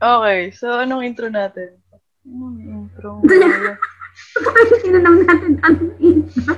Okay, 0.00 0.48
so 0.56 0.80
anong 0.80 1.04
intro 1.04 1.28
natin? 1.28 1.76
Anong 2.24 2.56
intro? 2.64 3.20
Tinanong 4.80 5.28
natin 5.28 5.52
anong 5.60 5.92
intro. 6.00 6.56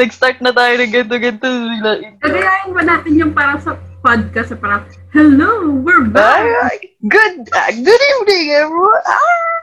Nag-start 0.00 0.40
na 0.40 0.48
tayo 0.48 0.80
ng 0.80 0.88
ganito-ganito 0.88 1.44
nila 1.44 2.00
intro. 2.00 2.24
Gagayain 2.24 2.72
ba 2.72 2.80
natin 2.80 3.20
yung 3.20 3.36
parang 3.36 3.60
sa 3.60 3.76
podcast 4.00 4.56
sa 4.56 4.56
parang, 4.56 4.88
Hello, 5.12 5.76
we're 5.84 6.08
back! 6.08 6.40
Ay, 6.72 6.96
good, 7.04 7.44
ah, 7.52 7.68
good 7.68 8.02
evening, 8.16 8.48
everyone! 8.56 9.04
Ah! 9.04 9.56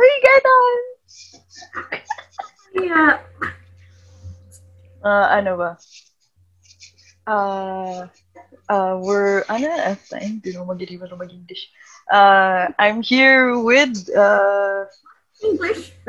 Ay, 0.00 0.12
ganon! 0.24 0.80
Yeah. 2.72 3.12
Ah, 5.04 5.26
ano 5.44 5.52
ba? 5.60 5.70
Ah, 7.28 8.08
uh, 8.72 8.94
we're, 8.96 9.44
ano, 9.52 9.68
uh, 9.92 9.96
hindi 10.16 10.56
mo 10.56 10.72
mag-iriwa 10.72 11.04
na 11.04 11.20
mag-English. 11.20 11.68
Uh, 12.08 12.72
I'm 12.80 13.02
here 13.04 13.60
with, 13.60 14.08
uh, 14.16 14.88
English. 15.44 15.92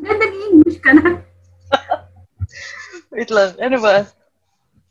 Ganda 0.00 0.24
ng 0.24 0.42
English 0.48 0.80
ka 0.80 0.96
na. 0.96 1.20
wait 3.12 3.28
lang, 3.28 3.52
ano 3.60 3.76
ba? 3.84 4.08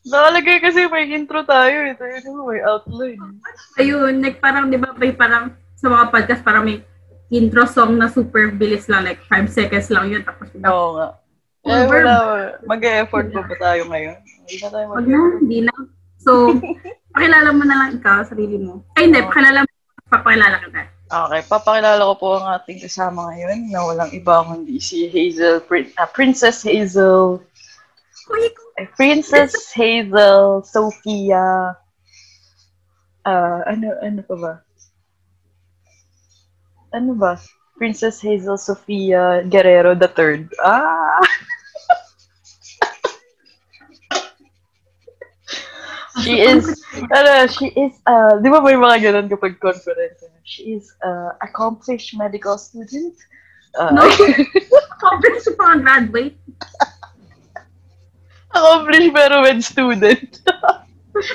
Nakalagay 0.05 0.61
kasi 0.61 0.85
may 0.87 1.09
intro 1.09 1.41
tayo. 1.43 1.89
Ito 1.89 2.03
yun, 2.05 2.45
may 2.45 2.61
outline. 2.61 3.41
Ayun, 3.81 4.21
like 4.21 4.37
parang, 4.37 4.69
di 4.69 4.77
ba, 4.77 4.93
may 4.95 5.11
parang 5.11 5.57
sa 5.73 5.89
mga 5.89 6.05
podcast, 6.13 6.41
parang 6.45 6.63
may 6.69 6.85
intro 7.33 7.65
song 7.65 7.97
na 7.97 8.07
super 8.09 8.53
bilis 8.53 8.85
lang, 8.85 9.05
like 9.05 9.21
5 9.25 9.49
seconds 9.49 9.89
lang 9.89 10.13
yun. 10.13 10.21
Tapos, 10.21 10.53
Oo 10.53 10.87
nga. 10.95 11.07
Eh, 11.67 11.83
wala. 11.89 12.13
Mag-e-effort 12.63 13.33
pa 13.35 13.41
ba 13.43 13.55
tayo 13.59 13.89
ngayon? 13.91 14.17
Hindi 14.21 14.55
na 14.61 14.67
tayo 14.71 14.85
Wag 14.95 15.07
na, 15.09 15.19
hindi 15.41 15.59
na. 15.65 15.73
So, 16.21 16.31
pakilala 17.13 17.49
mo 17.53 17.63
na 17.65 17.75
lang 17.85 17.89
ikaw, 17.97 18.21
sarili 18.25 18.57
mo. 18.61 18.83
Ay, 18.97 19.09
hindi, 19.09 19.21
pakilala 19.23 19.65
mo, 19.65 19.69
papakilala 20.09 20.57
kita. 20.63 20.81
Okay, 21.09 21.41
papakilala 21.49 22.01
ko 22.05 22.15
po 22.21 22.27
ang 22.37 22.53
ating 22.53 22.85
kasama 22.85 23.33
ngayon 23.33 23.73
na 23.73 23.81
walang 23.81 24.13
iba 24.13 24.45
kundi 24.45 24.77
si 24.77 25.09
Hazel, 25.09 25.57
Prin- 25.65 25.89
ah, 25.97 26.05
Princess 26.05 26.61
Hazel, 26.61 27.41
Uy, 28.29 28.45
eh, 28.77 28.85
Princess 28.93 29.73
Hazel 29.73 30.61
Sophia, 30.61 31.73
ah, 33.25 33.59
ano, 33.65 33.89
ano 34.05 34.21
pa 34.21 34.35
ba? 34.37 34.53
Ano 36.93 37.17
ba? 37.17 37.41
Princess 37.79 38.21
Hazel 38.21 38.59
Sophia 38.61 39.41
Guerrero 39.49 39.97
the 39.97 40.13
Third. 40.13 40.53
Ah! 40.61 41.25
she 46.21 46.41
is, 46.41 46.83
ano, 47.17 47.47
she 47.47 47.67
is, 47.73 47.93
uh, 48.05 48.37
di 48.41 48.49
ba 48.49 48.61
may 48.61 48.75
mga 48.75 49.09
ganun 49.09 49.29
kapag 49.29 49.59
conference? 49.59 50.23
She 50.43 50.75
is 50.75 50.93
uh, 51.03 51.31
accomplished 51.41 52.17
medical 52.17 52.57
student. 52.57 53.15
Uh, 53.77 53.93
no, 53.93 54.03
accomplished 54.97 55.49
pa 55.55 55.77
graduate. 55.77 56.37
accomplished 58.55 59.13
pero 59.13 59.45
med 59.45 59.61
student. 59.61 60.41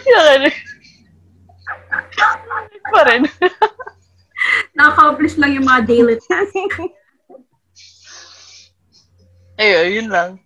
Yan. 0.06 0.50
pa 2.90 3.00
rin. 3.08 3.22
Na-accomplish 4.76 5.40
lang 5.40 5.56
yung 5.56 5.64
mga 5.64 5.88
daily 5.88 6.16
tasks. 6.20 6.84
Ayun, 9.56 9.88
yun 9.94 10.08
lang. 10.10 10.43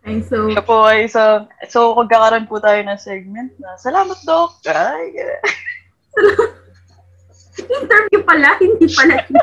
Okay, 0.00 0.24
so, 0.24 0.48
Siya 0.48 0.64
po 0.64 0.88
ay 0.88 1.04
isang, 1.04 1.44
so 1.68 1.92
magkakaroon 1.92 2.48
po 2.48 2.56
tayo 2.56 2.80
ng 2.80 2.96
segment 2.96 3.52
na, 3.60 3.76
Salamat, 3.76 4.16
Doc! 4.24 4.56
Ay, 4.64 5.12
interview 7.60 8.24
pala, 8.28 8.56
hindi 8.64 8.88
pala. 8.88 9.20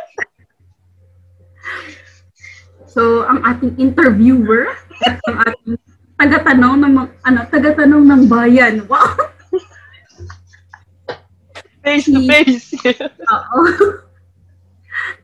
so, 2.94 3.22
ang 3.30 3.46
ating 3.46 3.78
interviewer 3.78 4.73
at 5.06 5.22
ang 5.30 5.38
ating 5.46 5.78
taga-tanong 6.17 6.76
ng 6.82 6.94
ano, 7.06 7.40
taga-tanong 7.54 8.04
ng 8.10 8.22
bayan. 8.26 8.82
Wow! 8.90 9.14
face 11.86 12.10
to 12.10 12.26
face. 12.26 12.73
Oo. 13.30 13.62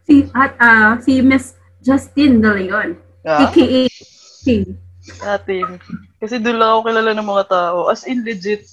si 0.06 0.30
at 0.38 0.54
ah, 0.62 1.02
si 1.02 1.26
Miss 1.26 1.58
Justine 1.82 2.38
De 2.38 2.54
Leon, 2.54 3.02
ah, 3.26 3.50
aka 3.50 3.90
King. 4.46 4.83
Natin. 5.20 5.80
Kasi 6.20 6.40
doon 6.40 6.58
lang 6.60 6.70
ako 6.74 6.82
kilala 6.88 7.12
ng 7.16 7.30
mga 7.30 7.46
tao. 7.52 7.78
As 7.92 8.08
in, 8.08 8.24
legit. 8.24 8.64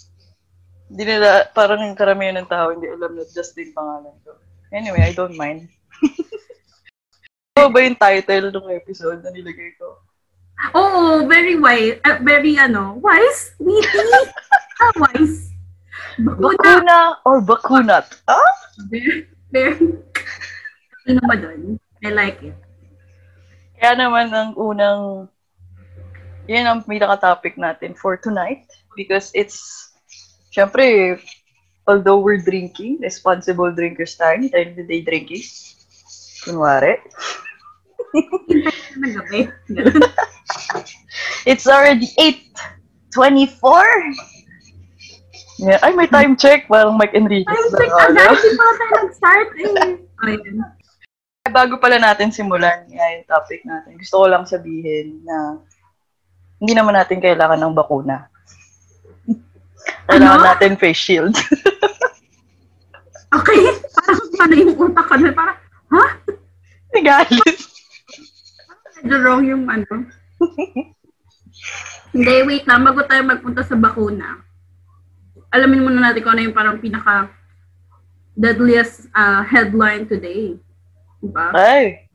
Hindi 0.91 1.03
nila, 1.07 1.47
parang 1.55 1.87
yung 1.87 1.99
karamihan 1.99 2.43
ng 2.43 2.51
tao, 2.51 2.75
hindi 2.75 2.91
alam 2.91 3.15
na 3.15 3.23
Justin 3.31 3.71
pangalan 3.71 4.15
ko. 4.27 4.35
Anyway, 4.75 5.03
I 5.03 5.15
don't 5.15 5.39
mind. 5.39 5.71
Ano 7.61 7.77
ba 7.77 7.85
yung 7.85 7.99
title 8.01 8.49
ng 8.49 8.73
episode 8.73 9.21
na 9.21 9.29
nilagay 9.29 9.77
ko? 9.77 10.01
Oo, 10.73 11.29
very 11.29 11.61
wise. 11.61 12.01
uh, 12.09 12.17
very 12.25 12.57
ano, 12.57 12.97
wise? 13.05 13.53
Witty? 13.61 14.01
ah, 14.81 14.93
wise. 14.97 15.53
Bakuna. 16.25 16.57
Bakuna 16.57 16.97
or 17.29 17.37
bakunat? 17.45 18.07
Ah? 18.25 18.53
Very, 18.89 19.29
very, 19.53 19.77
ano 21.05 21.21
ba 21.29 21.37
doon? 21.37 21.77
I 22.01 22.09
like 22.17 22.41
it. 22.41 22.57
Kaya 23.77 23.93
naman 23.97 24.33
ang 24.33 24.57
unang, 24.57 25.29
yan 26.47 26.67
ang 26.67 26.81
pinaka-topic 26.87 27.59
natin 27.59 27.93
for 27.93 28.17
tonight 28.17 28.65
because 28.97 29.33
it's, 29.35 29.91
syempre, 30.55 31.19
although 31.87 32.19
we're 32.23 32.41
drinking, 32.41 33.01
responsible 33.03 33.73
drinkers 33.73 34.17
tayo, 34.17 34.41
tayo 34.49 34.73
the 34.77 34.85
day 34.87 35.03
drinking. 35.03 35.45
Kunwari. 36.47 36.97
It's 41.45 41.67
already 41.67 42.09
8.24. 43.13 44.41
Yeah. 45.61 45.77
Ay, 45.85 45.93
may 45.93 46.09
time 46.09 46.41
check. 46.41 46.65
Parang 46.73 46.97
Mike 46.97 47.13
Enriquez. 47.13 47.53
Time 47.53 47.69
check 47.77 47.93
ako. 47.93 48.17
agad. 48.17 48.33
Hindi 48.33 48.51
pa 48.57 48.65
tayo 48.65 48.93
nag-start 48.97 49.49
eh. 49.61 49.73
Bago 51.57 51.83
pala 51.83 51.99
natin 51.99 52.31
simulan 52.31 52.87
yeah, 52.93 53.19
yung 53.19 53.27
topic 53.27 53.65
natin, 53.67 53.99
gusto 53.99 54.23
ko 54.23 54.27
lang 54.31 54.45
sabihin 54.47 55.25
na 55.27 55.59
hindi 56.61 56.73
naman 56.77 56.95
natin 56.95 57.19
kailangan 57.19 57.57
ng 57.57 57.75
bakuna. 57.75 58.29
Kailangan 60.07 60.39
Ano? 60.39 60.47
natin 60.47 60.77
face 60.77 61.01
shield. 61.01 61.35
Okay. 63.31 63.63
Parang 63.95 64.21
paano 64.35 64.55
yung 64.59 64.75
utak 64.75 65.07
ko 65.07 65.15
na 65.15 65.31
parang, 65.31 65.59
ha? 65.95 66.05
Galit. 66.99 67.57
Medyo 69.01 69.17
wrong 69.23 69.47
yung 69.47 69.65
ano. 69.71 70.11
Hindi, 72.11 72.35
wait 72.43 72.67
lang. 72.67 72.83
Bago 72.83 73.07
tayo 73.07 73.23
magpunta 73.23 73.63
sa 73.63 73.79
bakuna, 73.79 74.43
alamin 75.55 75.87
muna 75.87 76.11
natin 76.11 76.27
kung 76.27 76.35
ano 76.35 76.43
yung 76.43 76.59
parang 76.59 76.83
pinaka 76.83 77.31
deadliest 78.35 79.07
uh, 79.15 79.47
headline 79.47 80.11
today. 80.11 80.59
Diba? 81.23 81.55
Ay, 81.55 82.11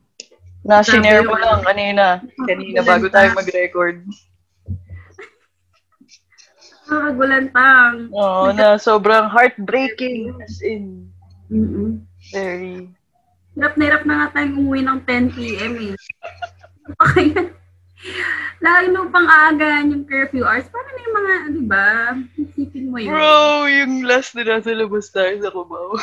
na-share 0.67 1.23
mo 1.23 1.39
lang 1.39 1.63
kanina. 1.63 2.19
Kanina 2.43 2.83
bago 2.83 3.07
tayo 3.07 3.31
mag-record. 3.31 4.03
Nakagulantang. 6.85 8.13
Oo, 8.13 8.53
na 8.53 8.77
sobrang 8.77 9.25
heartbreaking. 9.29 10.37
As 10.41 10.61
in, 10.61 11.09
Mm-mm. 11.49 12.05
very... 12.29 12.89
Hirap 13.55 13.73
na 13.79 13.83
hirap 13.87 14.03
na 14.03 14.13
nga 14.19 14.27
tayong 14.35 14.59
umuwi 14.59 14.83
ng 14.83 14.99
10 15.07 15.31
p.m. 15.31 15.73
eh. 15.79 15.95
Kaya, 16.99 17.55
lagi 18.65 18.87
mo 18.91 19.07
pang 19.09 19.25
aagaan 19.25 19.95
yung 19.95 20.03
curfew 20.03 20.43
hours. 20.43 20.67
Paano 20.67 20.89
na 20.91 20.99
yung 20.99 21.15
mga, 21.15 21.33
di 21.55 21.63
ba? 21.63 21.87
Isipin 22.35 22.91
mo 22.91 22.97
yun. 22.99 23.15
Bro, 23.15 23.71
yung 23.71 23.93
last 24.03 24.35
na 24.35 24.43
nasa 24.43 24.75
labas 24.75 25.07
tayo 25.07 25.39
sa 25.39 25.49
Cubao. 25.55 25.95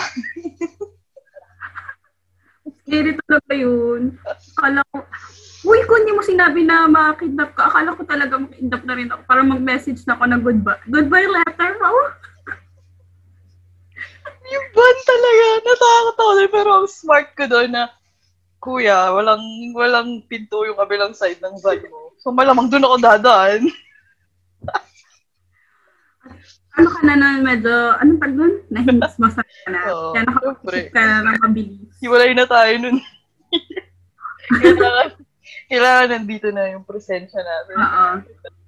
Scary 2.83 3.13
talaga 3.21 3.53
yun. 3.53 4.17
Akala 4.57 4.81
ko, 4.91 5.05
Uy, 5.63 5.79
kung 5.87 6.03
hindi 6.03 6.13
mo 6.15 6.23
sinabi 6.27 6.67
na 6.67 6.91
makakidnap 6.91 7.55
ka, 7.55 7.71
akala 7.71 7.95
ko 7.95 8.03
talaga 8.03 8.35
makidnap 8.35 8.83
na 8.83 8.95
rin 8.99 9.11
ako 9.15 9.23
para 9.31 9.43
mag-message 9.47 10.03
na 10.11 10.19
ako 10.19 10.25
ng 10.27 10.43
goodbye. 10.43 10.83
Goodbye 10.91 11.29
letter. 11.31 11.71
Oh. 11.79 12.11
yung 14.53 14.67
van 14.75 14.99
talaga, 15.07 15.45
natakot 15.63 16.17
ako 16.19 16.33
doon. 16.35 16.51
Pero 16.51 16.71
ang 16.75 16.89
smart 16.91 17.29
ko 17.39 17.45
doon 17.47 17.71
na, 17.71 17.85
Kuya, 18.63 19.11
walang 19.11 19.43
walang 19.75 20.23
pinto 20.31 20.63
yung 20.63 20.79
kabilang 20.79 21.15
side 21.15 21.39
ng 21.43 21.59
van 21.63 21.83
mo. 21.91 22.15
So 22.19 22.31
malamang 22.35 22.71
doon 22.71 22.87
ako 22.87 22.97
dadaan. 22.99 23.63
Ano 26.73 26.89
ka 26.89 27.05
na 27.05 27.21
na 27.21 27.37
medyo, 27.37 27.69
ano 28.01 28.17
pa 28.17 28.33
doon? 28.33 28.65
Nahimas 28.73 29.21
masa 29.21 29.45
ka 29.45 29.69
na. 29.69 29.81
Oo, 29.93 30.17
Kaya 30.17 30.25
syempre. 30.25 30.33
nakapag 30.33 30.89
ka 30.89 31.01
na 31.05 31.17
ng 31.21 31.43
mabilis. 31.45 31.93
Hiwalay 32.01 32.33
na 32.33 32.47
tayo 32.49 32.73
nun. 32.81 32.97
kailangan, 34.57 35.09
kailangan 35.73 36.09
nandito 36.13 36.53
na 36.53 36.69
yung 36.69 36.85
presensya 36.85 37.41
natin. 37.41 37.75
Oo. 37.81 38.07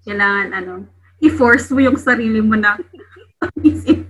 Kailangan 0.09 0.49
ano, 0.57 0.73
i-force 1.21 1.69
mo 1.77 1.85
yung 1.85 2.01
sarili 2.01 2.41
mo 2.41 2.57
na 2.57 2.81
isip. 3.61 4.09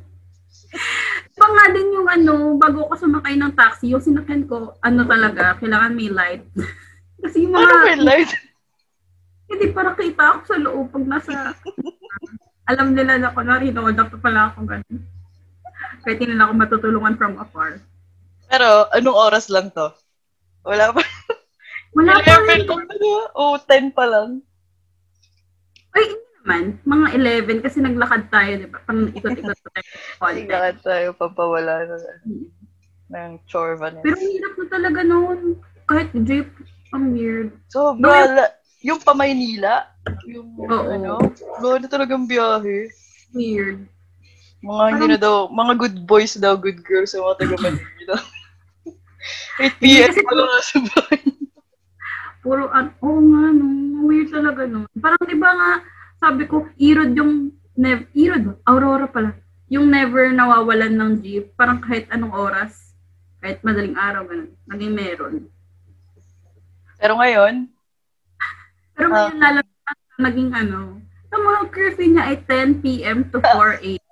nga 1.59 1.67
din 1.75 1.91
yung 1.91 2.07
ano, 2.07 2.55
bago 2.55 2.87
ko 2.87 2.95
sumakay 2.95 3.35
ng 3.35 3.59
taxi, 3.59 3.91
yung 3.91 3.99
sinakyan 3.99 4.47
ko, 4.47 4.79
ano 4.79 5.03
talaga, 5.03 5.59
kailangan 5.59 5.99
may 5.99 6.07
light. 6.07 6.47
Kasi 7.27 7.43
yung 7.43 7.59
mga, 7.59 7.67
Ano 7.67 7.83
may 7.83 7.99
light? 7.99 8.31
hindi 9.45 9.75
para 9.75 9.93
kita 9.99 10.23
ako 10.25 10.39
sa 10.47 10.57
loob 10.57 10.87
pag 10.95 11.05
nasa, 11.05 11.35
alam 12.65 12.95
nila 12.95 13.19
na 13.21 13.35
na 13.35 13.59
rin, 13.59 13.75
dapat 13.75 14.19
pala 14.23 14.55
ako 14.55 14.71
ganun. 14.71 15.03
Hindi 16.07 16.25
nila 16.31 16.47
ako 16.49 16.53
matutulungan 16.55 17.15
from 17.19 17.37
afar. 17.43 17.83
Pero, 18.49 18.87
anong 18.95 19.19
oras 19.19 19.51
lang 19.51 19.69
to? 19.75 19.91
Wala 20.63 20.95
pa. 20.95 21.03
Wala 21.95 22.13
pa 22.21 22.35
rin. 22.43 22.63
11 22.63 22.67
pa 22.67 22.95
ba? 22.95 23.23
O, 23.33 23.43
10 23.57 23.91
pa 23.91 24.05
lang. 24.05 24.31
Ay, 25.95 26.05
hindi 26.11 26.27
naman. 26.37 26.63
Mga 26.83 27.07
11 27.47 27.65
kasi 27.65 27.79
naglakad 27.79 28.23
tayo, 28.29 28.53
di 28.59 28.67
ba? 28.67 28.79
Pang 28.83 29.07
ikot-ikot 29.09 29.59
pa 29.63 29.69
tayo. 29.71 29.87
Tingnan 30.35 30.77
tayo 30.81 31.07
papawala 31.15 31.87
ng, 31.87 32.03
Mm. 32.27 32.47
ng 33.11 33.33
chorva 33.47 33.89
na. 33.89 34.03
Pero 34.03 34.19
hirap 34.19 34.55
na 34.59 34.67
talaga 34.69 35.01
noon. 35.01 35.63
Kahit 35.85 36.11
jeep, 36.25 36.51
ang 36.91 37.13
weird. 37.13 37.55
Sobra. 37.69 38.27
la- 38.27 38.55
yung 38.81 39.01
pa 39.01 39.17
Maynila, 39.17 39.89
yung 40.29 40.51
Oo. 40.61 40.85
ano, 40.89 41.17
gano'n 41.59 41.89
talagang 41.89 42.29
biyahe. 42.29 42.91
Weird. 43.33 43.89
Mga 44.61 44.85
hindi 44.93 45.07
na 45.09 45.19
daw, 45.21 45.49
mga 45.49 45.73
good 45.77 45.97
boys 46.05 46.37
daw, 46.37 46.57
good 46.57 46.81
girls 46.81 47.13
sa 47.13 47.21
mga 47.21 47.37
taga 47.39 47.57
Manila. 47.61 48.17
8 49.57 49.81
p.m. 49.81 50.13
pa 50.13 50.33
lang 50.33 50.49
sa 50.61 50.79
bahay. 50.83 51.21
Puro, 52.45 52.69
an 52.69 52.93
oo 53.01 53.25
nga, 53.25 53.45
no. 53.57 53.67
Weird 54.05 54.29
talaga, 54.29 54.69
no. 54.69 54.85
Parang, 55.01 55.25
di 55.25 55.33
ba 55.41 55.51
nga, 55.57 55.71
sabi 56.21 56.45
ko, 56.45 56.69
Irod 56.77 57.17
yung, 57.17 57.57
nev 57.73 58.05
Irod? 58.13 58.61
Aurora 58.69 59.09
pala. 59.09 59.33
Yung 59.73 59.89
never 59.89 60.29
nawawalan 60.29 60.93
ng 60.93 61.13
jeep. 61.25 61.57
Parang 61.57 61.81
kahit 61.81 62.05
anong 62.13 62.37
oras, 62.37 62.93
kahit 63.41 63.65
madaling 63.65 63.97
araw, 63.97 64.29
ganun. 64.29 64.53
Naging 64.69 64.93
meron. 64.93 65.35
Pero 67.01 67.17
ngayon, 67.17 67.73
Pero 68.95 69.09
ngayon, 69.09 69.41
lalabas 69.41 69.99
naging 70.21 70.53
ano, 70.53 71.01
ang 71.35 71.43
mga 71.43 71.63
curfew 71.75 72.07
niya 72.13 72.25
ay 72.31 72.37
10 72.47 72.85
p.m. 72.85 73.19
to 73.33 73.43
4 73.43 73.83
a.m. 73.83 74.05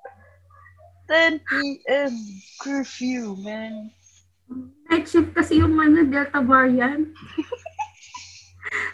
10 1.07 1.39
p.m. 1.45 2.13
curfew, 2.59 3.37
man. 3.45 3.93
Night 4.91 5.07
shift 5.07 5.31
kasi 5.37 5.63
yung 5.63 5.77
ano, 5.79 6.03
Delta 6.09 6.43
variant. 6.43 7.13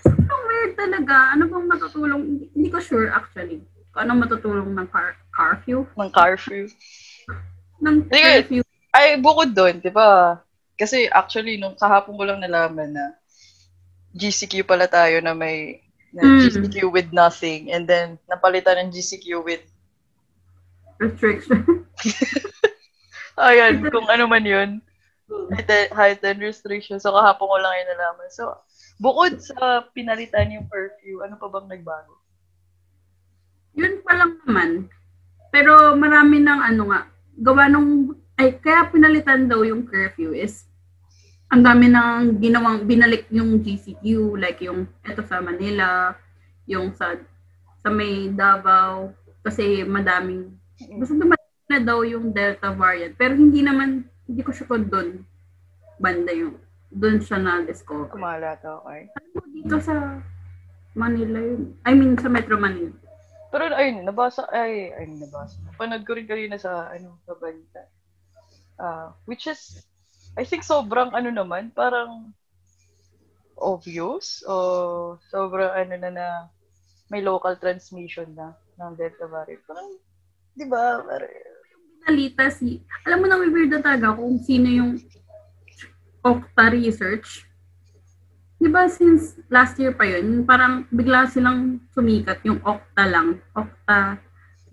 Ang 0.07 0.43
weird 0.49 0.73
talaga. 0.75 1.35
Ano 1.35 1.49
bang 1.49 1.67
matutulong? 1.67 2.23
Hindi, 2.25 2.45
hindi 2.55 2.69
ko 2.69 2.79
sure 2.83 3.09
actually. 3.11 3.63
Kung 3.95 4.03
anong 4.07 4.21
matutulong 4.27 4.71
ng 4.75 4.89
car 4.91 5.17
curfew? 5.33 5.87
Ng 5.95 6.11
curfew. 6.13 6.67
Ng 7.83 8.07
curfew. 8.11 8.63
Ay, 8.91 9.21
bukod 9.21 9.55
doon, 9.55 9.79
di 9.79 9.93
ba? 9.93 10.41
Kasi 10.75 11.07
actually, 11.11 11.59
nung 11.59 11.79
kahapon 11.79 12.19
ko 12.19 12.25
lang 12.27 12.43
nalaman 12.43 12.95
na 12.95 13.15
GCQ 14.15 14.67
pala 14.67 14.89
tayo 14.89 15.21
na 15.23 15.37
may 15.37 15.83
na 16.09 16.25
Mm. 16.25 16.41
GCQ 16.41 16.89
with 16.89 17.13
nothing 17.13 17.69
and 17.69 17.85
then 17.85 18.17
napalitan 18.33 18.81
ng 18.81 18.91
GCQ 18.97 19.45
with 19.45 19.61
Restriction. 20.99 21.87
ayan, 23.39 23.87
kung 23.87 24.11
ano 24.11 24.27
man 24.27 24.43
yun. 24.43 24.83
Heightened 25.95 26.43
restriction. 26.43 26.99
So, 26.99 27.15
kahapon 27.15 27.47
ko 27.47 27.57
lang 27.63 27.75
yun 27.79 27.89
nalaman. 27.95 28.29
So, 28.35 28.59
bukod 28.99 29.39
sa 29.39 29.87
pinalitan 29.95 30.53
yung 30.53 30.67
curfew, 30.67 31.23
ano 31.23 31.39
pa 31.39 31.47
bang 31.49 31.71
nagbago? 31.71 32.15
Yun 33.79 34.03
pa 34.03 34.13
lang 34.19 34.33
naman. 34.45 34.71
Pero 35.55 35.95
marami 35.95 36.43
ng 36.43 36.61
ano 36.61 36.83
nga, 36.91 37.01
gawa 37.39 37.71
nung, 37.71 38.19
ay 38.39 38.59
kaya 38.59 38.91
pinalitan 38.91 39.47
daw 39.47 39.63
yung 39.63 39.87
curfew 39.87 40.35
is 40.35 40.67
ang 41.49 41.65
dami 41.65 41.89
ng 41.89 42.37
ginawang, 42.45 42.85
binalik 42.85 43.25
yung 43.33 43.65
GCQ, 43.65 44.37
like 44.37 44.61
yung 44.61 44.85
eto 45.01 45.25
sa 45.25 45.41
Manila, 45.41 46.13
yung 46.69 46.93
sa 46.93 47.17
sa 47.81 47.89
may 47.89 48.29
Davao, 48.35 49.17
kasi 49.41 49.81
madaming, 49.87 50.53
basta 51.01 51.15
dumating 51.17 51.71
na 51.73 51.81
daw 51.81 52.05
yung 52.05 52.35
Delta 52.37 52.75
variant. 52.75 53.17
Pero 53.17 53.33
hindi 53.33 53.65
naman, 53.65 54.05
hindi 54.29 54.43
ko 54.45 54.51
sure 54.53 54.69
kung 54.69 54.93
doon, 54.93 55.25
banda 55.97 56.35
yung, 56.37 56.59
doon 56.89 57.21
siya 57.21 57.39
na-discover. 57.41 58.09
Kumala 58.09 58.57
to, 58.61 58.81
okay. 58.85 59.09
Ano 59.13 59.29
mo 59.37 59.43
dito 59.53 59.77
sa 59.81 60.21
Manila 60.97 61.39
yun? 61.39 61.77
I 61.85 61.93
mean, 61.93 62.17
sa 62.17 62.33
Metro 62.33 62.57
Manila. 62.57 62.93
Pero 63.49 63.73
ayun, 63.73 64.05
nabasa, 64.05 64.45
ay, 64.53 64.93
ay, 64.93 65.09
nabasa. 65.17 65.57
Panood 65.77 66.05
ko 66.05 66.17
rin 66.17 66.29
kanina 66.29 66.61
sa, 66.61 66.93
ano, 66.93 67.17
sa 67.25 67.33
balita. 67.37 67.83
Ah, 68.79 69.13
which 69.25 69.49
is, 69.49 69.85
I 70.37 70.45
think 70.45 70.63
sobrang 70.63 71.11
ano 71.17 71.33
naman, 71.33 71.73
parang 71.73 72.31
obvious 73.59 74.47
o 74.47 75.19
sobrang 75.35 75.75
ano 75.75 75.95
na 75.99 76.11
na 76.15 76.27
may 77.11 77.25
local 77.25 77.59
transmission 77.59 78.31
na 78.37 78.55
ng 78.79 78.95
Delta 78.95 79.27
variant. 79.27 79.65
Parang, 79.67 79.89
di 80.55 80.65
ba, 80.69 81.03
parang, 81.03 81.33
Nalita 82.09 82.49
si, 82.49 82.81
alam 83.05 83.21
mo 83.21 83.27
na 83.27 83.37
weird 83.37 83.69
na 83.69 83.85
talaga 83.85 84.17
kung 84.17 84.39
sino 84.41 84.71
yung 84.71 84.97
Okta 86.23 86.75
Research. 86.75 87.47
Di 88.59 88.67
ba 88.67 88.91
since 88.91 89.39
last 89.49 89.79
year 89.79 89.95
pa 89.95 90.03
yun, 90.03 90.43
parang 90.43 90.87
bigla 90.91 91.31
silang 91.31 91.79
sumikat 91.95 92.43
yung 92.43 92.59
Okta 92.67 93.07
lang, 93.07 93.39
Okta 93.55 94.19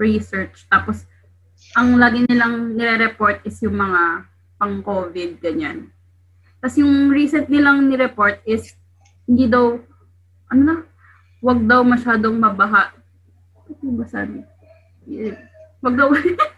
Research. 0.02 0.66
Tapos, 0.68 1.06
ang 1.78 1.98
lagi 2.02 2.26
nilang 2.26 2.74
nire-report 2.74 3.46
is 3.46 3.62
yung 3.62 3.78
mga 3.78 4.26
pang-COVID, 4.58 5.44
ganyan. 5.44 5.92
Tapos 6.66 6.82
yung 6.82 7.14
recent 7.14 7.46
nilang 7.46 7.86
nireport 7.86 8.42
is 8.48 8.74
hindi 9.30 9.46
daw, 9.46 9.78
ano 10.50 10.62
na, 10.66 10.76
wag 11.46 11.62
daw 11.70 11.86
masyadong 11.86 12.42
mabaha. 12.42 12.90
Ano 13.70 14.02
ba 14.02 14.06
sabi? 14.10 14.42
Wag 15.86 15.94
daw, 15.94 16.10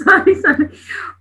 sorry, 0.00 0.34
sorry. 0.38 0.68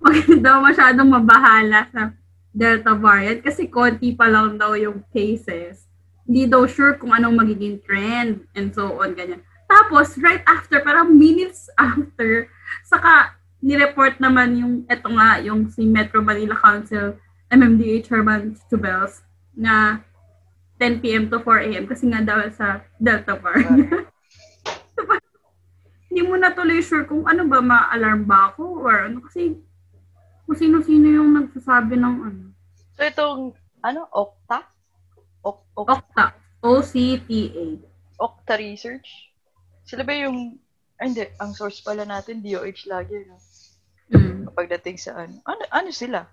Wag 0.01 0.17
daw 0.41 0.61
masyadong 0.63 1.09
mabahala 1.09 1.87
sa 1.93 2.11
Delta 2.53 2.93
variant 2.93 3.41
kasi 3.41 3.65
konti 3.65 4.13
pa 4.13 4.29
lang 4.29 4.61
daw 4.61 4.77
yung 4.77 5.01
cases. 5.09 5.89
Hindi 6.23 6.45
daw 6.45 6.69
sure 6.69 6.95
kung 6.95 7.11
anong 7.11 7.35
magiging 7.35 7.81
trend 7.81 8.45
and 8.53 8.71
so 8.71 9.01
on, 9.01 9.17
ganyan. 9.17 9.41
Tapos, 9.67 10.15
right 10.21 10.45
after, 10.45 10.79
parang 10.85 11.17
minutes 11.17 11.67
after, 11.81 12.47
saka 12.85 13.33
nireport 13.63 14.21
naman 14.21 14.59
yung, 14.59 14.73
eto 14.85 15.09
nga, 15.17 15.41
yung 15.41 15.67
si 15.73 15.87
Metro 15.89 16.21
Manila 16.21 16.53
Council, 16.59 17.17
MMDH 17.49 18.07
Herman 18.11 18.53
Stubels, 18.53 19.25
na 19.57 20.05
10 20.77 21.01
p.m. 21.01 21.29
to 21.29 21.41
4 21.41 21.69
a.m. 21.69 21.85
kasi 21.89 22.09
nga 22.09 22.21
daw 22.21 22.43
sa 22.53 22.85
Delta 23.01 23.33
variant. 23.39 24.07
Hindi 26.13 26.29
mo 26.29 26.37
na 26.37 26.53
tuloy 26.53 26.77
sure 26.77 27.09
kung 27.09 27.25
ano 27.25 27.49
ba, 27.49 27.57
ma-alarm 27.57 28.29
ba 28.29 28.53
ako 28.53 28.85
or 28.85 29.09
ano 29.09 29.25
kasi 29.25 29.57
kung 30.45 30.53
sino-sino 30.53 31.09
yung 31.09 31.33
nagsasabi 31.33 31.97
ng 31.97 32.15
ano. 32.21 32.43
so 32.93 33.01
itong, 33.01 33.41
ano, 33.81 34.05
Okta? 34.13 34.61
Ok, 35.41 35.57
ok, 35.73 35.89
Okta. 35.89 36.25
O-C-T-A. 36.61 37.81
Okta 38.21 38.53
Research? 38.61 39.33
Sila 39.89 40.05
ba 40.05 40.13
yung, 40.13 40.61
ay 41.01 41.09
hindi, 41.09 41.25
ang 41.41 41.57
source 41.57 41.81
pala 41.81 42.05
natin, 42.05 42.45
DOH 42.45 42.85
lagi, 42.85 43.25
no? 43.25 43.41
Mm. 44.13 44.53
Pagdating 44.53 45.01
sa 45.01 45.25
ano, 45.25 45.41
ano, 45.49 45.63
ano 45.73 45.89
sila? 45.89 46.29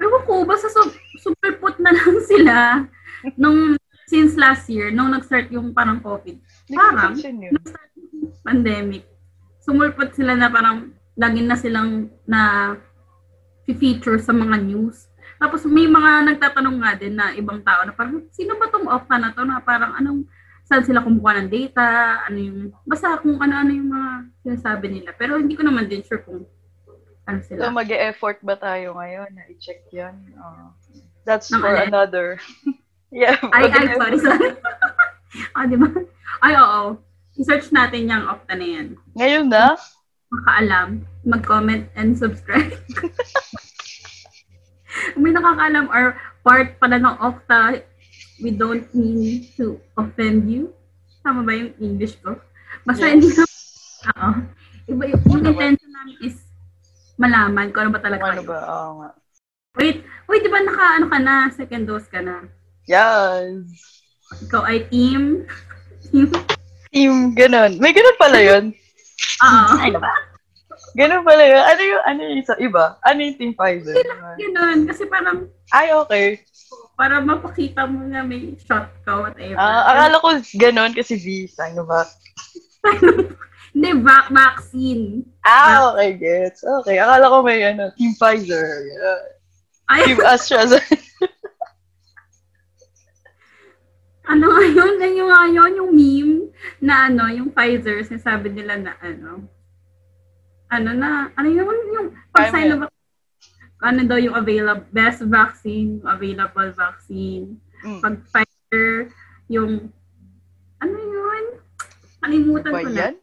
Ewan 0.00 0.24
ko, 0.24 0.48
basta 0.48 0.72
su- 0.72 0.96
super 1.20 1.60
put 1.60 1.76
na 1.76 1.92
lang 1.92 2.16
sila 2.32 2.56
nung 3.36 3.76
since 4.08 4.40
last 4.40 4.72
year, 4.72 4.88
nung 4.88 5.12
nag-start 5.12 5.52
yung 5.52 5.76
parang 5.76 6.00
COVID. 6.00 6.40
Parang? 6.72 7.12
Nag-start 7.12 7.91
pandemic. 8.42 9.04
Sumulpot 9.62 10.10
sila 10.12 10.34
na 10.34 10.50
parang 10.50 10.90
lagi 11.14 11.40
na 11.40 11.54
silang 11.54 12.10
na 12.24 12.74
feature 13.68 14.18
sa 14.18 14.34
mga 14.34 14.58
news. 14.60 15.08
Tapos 15.38 15.64
may 15.64 15.86
mga 15.86 16.28
nagtatanong 16.28 16.76
nga 16.82 16.92
din 16.94 17.14
na 17.16 17.32
ibang 17.34 17.62
tao 17.62 17.82
na 17.82 17.94
parang, 17.94 18.26
sino 18.30 18.54
ba 18.58 18.68
tong 18.68 18.86
Okta 18.86 19.16
na 19.18 19.32
to? 19.32 19.42
Na 19.42 19.58
parang 19.58 19.94
anong, 19.96 20.26
saan 20.62 20.86
sila 20.86 21.02
kumukuha 21.02 21.42
ng 21.42 21.50
data? 21.50 21.86
Ano 22.26 22.38
yung, 22.38 22.58
basta 22.86 23.18
kung 23.18 23.38
ano-ano 23.38 23.70
yung 23.70 23.90
mga 23.90 24.10
sinasabi 24.44 24.86
nila. 24.90 25.10
Pero 25.16 25.38
hindi 25.38 25.58
ko 25.58 25.66
naman 25.66 25.90
din 25.90 26.02
sure 26.06 26.22
kung 26.22 26.46
ano 27.26 27.38
So, 27.42 27.54
sila. 27.54 27.70
mag-e-effort 27.70 28.42
ba 28.42 28.54
tayo 28.54 28.94
ngayon 28.98 29.30
na 29.34 29.42
i-check 29.50 29.82
yan? 29.90 30.14
Uh, 30.34 30.70
that's 31.24 31.50
Ng 31.50 31.58
for 31.62 31.70
alin? 31.70 31.90
another. 31.90 32.38
yeah. 33.14 33.38
Ay, 33.54 33.70
ay, 33.70 33.94
sorry, 33.94 34.18
sorry. 34.18 34.48
ah, 35.58 35.64
di 35.66 35.78
ba? 35.78 35.86
Ay, 36.42 36.54
oo. 36.58 36.98
I-search 37.34 37.72
natin 37.72 38.08
yung 38.08 38.28
Okta 38.28 38.52
na 38.52 38.66
yan. 38.66 38.86
Ngayon 39.16 39.46
na? 39.48 39.76
Makaalam, 40.28 40.88
mag-comment 41.24 41.88
and 41.94 42.12
subscribe. 42.12 42.72
Kung 45.12 45.22
may 45.24 45.32
nakakaalam 45.32 45.88
or 45.88 46.16
part 46.40 46.76
pala 46.76 46.96
ng 46.96 47.16
Okta, 47.18 47.80
we 48.40 48.50
don't 48.50 48.84
mean 48.92 49.48
to 49.56 49.80
offend 49.94 50.48
you. 50.48 50.72
Tama 51.22 51.40
ba 51.40 51.52
yung 51.52 51.72
English 51.78 52.18
ko? 52.20 52.36
Basta 52.82 53.06
hindi 53.06 53.28
na, 53.28 53.44
Yes. 53.44 54.10
oo. 54.10 54.30
Iba, 54.90 55.02
yung, 55.06 55.22
yung 55.22 55.44
intention 55.46 55.90
namin 55.94 56.16
is 56.20 56.36
malaman 57.14 57.70
kung 57.70 57.86
ano 57.86 57.94
ba 57.94 58.02
talaga 58.02 58.22
Ano 58.28 58.42
kayo. 58.42 58.50
ba? 58.50 58.58
Oo 58.66 58.90
nga. 58.98 59.10
Wait, 59.78 59.96
wait, 60.26 60.42
di 60.42 60.50
ba 60.50 60.58
naka, 60.58 60.84
ano 60.98 61.06
ka 61.06 61.18
na, 61.18 61.34
second 61.48 61.84
dose 61.86 62.10
ka 62.10 62.18
na? 62.18 62.44
Yes. 62.84 63.62
Ikaw 64.42 64.62
ay 64.66 64.90
team? 64.90 65.46
team? 66.10 66.28
Team, 66.92 67.32
ganun. 67.32 67.80
May 67.80 67.96
ganun 67.96 68.20
pala 68.20 68.38
yun. 68.38 68.64
Oo. 69.48 69.96
Ganun 70.92 71.24
pala 71.24 71.42
yun. 71.48 71.62
Ano 71.64 71.80
yung, 71.80 72.02
ano 72.04 72.20
yung 72.20 72.38
isa, 72.44 72.54
iba? 72.60 73.00
Ano 73.00 73.18
yung 73.24 73.36
Team 73.40 73.52
Pfizer? 73.56 73.96
Ganun. 74.36 74.84
Kasi 74.84 75.08
parang, 75.08 75.48
Ay, 75.72 75.88
okay. 75.96 76.44
para 76.92 77.24
mapakita 77.24 77.88
mo 77.88 78.04
na 78.04 78.20
may 78.20 78.52
shot 78.60 78.92
ka, 79.08 79.24
whatever. 79.24 79.56
Ah, 79.56 79.88
akala 79.88 80.20
ko 80.20 80.28
ganun 80.60 80.92
kasi 80.92 81.16
V, 81.16 81.48
Sinovac. 81.48 82.12
Hindi, 83.72 83.90
vac 84.04 84.28
vaccine. 84.28 85.24
Ah, 85.48 85.96
okay, 85.96 86.12
gets. 86.20 86.60
Okay, 86.60 87.00
akala 87.00 87.32
ko 87.32 87.40
may 87.40 87.64
ano, 87.64 87.88
Team 87.96 88.12
Pfizer. 88.20 88.84
Yeah. 88.84 89.20
Ay, 89.88 90.12
Team 90.12 90.20
AstraZeneca. 90.20 91.00
ano 94.22 94.44
nga 94.54 94.62
yun? 94.62 94.94
Ano 95.02 95.22
nga 95.26 95.42
yun? 95.50 95.72
Yung 95.82 95.90
meme 95.90 96.36
na 96.78 97.10
ano, 97.10 97.26
yung 97.32 97.50
Pfizer, 97.50 98.06
sinasabi 98.06 98.54
nila 98.54 98.78
na 98.78 98.92
ano, 99.02 99.50
ano 100.70 100.90
na, 100.94 101.28
ano 101.34 101.48
yun? 101.50 101.78
Yung 101.90 102.08
pag. 102.30 102.54
Sinovac, 102.54 102.90
ano 103.82 104.00
daw 104.06 104.18
yung 104.22 104.38
available, 104.38 104.86
best 104.94 105.26
vaccine, 105.26 105.98
available 106.06 106.70
vaccine. 106.70 107.58
Mm. 107.82 107.98
Pag 107.98 108.14
Pfizer, 108.30 109.10
yung, 109.50 109.90
ano 110.78 110.96
yun? 110.96 111.44
Kalimutan 112.22 112.72
ko 112.72 112.88
na. 112.88 112.94
yan? 112.94 113.14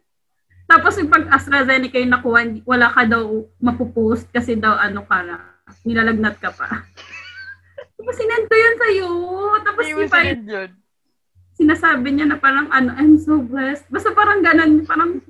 Tapos 0.68 0.94
yung 1.00 1.10
pag 1.10 1.26
AstraZeneca 1.32 1.98
yung 1.98 2.12
nakuha, 2.14 2.46
wala 2.62 2.92
ka 2.92 3.02
daw 3.08 3.24
mapupost 3.58 4.28
kasi 4.30 4.54
daw 4.54 4.76
ano 4.76 5.02
ka 5.08 5.18
na, 5.24 5.36
nilalagnat 5.82 6.36
ka 6.38 6.52
pa. 6.52 6.68
Tapos 7.96 8.14
sinend 8.16 8.46
ko 8.46 8.54
yun 8.54 8.76
sa'yo. 8.76 9.10
Tapos 9.64 9.82
Hindi 9.88 9.96
mo 9.96 10.00
yung 10.04 10.12
Pfizer, 10.12 10.28
sinend 10.28 10.44
yun. 10.46 10.70
Sinasabi 11.60 12.16
niya 12.16 12.26
na 12.26 12.40
parang 12.40 12.72
ano, 12.72 12.96
I'm 12.96 13.20
so 13.20 13.36
blessed. 13.36 13.84
Basta 13.92 14.16
parang 14.16 14.40
ganun, 14.40 14.88
parang 14.88 15.20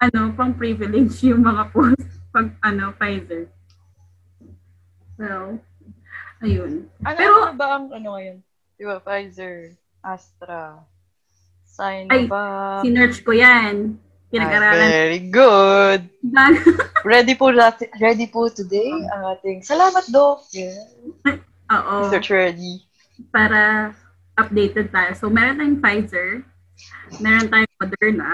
ano, 0.00 0.20
pang 0.32 0.56
privilege 0.56 1.20
yung 1.20 1.44
mga 1.44 1.68
post 1.68 2.00
pag 2.32 2.56
ano, 2.64 2.96
Pfizer. 2.96 3.52
Well, 5.20 5.60
ayun. 6.40 6.88
Ano, 7.04 7.16
Pero- 7.20 7.44
ano 7.52 7.56
ba 7.60 7.66
ang 7.76 7.92
ano 7.92 8.08
ngayon? 8.16 8.40
Di 8.74 8.82
ba, 8.82 8.98
Pfizer, 8.98 9.76
Astra, 10.00 10.82
Sinovac. 11.62 12.82
Sinerch 12.82 13.22
ko 13.22 13.30
yan. 13.30 13.94
Ah, 13.94 14.32
Pinag-aralan. 14.34 14.88
very 14.90 15.22
good. 15.30 16.00
Ready 17.06 17.38
po 17.38 17.54
natin, 17.54 17.86
ready 18.02 18.26
po 18.26 18.50
today 18.50 18.90
ang 18.90 19.38
ating, 19.38 19.62
salamat, 19.62 20.02
Doc. 20.10 20.42
Yeah. 20.50 20.74
Oo. 21.70 22.08
Research 22.10 22.34
ready. 22.34 22.82
Para 23.30 23.92
updated 24.34 24.90
tayo. 24.90 25.14
So, 25.14 25.30
meron 25.30 25.58
tayong 25.58 25.80
Pfizer. 25.80 26.42
Meron 27.22 27.46
tayong 27.48 27.74
Moderna. 27.78 28.30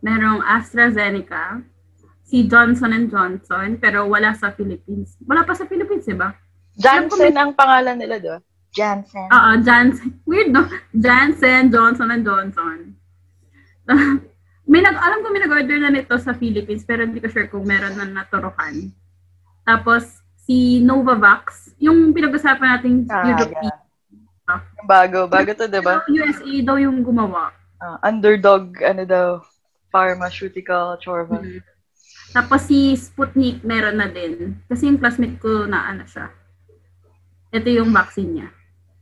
Merong 0.00 0.40
AstraZeneca. 0.42 1.60
Si 2.24 2.48
Johnson 2.48 3.08
Johnson. 3.12 3.76
Pero 3.76 4.08
wala 4.08 4.32
sa 4.32 4.52
Philippines. 4.52 5.16
Wala 5.24 5.44
pa 5.44 5.52
sa 5.52 5.68
Philippines, 5.68 6.08
di 6.08 6.16
ba? 6.16 6.32
Janssen 6.80 7.36
ang 7.36 7.52
pangalan 7.52 8.00
nila, 8.00 8.16
di 8.16 8.28
ba? 8.32 8.40
Janssen. 8.72 9.28
Oo, 9.28 9.50
Janssen. 9.60 10.16
Weird, 10.28 10.48
no? 10.48 10.64
Janssen, 10.96 11.68
Johnson 11.68 12.08
Johnson. 12.24 12.96
may 14.72 14.80
nag, 14.80 14.96
alam 14.96 15.20
ko 15.20 15.28
may 15.28 15.44
nag-order 15.44 15.76
na 15.76 15.92
nito 15.92 16.16
sa 16.16 16.32
Philippines, 16.32 16.88
pero 16.88 17.04
hindi 17.04 17.20
ko 17.20 17.28
sure 17.28 17.52
kung 17.52 17.68
meron 17.68 18.00
na 18.00 18.08
naturukan. 18.08 18.88
Tapos, 19.68 20.24
si 20.42 20.80
Novavax, 20.80 21.76
yung 21.76 22.10
pinag-usapan 22.16 22.80
nating 22.80 23.04
Ah, 23.12 23.36
European. 23.36 23.68
yeah. 23.68 23.81
Bago, 24.82 25.30
bago 25.30 25.50
to, 25.54 25.70
di 25.70 25.78
ba? 25.78 26.02
USA 26.10 26.52
daw 26.66 26.76
yung 26.76 27.06
gumawa. 27.06 27.54
Ah, 27.78 27.98
underdog, 28.02 28.78
ano 28.82 29.02
daw, 29.06 29.28
pharmaceutical, 29.90 30.98
chorba. 30.98 31.38
Mhm. 31.38 31.62
Tapos 32.32 32.64
si 32.64 32.96
Sputnik 32.96 33.60
meron 33.60 34.00
na 34.00 34.08
din. 34.08 34.56
Kasi 34.66 34.88
yung 34.88 34.96
classmate 34.96 35.36
ko 35.36 35.68
na 35.68 35.92
ano 35.92 36.08
siya. 36.08 36.32
Ito 37.52 37.68
yung 37.68 37.92
vaccine 37.92 38.40
niya. 38.40 38.48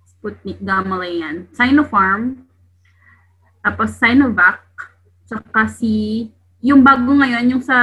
Sputnik 0.02 0.58
Gamaleyan. 0.58 1.46
Sinopharm. 1.54 2.42
Tapos 3.62 3.94
Sinovac. 3.94 4.66
Tsaka 5.30 5.70
si, 5.70 6.26
yung 6.58 6.82
bago 6.82 7.14
ngayon, 7.14 7.54
yung 7.54 7.62
sa 7.62 7.78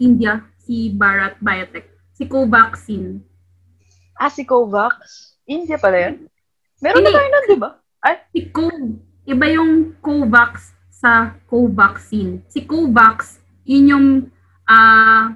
India, 0.00 0.40
si 0.56 0.88
Bharat 0.88 1.36
Biotech. 1.36 1.92
Si 2.16 2.24
Covaxin. 2.24 3.20
Ah, 4.16 4.32
si 4.32 4.42
Covax? 4.48 4.96
India 5.44 5.76
pala 5.76 5.96
yan? 6.00 6.16
Meron 6.78 7.02
na 7.02 7.10
tayo 7.10 7.28
nun, 7.28 7.44
di 7.46 7.58
ba? 7.58 7.70
Ay, 7.98 8.14
Si 8.30 8.40
Co, 8.54 8.70
iba 9.26 9.46
yung 9.50 9.98
Covax 9.98 10.72
sa 10.88 11.34
Covaxin. 11.50 12.42
Si 12.46 12.62
Covax, 12.62 13.42
yun 13.66 13.90
yung, 13.90 14.06
ah, 14.64 15.34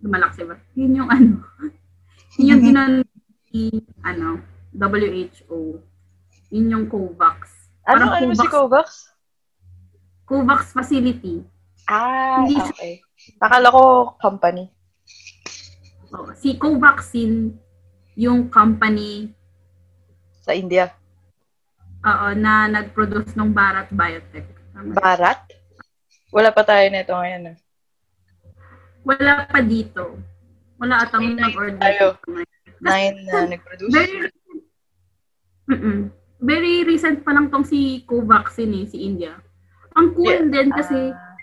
lumalaksi 0.00 0.44
ba? 0.44 0.60
Yun 0.76 1.00
yung 1.00 1.08
ano, 1.08 1.40
yun 2.36 2.50
yung 2.56 2.62
ginan 2.62 2.92
ni, 3.50 3.72
ano, 4.04 4.40
WHO. 4.76 5.80
Yun 6.52 6.66
yung 6.72 6.86
Covax. 6.86 7.72
ano, 7.88 8.04
Parang 8.06 8.10
ano 8.20 8.34
si 8.36 8.46
Covax. 8.46 8.52
Covax? 8.52 8.88
Covax 10.28 10.60
facility. 10.70 11.42
Ah, 11.90 12.44
Hindi 12.44 12.54
okay. 12.60 13.02
Akala 13.42 13.72
ko 13.74 14.14
company. 14.20 14.70
Oh, 16.14 16.30
si 16.36 16.54
Covaxin, 16.54 17.56
yung 18.14 18.46
company 18.46 19.32
Sa 20.50 20.58
India. 20.58 20.90
oo, 22.02 22.28
na 22.34 22.66
nag-produce 22.66 23.38
ng 23.38 23.54
Bharat 23.54 23.86
Biotech. 23.88 24.50
Barat? 24.98 25.38
Wala 26.28 26.50
pa 26.50 26.66
tayo 26.66 26.90
nito 26.90 27.14
ngayon. 27.14 27.54
ah. 27.54 27.56
Wala 29.02 29.46
pa 29.46 29.62
dito. 29.62 30.18
Wala 30.74 31.06
atang 31.06 31.22
nine 31.22 31.38
nag-order. 31.38 31.78
tayo. 31.78 32.06
Nine 32.82 33.14
na 33.24 33.46
nag-produce. 33.46 33.92
Very. 33.92 34.26
Mm-mm. 35.70 36.10
Very 36.40 36.82
recent 36.82 37.20
pa 37.20 37.30
lang 37.30 37.46
tong 37.46 37.62
si 37.62 38.02
Covaxin 38.02 38.74
eh, 38.74 38.88
si 38.88 39.06
India. 39.06 39.38
Ang 39.94 40.16
cool 40.16 40.34
Yeah. 40.40 40.50
din 40.50 40.68
kasi 40.72 41.14
Ah, 41.14 41.36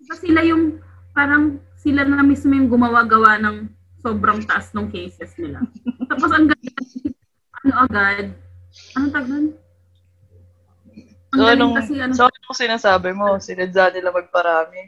iba 0.00 0.14
sila 0.16 0.40
yung 0.42 0.82
parang 1.12 1.44
sila 1.76 2.02
na 2.02 2.24
mismo 2.24 2.50
yung 2.50 2.66
gumawa-gawa 2.66 3.38
ng 3.38 3.70
sobrang 4.00 4.42
taas 4.42 4.72
ng 4.72 4.88
cases 4.88 5.30
nila. 5.36 5.62
Tapos 6.08 6.32
ang 6.32 6.48
ganda, 6.48 6.71
ano 7.72 7.88
agad, 7.88 8.26
ano 8.92 9.06
tag 9.08 9.26
nun? 9.28 9.46
Ang 11.32 11.40
so, 11.40 11.48
anong, 11.48 11.74
kasi 11.80 11.92
ano, 11.96 12.12
so, 12.12 12.28
anong 12.28 12.58
sinasabi 12.60 13.10
mo? 13.16 13.40
Sinadya 13.40 13.88
nila 13.88 14.12
magparami. 14.12 14.84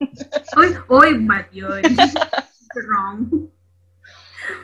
oy, 0.60 0.70
oy, 0.92 1.10
bad 1.24 1.48
yun. 1.48 1.80
Wrong. 2.84 3.48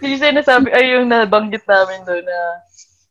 Yung 0.05 0.21
sinasabi, 0.21 0.69
ay 0.77 1.01
yung 1.01 1.09
nabanggit 1.09 1.65
namin 1.65 2.05
doon 2.05 2.25
na 2.29 2.39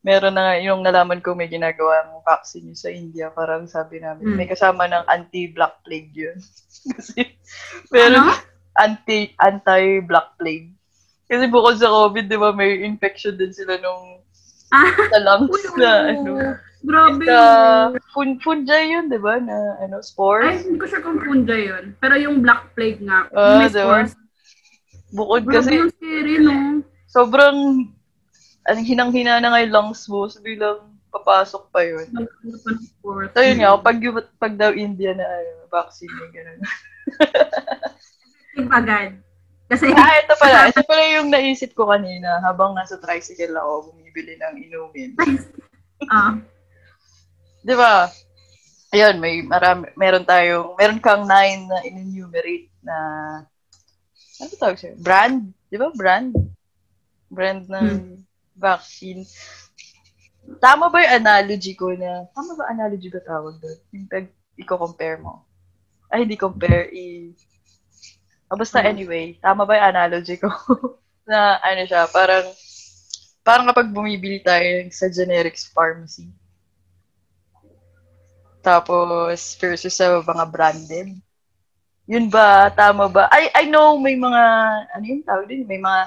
meron 0.05 0.37
na 0.37 0.53
nga, 0.53 0.55
yung 0.61 0.85
nalaman 0.85 1.17
ko 1.17 1.33
may 1.33 1.49
ginagawa 1.49 2.05
ng 2.05 2.21
vaccine 2.21 2.77
sa 2.77 2.93
India. 2.93 3.33
Parang 3.33 3.65
sabi 3.65 3.97
namin, 3.97 4.29
Hmm. 4.29 4.37
may 4.37 4.45
kasama 4.45 4.85
ng 4.85 5.09
anti-black 5.09 5.81
plague 5.81 6.13
yun. 6.13 6.37
Kasi, 6.93 7.25
meron 7.89 8.21
Ano? 8.21 8.37
anti, 8.77 9.33
anti-black 9.41 10.37
plague. 10.37 10.69
Kasi 11.25 11.49
bukod 11.49 11.81
sa 11.81 11.89
COVID, 11.89 12.29
di 12.29 12.37
ba, 12.37 12.53
may 12.53 12.85
infection 12.85 13.33
din 13.33 13.49
sila 13.49 13.81
nung 13.81 14.21
Ah, 14.73 14.89
sa 14.89 15.19
lungs 15.21 15.51
uy, 15.51 15.63
na, 15.77 15.91
ano, 16.13 16.33
Grabe. 16.85 17.25
sa 17.25 17.39
fun, 18.13 18.37
fungi 18.41 18.93
yun, 18.93 19.09
di 19.09 19.17
ba, 19.17 19.41
na, 19.41 19.81
ano, 19.81 20.01
Ay, 20.01 20.05
spores. 20.05 20.65
hindi 20.65 20.77
ko 20.77 20.85
sure 20.85 21.01
kung 21.01 21.21
punja 21.21 21.57
yun. 21.57 21.97
Pero 21.97 22.13
yung 22.17 22.45
Black 22.45 22.73
Plague 22.77 23.01
nga, 23.01 23.25
Ah, 23.33 23.57
may 23.61 23.69
diba? 23.69 24.05
spores. 24.05 24.11
Bukod 25.15 25.43
Grabe 25.45 25.55
kasi, 25.61 25.71
yung 25.81 25.91
scary, 25.93 26.35
no? 26.41 26.81
sobrang, 27.09 27.57
ang 28.65 28.81
hinang-hina 28.81 29.41
na 29.41 29.49
nga 29.53 29.61
yung 29.65 29.73
lungs 29.73 30.05
mo, 30.09 30.25
so 30.29 30.41
bilang 30.41 30.93
papasok 31.13 31.71
pa 31.71 31.79
yun. 31.85 32.05
So 33.31 33.39
yun 33.39 33.63
nga, 33.63 33.79
pag, 33.79 33.97
pag 34.35 34.53
daw 34.59 34.75
India 34.75 35.15
na 35.15 35.23
ano, 35.23 35.51
vaccine 35.71 36.11
gano'n. 36.11 36.59
Agad. 38.77 39.19
Kasi, 39.65 39.89
ah, 39.89 40.13
ito 40.21 40.33
pala. 40.37 40.65
Ito 40.69 40.85
pala 40.85 41.03
yung 41.17 41.33
naisip 41.33 41.73
ko 41.73 41.89
kanina 41.89 42.37
habang 42.45 42.77
nasa 42.77 43.01
tricycle 43.01 43.57
ako 43.57 43.93
bumibili 43.93 44.37
ng 44.37 44.55
inumin. 44.61 45.09
ah, 46.13 46.37
Di 47.65 47.73
ba? 47.73 48.05
Ayun, 48.93 49.17
may 49.17 49.41
marami, 49.41 49.89
meron 49.97 50.21
tayong, 50.21 50.77
meron 50.77 51.01
kang 51.01 51.25
nine 51.25 51.65
na 51.65 51.81
in-enumerate 51.81 52.69
na, 52.85 52.97
ano 54.37 54.51
tawag 54.61 54.77
sa'yo? 54.77 54.95
Brand? 55.01 55.49
Di 55.73 55.81
ba? 55.81 55.89
Brand? 55.89 56.29
Brand 57.33 57.65
ng 57.65 58.21
vaccine. 58.53 59.25
Tama 60.61 60.93
ba 60.93 61.01
yung 61.01 61.25
analogy 61.25 61.73
ko 61.73 61.89
na, 61.97 62.29
tama 62.37 62.53
ba 62.53 62.69
analogy 62.69 63.09
ba 63.09 63.19
tawag 63.25 63.57
doon? 63.57 63.79
Yung 63.97 64.05
pag, 64.05 64.29
i-compare 64.61 65.17
mo. 65.17 65.41
ay 66.13 66.23
hindi 66.23 66.37
compare, 66.37 66.93
i... 66.93 67.33
Oh, 68.49 68.57
basta 68.57 68.81
Hmm. 68.81 68.91
anyway, 68.93 69.25
tama 69.41 69.65
ba 69.65 69.77
yung 69.77 69.89
analogy 69.95 70.37
ko? 70.37 70.49
na 71.29 71.57
ano 71.65 71.81
siya, 71.89 72.05
parang, 72.13 72.45
parang 73.41 73.65
kapag 73.73 73.89
bumibili 73.89 74.41
tayo 74.45 74.85
sa 74.93 75.09
generics 75.09 75.65
pharmacy, 75.73 76.29
tapos 78.61 79.57
versus 79.61 79.93
sa 79.93 80.21
mga 80.21 80.45
branded, 80.49 81.09
yun 82.05 82.29
ba, 82.29 82.69
tama 82.73 83.09
ba? 83.09 83.25
I, 83.33 83.49
I 83.53 83.63
know 83.69 83.97
may 83.97 84.13
mga, 84.17 84.43
ano 84.93 85.03
yun 85.05 85.21
tawag 85.25 85.49
din, 85.49 85.65
may 85.65 85.81
mga, 85.81 86.01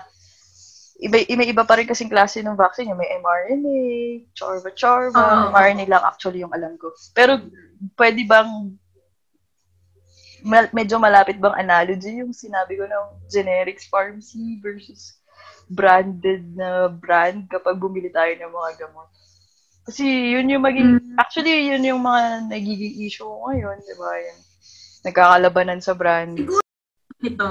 iba, 0.99 1.17
may 1.39 1.49
iba 1.51 1.63
pa 1.63 1.79
rin 1.79 1.87
kasing 1.87 2.11
klase 2.11 2.43
ng 2.43 2.59
vaccine. 2.59 2.91
Yung 2.91 2.99
may 2.99 3.11
mRNA, 3.19 3.79
chorba-chorba. 4.35 5.19
Oo. 5.19 5.51
mRNA 5.55 5.87
lang 5.87 6.03
actually 6.03 6.43
yung 6.43 6.55
alam 6.55 6.75
ko. 6.79 6.91
Pero 7.15 7.39
pwede 7.95 8.27
bang 8.27 8.75
mal- 10.43 10.71
medyo 10.71 10.97
malapit 10.97 11.37
bang 11.37 11.57
analogy 11.57 12.19
yung 12.19 12.31
sinabi 12.31 12.75
ko 12.75 12.85
ng 12.85 13.07
generics 13.27 13.87
pharmacy 13.87 14.59
versus 14.59 15.19
branded 15.67 16.55
na 16.55 16.89
brand 16.89 17.45
kapag 17.47 17.77
bumili 17.77 18.09
tayo 18.09 18.33
ng 18.33 18.49
mga 18.49 18.71
gamot. 18.79 19.09
Kasi 19.85 20.05
yun 20.05 20.49
yung 20.49 20.61
maging, 20.63 20.91
Mm. 20.97 21.17
actually 21.17 21.67
yun 21.67 21.81
yung 21.83 22.01
mga 22.01 22.23
nagiging 22.47 23.01
issue 23.01 23.25
ngayon, 23.25 23.77
di 23.79 23.95
ba? 23.95 24.11
Yung 24.19 24.41
nagkakalabanan 25.03 25.81
sa 25.81 25.93
brand. 25.93 26.37
Siguro 26.37 26.61
ito, 27.19 27.51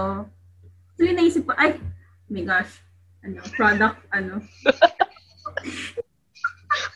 yung 0.98 1.16
naisip 1.16 1.44
ko, 1.44 1.54
ay, 1.56 1.74
oh 1.74 1.82
my 2.30 2.44
gosh, 2.44 2.74
ano, 3.22 3.38
product, 3.52 4.00
ano, 4.12 4.38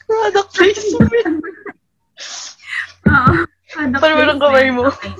Product 0.03 0.50
placement. 0.51 1.41
Oo. 3.07 3.33
product 3.67 3.98
Paano 3.98 4.13
mo 4.13 4.24
ng 4.27 4.38
placement. 4.38 4.41
kamay 4.41 4.67
mo? 4.69 4.83
Okay. 4.88 5.12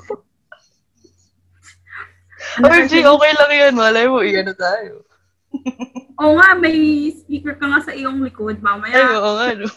Kasi- 2.60 3.06
okay 3.06 3.32
lang 3.38 3.52
yan. 3.52 3.74
Malay 3.78 4.06
mo, 4.12 4.20
iyan 4.20 4.52
na 4.52 4.56
tayo. 4.58 5.06
Oo 6.22 6.38
nga, 6.38 6.56
may 6.56 6.76
speaker 7.16 7.56
ka 7.56 7.66
nga 7.68 7.82
sa 7.84 7.96
iyong 7.96 8.24
likod. 8.24 8.60
Ay, 8.60 8.64
Mamaya, 8.64 9.04
oo 9.20 9.32
nga, 9.40 9.48
no? 9.56 9.68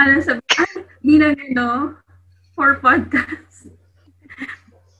ano 0.00 0.12
sabi, 0.24 0.40
ay, 0.58 0.72
di 1.02 1.14
na 1.18 1.34
no, 1.54 1.94
for 2.54 2.78
podcast. 2.78 3.70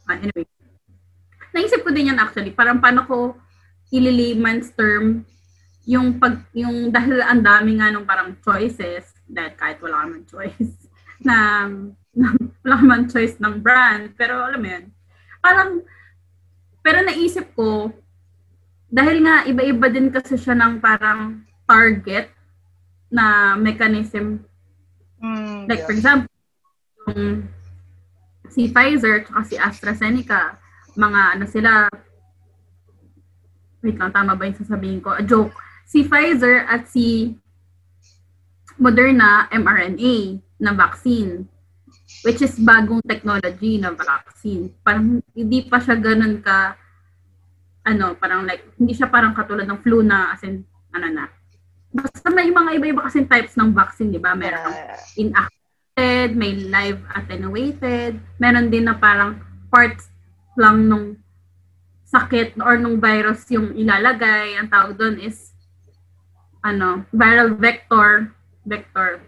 ah, 0.09 0.19
anyway. 0.19 0.47
Naisip 1.53 1.85
ko 1.85 1.93
din 1.93 2.11
yan 2.11 2.23
actually, 2.23 2.51
parang 2.51 2.81
paano 2.81 3.05
ko 3.05 3.37
ililayman's 3.93 4.73
term 4.73 5.29
yung 5.85 6.17
pag 6.17 6.41
yung 6.55 6.95
dahil 6.95 7.21
ang 7.21 7.43
dami 7.43 7.77
nga 7.77 7.91
nung 7.91 8.07
parang 8.07 8.39
choices 8.41 9.13
dahil 9.27 9.53
kahit 9.59 9.83
wala 9.83 10.01
ka 10.01 10.07
man 10.09 10.25
choice 10.25 10.73
na 11.27 11.37
wala 12.63 12.75
ka 12.79 12.85
man 12.87 13.05
choice 13.11 13.37
ng 13.43 13.61
brand 13.61 14.15
pero 14.15 14.47
alam 14.47 14.63
mo 14.63 14.69
yun 14.71 14.87
parang 15.43 15.83
pero 16.81 17.03
naisip 17.03 17.51
ko 17.53 17.91
dahil 18.89 19.25
nga 19.27 19.45
iba-iba 19.45 19.87
din 19.91 20.09
kasi 20.09 20.39
siya 20.39 20.55
ng 20.55 20.79
parang 20.79 21.43
target 21.67 22.31
na 23.13 23.57
mechanism 23.59 24.47
Mm, 25.23 25.71
Like, 25.71 25.79
yeah. 25.79 25.87
for 25.87 25.95
example, 25.95 26.35
yung 27.07 27.47
si 28.51 28.67
Pfizer 28.69 29.23
at 29.31 29.47
si 29.47 29.55
AstraZeneca, 29.55 30.59
mga 30.99 31.21
ano 31.39 31.47
sila, 31.47 31.87
wait 33.87 33.97
lang, 33.97 34.11
tama 34.11 34.35
ba 34.35 34.51
yung 34.51 34.59
sasabihin 34.59 34.99
ko? 34.99 35.15
A 35.15 35.23
joke. 35.23 35.55
Si 35.87 36.03
Pfizer 36.03 36.67
at 36.67 36.91
si 36.91 37.39
Moderna, 38.83 39.47
mRNA 39.55 40.43
na 40.59 40.75
vaccine, 40.75 41.47
which 42.21 42.45
is 42.45 42.61
bagong 42.61 43.01
technology 43.09 43.81
na 43.81 43.97
vaccine. 43.97 44.71
Parang 44.85 45.25
hindi 45.33 45.65
pa 45.65 45.81
siya 45.81 45.97
ganun 45.97 46.45
ka, 46.45 46.77
ano, 47.89 48.15
parang 48.21 48.47
like, 48.47 48.63
hindi 48.77 48.93
siya 48.95 49.11
parang 49.11 49.35
katulad 49.35 49.67
ng 49.67 49.81
flu 49.83 50.05
na, 50.05 50.37
as 50.37 50.45
in, 50.45 50.63
ano 50.93 51.09
na. 51.09 51.25
Basta 51.93 52.29
may 52.31 52.49
mga 52.53 52.79
iba-iba 52.79 53.05
kasing 53.09 53.27
types 53.27 53.59
ng 53.59 53.75
vaccine, 53.75 54.13
di 54.15 54.23
ba? 54.23 54.37
Meron 54.37 54.71
Yeah. 54.71 54.97
inactivated, 55.19 56.29
may 56.39 56.53
live 56.57 57.01
attenuated, 57.13 58.17
meron 58.39 58.71
din 58.71 58.87
na 58.87 58.97
parang 58.97 59.43
parts 59.69 60.09
lang 60.57 60.89
nung 60.89 61.19
sakit 62.13 62.61
or 62.61 62.77
nung 62.77 63.01
virus 63.01 63.49
yung 63.49 63.73
ilalagay. 63.73 64.61
Ang 64.61 64.69
tawag 64.69 65.01
doon 65.01 65.17
is 65.17 65.53
ano, 66.63 67.03
viral 67.11 67.59
vector, 67.59 68.31
vector. 68.63 69.19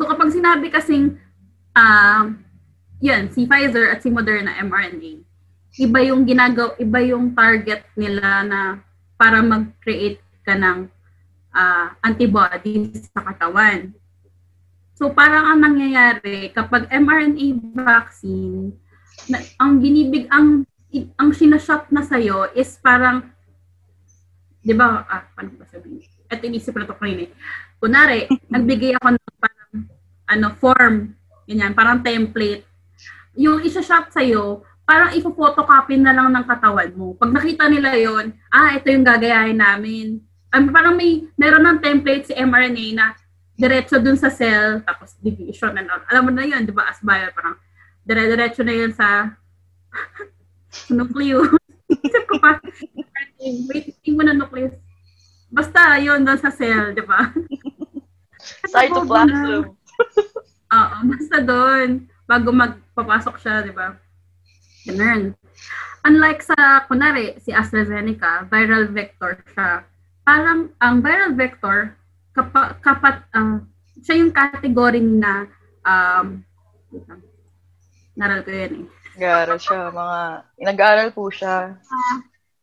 So 0.00 0.08
kapag 0.08 0.32
sinabi 0.32 0.72
kasing 0.72 1.20
um 1.76 2.40
yan, 3.04 3.28
si 3.28 3.44
Pfizer 3.44 3.92
at 3.92 4.00
si 4.00 4.08
Moderna 4.08 4.56
mRNA, 4.64 5.20
iba 5.76 5.98
yung 6.00 6.24
ginagaw, 6.24 6.72
iba 6.80 7.04
yung 7.04 7.36
target 7.36 7.84
nila 8.00 8.44
na 8.48 8.60
para 9.20 9.44
mag-create 9.44 10.24
ka 10.40 10.56
ng 10.56 10.88
ah, 11.52 11.96
antibodies 12.00 13.12
sa 13.12 13.24
katawan. 13.28 13.92
So 14.96 15.12
parang 15.12 15.52
ang 15.52 15.60
nangyayari 15.60 16.48
kapag 16.52 16.88
mRNA 16.88 17.76
vaccine, 17.76 18.72
na, 19.28 19.44
ang 19.60 19.84
binibig 19.84 20.24
ang 20.32 20.64
ang 21.20 21.30
sinashot 21.36 21.92
na 21.92 22.00
sa'yo 22.00 22.56
is 22.56 22.80
parang 22.80 23.28
'di 24.64 24.72
ba 24.72 25.04
ah 25.04 25.28
paano 25.36 25.60
ba 25.60 25.68
sabihin? 25.68 26.08
Ito 26.24 26.40
inisip 26.48 26.72
na 26.72 26.88
to 26.88 26.96
kanina. 26.96 27.28
eh. 27.28 27.30
Kunari, 27.80 28.28
nagbigay 28.52 29.00
ako 29.00 29.16
ano 30.30 30.54
form, 30.62 31.10
ganyan, 31.50 31.74
parang 31.74 31.98
template. 32.06 32.62
Yung 33.34 33.66
isa-shot 33.66 34.14
sa'yo, 34.14 34.62
parang 34.86 35.14
ipopotocopy 35.14 35.98
na 35.98 36.14
lang 36.14 36.30
ng 36.30 36.46
katawan 36.46 36.90
mo. 36.94 37.18
Pag 37.18 37.34
nakita 37.34 37.66
nila 37.66 37.94
yon 37.98 38.34
ah, 38.50 38.74
ito 38.74 38.90
yung 38.90 39.06
gagayahin 39.06 39.58
namin. 39.58 40.22
Um, 40.50 40.70
parang 40.70 40.98
may, 40.98 41.26
meron 41.38 41.62
ng 41.62 41.78
template 41.78 42.30
si 42.30 42.34
mRNA 42.34 42.86
na 42.94 43.06
diretso 43.54 44.02
dun 44.02 44.18
sa 44.18 44.32
cell, 44.32 44.82
tapos 44.82 45.14
division 45.22 45.78
and 45.78 45.86
all. 45.86 46.02
Alam 46.10 46.30
mo 46.30 46.32
na 46.34 46.42
yun, 46.42 46.66
di 46.66 46.74
ba, 46.74 46.90
as 46.90 46.98
bio, 47.02 47.30
parang 47.34 47.54
dire-diretso 48.02 48.66
na 48.66 48.74
yun 48.74 48.90
sa 48.90 49.30
sa 50.70 50.90
nucleus. 50.98 51.54
Isip 51.90 52.24
ko 52.26 52.38
pa, 52.42 52.58
wait, 53.38 53.94
hindi 54.00 54.10
mo 54.10 54.22
na 54.26 54.34
nucleus. 54.34 54.74
Basta, 55.50 55.98
yun, 56.02 56.22
doon 56.22 56.40
sa 56.40 56.50
cell, 56.50 56.94
di 56.94 57.02
ba? 57.02 57.30
Cytoplasm. 58.70 59.79
Oo, 60.76 60.96
basta 61.10 61.36
doon. 61.42 62.06
Bago 62.30 62.48
magpapasok 62.54 63.36
siya, 63.42 63.66
di 63.66 63.74
ba? 63.74 63.96
Ganun. 64.86 65.34
Unlike 66.06 66.42
sa, 66.46 66.86
kunwari, 66.88 67.36
si 67.42 67.52
AstraZeneca, 67.52 68.48
viral 68.48 68.88
vector 68.88 69.36
siya. 69.52 69.84
Parang, 70.24 70.72
ang 70.80 71.04
viral 71.04 71.36
vector, 71.36 71.92
kapa, 72.32 72.78
kapat, 72.80 73.26
ah, 73.36 73.60
siya 74.00 74.14
yung 74.16 74.32
category 74.32 75.02
na, 75.02 75.44
um, 75.84 76.40
naral 78.16 78.40
ko 78.46 78.50
yun 78.54 78.72
eh. 78.72 78.84
Nag-aaral 79.20 79.58
siya, 79.60 79.92
mga, 79.92 80.18
nag-aaral 80.64 81.08
po 81.12 81.28
siya 81.28 81.76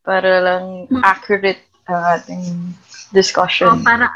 para 0.02 0.32
lang 0.40 0.88
accurate 1.04 1.62
ang 1.86 2.02
ating 2.18 2.44
discussion. 3.12 3.68
Oh, 3.68 3.80
para, 3.84 4.08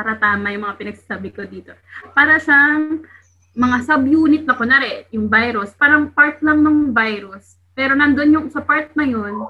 para 0.00 0.16
tama 0.16 0.48
yung 0.48 0.64
mga 0.64 0.80
pinagsasabi 0.80 1.28
ko 1.36 1.44
dito. 1.44 1.76
Para 2.16 2.40
siyang 2.40 3.04
mga 3.52 3.76
subunit 3.84 4.48
na 4.48 4.56
kunwari, 4.56 5.04
yung 5.12 5.28
virus, 5.28 5.76
parang 5.76 6.08
part 6.08 6.40
lang 6.40 6.64
ng 6.64 6.96
virus. 6.96 7.60
Pero 7.76 7.92
nandun 7.92 8.32
yung 8.32 8.48
sa 8.48 8.64
part 8.64 8.88
na 8.96 9.04
yun, 9.04 9.44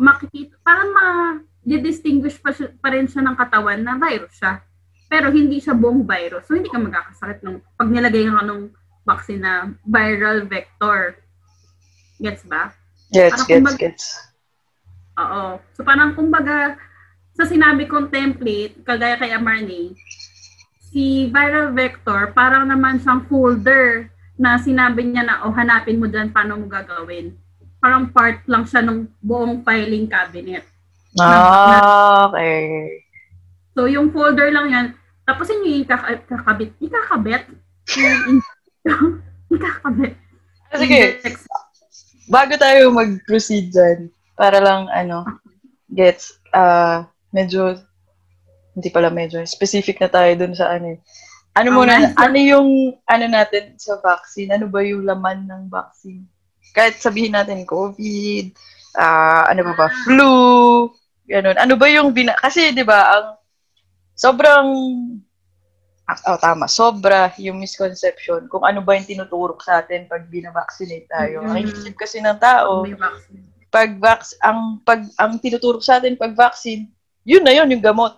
makikita, 0.00 0.56
parang 0.64 0.88
ma-distinguish 0.96 2.40
pa, 2.40 2.56
siya, 2.56 2.72
pa 2.80 2.88
rin 2.96 3.04
siya 3.04 3.20
ng 3.28 3.36
katawan 3.36 3.84
na 3.84 4.00
virus 4.00 4.40
siya. 4.40 4.64
Pero 5.12 5.28
hindi 5.28 5.60
siya 5.60 5.76
buong 5.76 6.08
virus. 6.08 6.48
So, 6.48 6.56
hindi 6.56 6.72
ka 6.72 6.80
magkakasakit 6.80 7.44
nung, 7.44 7.60
pag 7.76 7.92
nilagay 7.92 8.24
ka 8.24 8.40
nung 8.40 8.72
vaccine 9.04 9.42
na 9.44 9.68
viral 9.84 10.48
vector. 10.48 11.20
Gets 12.16 12.48
ba? 12.48 12.72
Gets, 13.12 13.44
Parang 13.44 13.48
gets, 13.48 13.58
kumbaga- 13.60 13.80
gets. 13.84 14.06
Oo. 15.20 15.44
So 15.76 15.84
parang 15.84 16.16
kumbaga, 16.16 16.78
sa 17.40 17.48
sinabi 17.48 17.88
kong 17.88 18.12
template, 18.12 18.84
kagaya 18.84 19.16
kay 19.16 19.32
mRNA, 19.32 19.96
si 20.92 21.32
viral 21.32 21.72
vector, 21.72 22.36
parang 22.36 22.68
naman 22.68 23.00
siyang 23.00 23.24
folder 23.24 24.12
na 24.36 24.60
sinabi 24.60 25.08
niya 25.08 25.24
na, 25.24 25.48
oh, 25.48 25.54
hanapin 25.56 25.96
mo 25.96 26.04
dyan 26.04 26.28
paano 26.28 26.60
mo 26.60 26.68
gagawin. 26.68 27.32
Parang 27.80 28.12
part 28.12 28.44
lang 28.44 28.68
siya 28.68 28.84
ng 28.84 29.08
buong 29.24 29.64
filing 29.64 30.04
cabinet. 30.04 30.68
Ah, 31.16 32.28
okay. 32.28 33.00
So, 33.72 33.88
yung 33.88 34.12
folder 34.12 34.52
lang 34.52 34.68
yan, 34.68 34.86
tapos 35.24 35.48
yun 35.48 35.64
yung 35.64 35.80
ikaka- 35.88 36.28
kakabit. 36.28 36.70
Ikakabit? 36.76 37.42
Yung 37.96 38.44
ikakabit. 39.56 40.12
Ah, 40.68 40.76
Sige, 40.76 41.24
bago 42.28 42.52
tayo 42.60 42.92
mag-proceed 42.92 43.72
dyan, 43.72 43.98
para 44.36 44.60
lang, 44.60 44.92
ano, 44.92 45.24
gets, 45.88 46.36
ah, 46.52 47.09
medyo, 47.30 47.78
hindi 48.74 48.88
pala 48.90 49.10
medyo, 49.10 49.42
specific 49.46 49.98
na 49.98 50.10
tayo 50.10 50.30
dun 50.36 50.54
sa, 50.54 50.70
ano, 50.74 50.94
eh, 50.94 50.98
Ano 51.58 51.74
muna, 51.74 51.98
nice. 51.98 52.14
ano 52.14 52.38
yung, 52.38 52.68
ano 53.10 53.24
natin 53.26 53.74
sa 53.74 53.98
vaccine? 53.98 54.54
Ano 54.54 54.70
ba 54.70 54.86
yung 54.86 55.02
laman 55.02 55.50
ng 55.50 55.66
vaccine? 55.66 56.22
Kahit 56.70 57.02
sabihin 57.02 57.34
natin 57.34 57.66
COVID, 57.66 58.54
ah 58.94 59.50
ano 59.50 59.66
ba 59.66 59.74
ba, 59.74 59.86
flu, 60.06 60.30
ganun. 61.26 61.58
Ano 61.58 61.74
ba 61.74 61.90
yung, 61.90 62.14
bina- 62.14 62.38
kasi 62.38 62.70
di 62.70 62.86
ba, 62.86 63.18
ang 63.18 63.26
sobrang, 64.14 64.66
ah, 66.06 66.18
oh, 66.30 66.38
tama, 66.38 66.70
sobra 66.70 67.34
yung 67.42 67.58
misconception 67.58 68.46
kung 68.46 68.62
ano 68.62 68.78
ba 68.82 68.94
yung 68.94 69.10
tinuturok 69.10 69.58
sa 69.62 69.82
atin 69.82 70.06
pag 70.06 70.30
binavaccinate 70.30 71.10
tayo. 71.10 71.42
Mhm. 71.42 71.50
Ang 71.50 71.66
isip 71.66 71.94
kasi 71.98 72.22
ng 72.22 72.38
tao, 72.38 72.86
pag 73.70 73.90
vax 74.02 74.34
ang 74.42 74.82
pag 74.82 75.06
ang 75.14 75.38
tinuturok 75.38 75.82
sa 75.82 76.02
atin 76.02 76.18
pag 76.18 76.34
vaccine, 76.34 76.90
yun 77.24 77.44
na 77.44 77.52
yun 77.52 77.72
yung 77.72 77.84
gamot. 77.84 78.16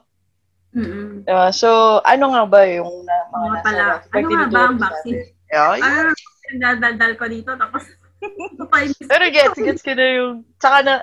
Mm-mm. 0.73 1.29
Diba? 1.29 1.53
so, 1.53 2.01
ano 2.09 2.33
nga 2.33 2.45
ba 2.49 2.61
yung 2.65 3.05
na, 3.05 3.17
mga 3.29 3.37
Mga 3.37 3.49
nasa 3.53 3.65
pala. 3.65 3.85
Pag 4.09 4.25
Ano 4.25 4.29
nga 4.33 4.47
ba 4.49 4.61
ang 4.65 4.79
vaccine? 4.81 5.23
Yeah, 5.53 5.73
yun. 5.77 5.85
Ah, 5.85 7.13
ko 7.21 7.25
dito, 7.29 7.51
tapos 7.53 7.85
Pero 9.11 9.25
gets, 9.35 9.59
gets 9.59 9.83
ko 9.83 9.93
na 9.99 10.07
yung, 10.15 10.35
tsaka 10.57 10.77
na, 10.87 10.95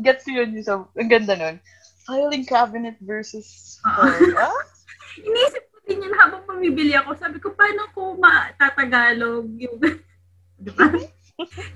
gets 0.00 0.24
ko 0.24 0.30
yun 0.32 0.56
yung 0.56 0.66
sa, 0.66 0.74
ang 0.82 1.10
ganda 1.10 1.34
nun. 1.36 1.56
Filing 2.02 2.48
cabinet 2.48 2.96
versus, 3.04 3.78
Oo. 3.86 4.02
ah? 4.42 4.62
Iniisip 5.20 5.64
ko 5.70 5.76
din 5.86 6.02
yun 6.08 6.14
habang 6.16 6.42
pumibili 6.48 6.96
ako. 6.96 7.14
Sabi 7.20 7.38
ko, 7.38 7.52
paano 7.52 7.86
ko 7.92 8.16
matatagalog 8.16 9.46
yung... 9.60 9.78
Di 10.64 10.70
ba? 10.72 10.88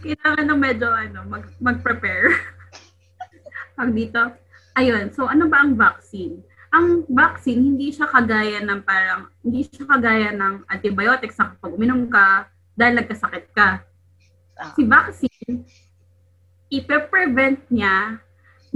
Kailangan 0.01 0.47
na 0.47 0.57
medyo 0.57 0.89
ano, 0.89 1.27
mag, 1.27 1.45
mag-prepare. 1.61 2.33
Pag 3.77 3.93
dito. 3.93 4.46
Ayun, 4.77 5.09
so 5.17 5.25
ano 5.25 5.49
ba 5.49 5.65
ang 5.65 5.73
vaccine? 5.73 6.45
Ang 6.77 7.09
vaccine, 7.09 7.75
hindi 7.75 7.89
siya 7.89 8.13
kagaya 8.13 8.61
ng 8.61 8.85
parang, 8.85 9.33
hindi 9.41 9.65
siya 9.65 9.89
kagaya 9.89 10.37
ng 10.37 10.69
antibiotics 10.69 11.41
na 11.41 11.57
kapag 11.57 11.73
uminom 11.73 12.13
ka 12.13 12.53
dahil 12.77 13.01
nagkasakit 13.01 13.57
ka. 13.57 13.81
Ah. 14.61 14.73
Si 14.77 14.85
vaccine, 14.85 15.65
ipe-prevent 16.69 17.65
niya 17.73 18.21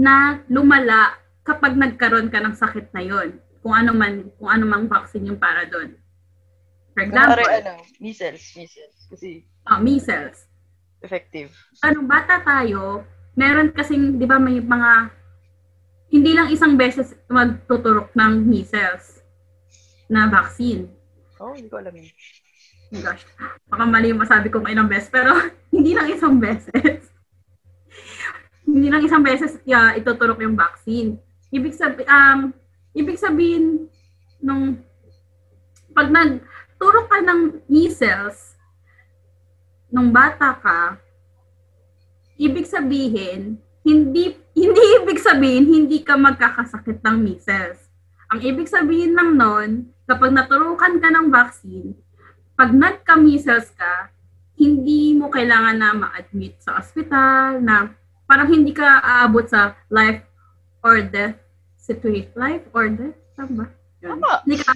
na 0.01 0.41
lumala 0.49 1.21
kapag 1.45 1.77
nagkaroon 1.77 2.33
ka 2.33 2.41
ng 2.41 2.57
sakit 2.57 2.89
na 2.97 3.05
yon 3.05 3.37
kung 3.61 3.77
ano 3.77 3.93
man 3.93 4.33
kung 4.41 4.49
ano 4.49 4.65
mang 4.65 4.89
vaccine 4.89 5.29
yung 5.29 5.41
para 5.41 5.69
doon. 5.69 5.93
For 6.97 7.05
example, 7.05 7.45
ano, 7.45 7.85
measles, 8.01 8.45
measles. 8.57 8.97
Kasi, 9.13 9.45
oh, 9.69 9.79
measles. 9.79 10.49
effective. 11.01 11.49
Ano, 11.81 12.05
bata 12.05 12.45
tayo, 12.45 13.05
meron 13.33 13.73
kasing, 13.73 14.21
di 14.21 14.29
ba, 14.29 14.37
may 14.37 14.61
mga, 14.61 15.09
hindi 16.11 16.35
lang 16.35 16.51
isang 16.51 16.75
beses 16.75 17.15
magtuturok 17.31 18.11
ng 18.19 18.33
measles 18.43 19.23
na 20.11 20.27
vaccine. 20.27 20.91
Oh, 21.39 21.55
hindi 21.55 21.71
ko 21.71 21.79
alam 21.79 21.95
yun. 21.95 22.11
Oh 22.91 22.99
my 22.99 23.01
gosh, 23.07 23.23
baka 23.71 23.85
mali 23.87 24.11
yung 24.11 24.19
masabi 24.19 24.51
kong 24.51 24.67
ilang 24.67 24.91
beses, 24.91 25.07
pero 25.07 25.31
hindi 25.75 25.95
lang 25.95 26.11
isang 26.11 26.43
beses. 26.43 27.07
hindi 28.67 28.87
lang 28.91 29.03
isang 29.03 29.23
beses 29.23 29.59
yeah, 29.63 29.95
ituturok 29.95 30.43
yung 30.43 30.59
vaccine. 30.59 31.19
Ibig 31.55 31.75
sabi 31.75 32.03
um 32.07 32.51
ibig 32.95 33.19
sabihin 33.19 33.87
nung 34.43 34.83
pag 35.95 36.11
nagturok 36.11 37.07
ka 37.07 37.19
ng 37.23 37.67
measles 37.71 38.59
nung 39.91 40.15
bata 40.15 40.55
ka, 40.59 40.99
ibig 42.39 42.67
sabihin 42.67 43.59
hindi 43.83 44.39
hindi 44.61 44.85
ibig 45.01 45.17
sabihin 45.25 45.65
hindi 45.65 46.05
ka 46.05 46.21
magkakasakit 46.21 47.01
ng 47.01 47.17
measles. 47.17 47.89
Ang 48.29 48.45
ibig 48.45 48.69
sabihin 48.69 49.17
lang 49.17 49.41
nun, 49.41 49.71
kapag 50.05 50.37
naturukan 50.37 51.01
ka 51.01 51.09
ng 51.09 51.33
vaccine, 51.33 51.97
pag 52.55 52.77
nagka-measles 52.77 53.73
ka, 53.73 54.13
hindi 54.61 55.17
mo 55.17 55.33
kailangan 55.33 55.77
na 55.81 55.91
ma-admit 55.97 56.61
sa 56.61 56.77
ospital, 56.77 57.65
na 57.65 57.89
parang 58.29 58.53
hindi 58.53 58.77
ka 58.77 59.01
aabot 59.01 59.49
sa 59.49 59.73
life 59.89 60.21
or 60.85 61.01
death 61.01 61.41
situation. 61.81 62.29
Life 62.37 62.69
or 62.77 62.93
death? 62.93 63.17
Tama 63.35 63.65
ba? 63.65 63.67
Tama. 64.05 64.45
Hindi 64.45 64.57
ka, 64.61 64.71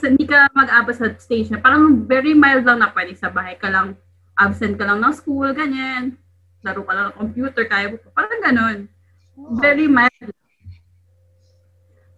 so, 0.00 0.08
hindi 0.08 0.24
ka 0.24 0.48
mag-abot 0.56 0.96
sa 0.96 1.12
stage 1.20 1.52
na 1.52 1.60
parang 1.60 2.08
very 2.08 2.32
mild 2.32 2.64
lang 2.64 2.80
na 2.80 2.88
pwede 2.88 3.12
sa 3.14 3.28
bahay 3.28 3.60
ka 3.60 3.68
lang, 3.68 4.00
absent 4.40 4.80
ka 4.80 4.88
lang 4.88 5.04
ng 5.04 5.12
school, 5.12 5.52
ganyan. 5.52 6.16
Laro 6.62 6.82
ka 6.82 6.92
lang 6.94 7.06
ng 7.12 7.18
computer, 7.18 7.64
kaya 7.66 7.92
mo. 7.92 7.96
Parang 8.10 8.42
ganun. 8.42 8.78
Very 9.62 9.86
mild. 9.86 10.34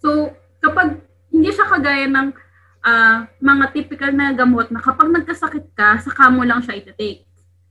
So, 0.00 0.33
kapag 0.64 1.05
hindi 1.29 1.53
siya 1.53 1.68
kagaya 1.68 2.09
ng 2.09 2.29
ah, 2.85 3.29
mga 3.40 3.64
typical 3.76 4.12
na 4.16 4.33
gamot 4.33 4.72
na 4.72 4.81
kapag 4.81 5.12
nagkasakit 5.12 5.76
ka, 5.76 6.00
saka 6.00 6.33
mo 6.33 6.42
lang 6.44 6.64
siya 6.64 6.81
iti-take. 6.81 7.29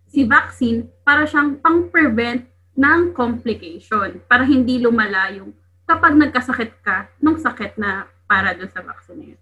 Si 0.09 0.25
vaccine, 0.25 0.89
para 1.05 1.25
siyang 1.25 1.57
pang-prevent 1.61 2.45
ng 2.79 3.11
complication 3.11 4.23
para 4.23 4.47
hindi 4.47 4.79
lumala 4.79 5.27
yung 5.35 5.51
kapag 5.83 6.15
nagkasakit 6.15 6.79
ka 6.79 7.11
nung 7.19 7.35
sakit 7.35 7.75
na 7.75 8.07
para 8.23 8.55
doon 8.55 8.71
sa 8.71 8.79
vaccine. 8.79 9.35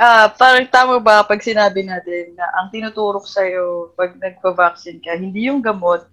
Ah, 0.00 0.32
parang 0.32 0.64
tama 0.64 0.96
ba 0.96 1.20
pag 1.20 1.44
sinabi 1.44 1.84
natin 1.84 2.32
na 2.32 2.48
ang 2.56 2.72
tinuturok 2.72 3.28
sa'yo 3.28 3.92
pag 3.92 4.16
nagpa-vaccine 4.16 4.96
ka, 4.96 5.12
hindi 5.12 5.52
yung 5.52 5.60
gamot, 5.60 6.08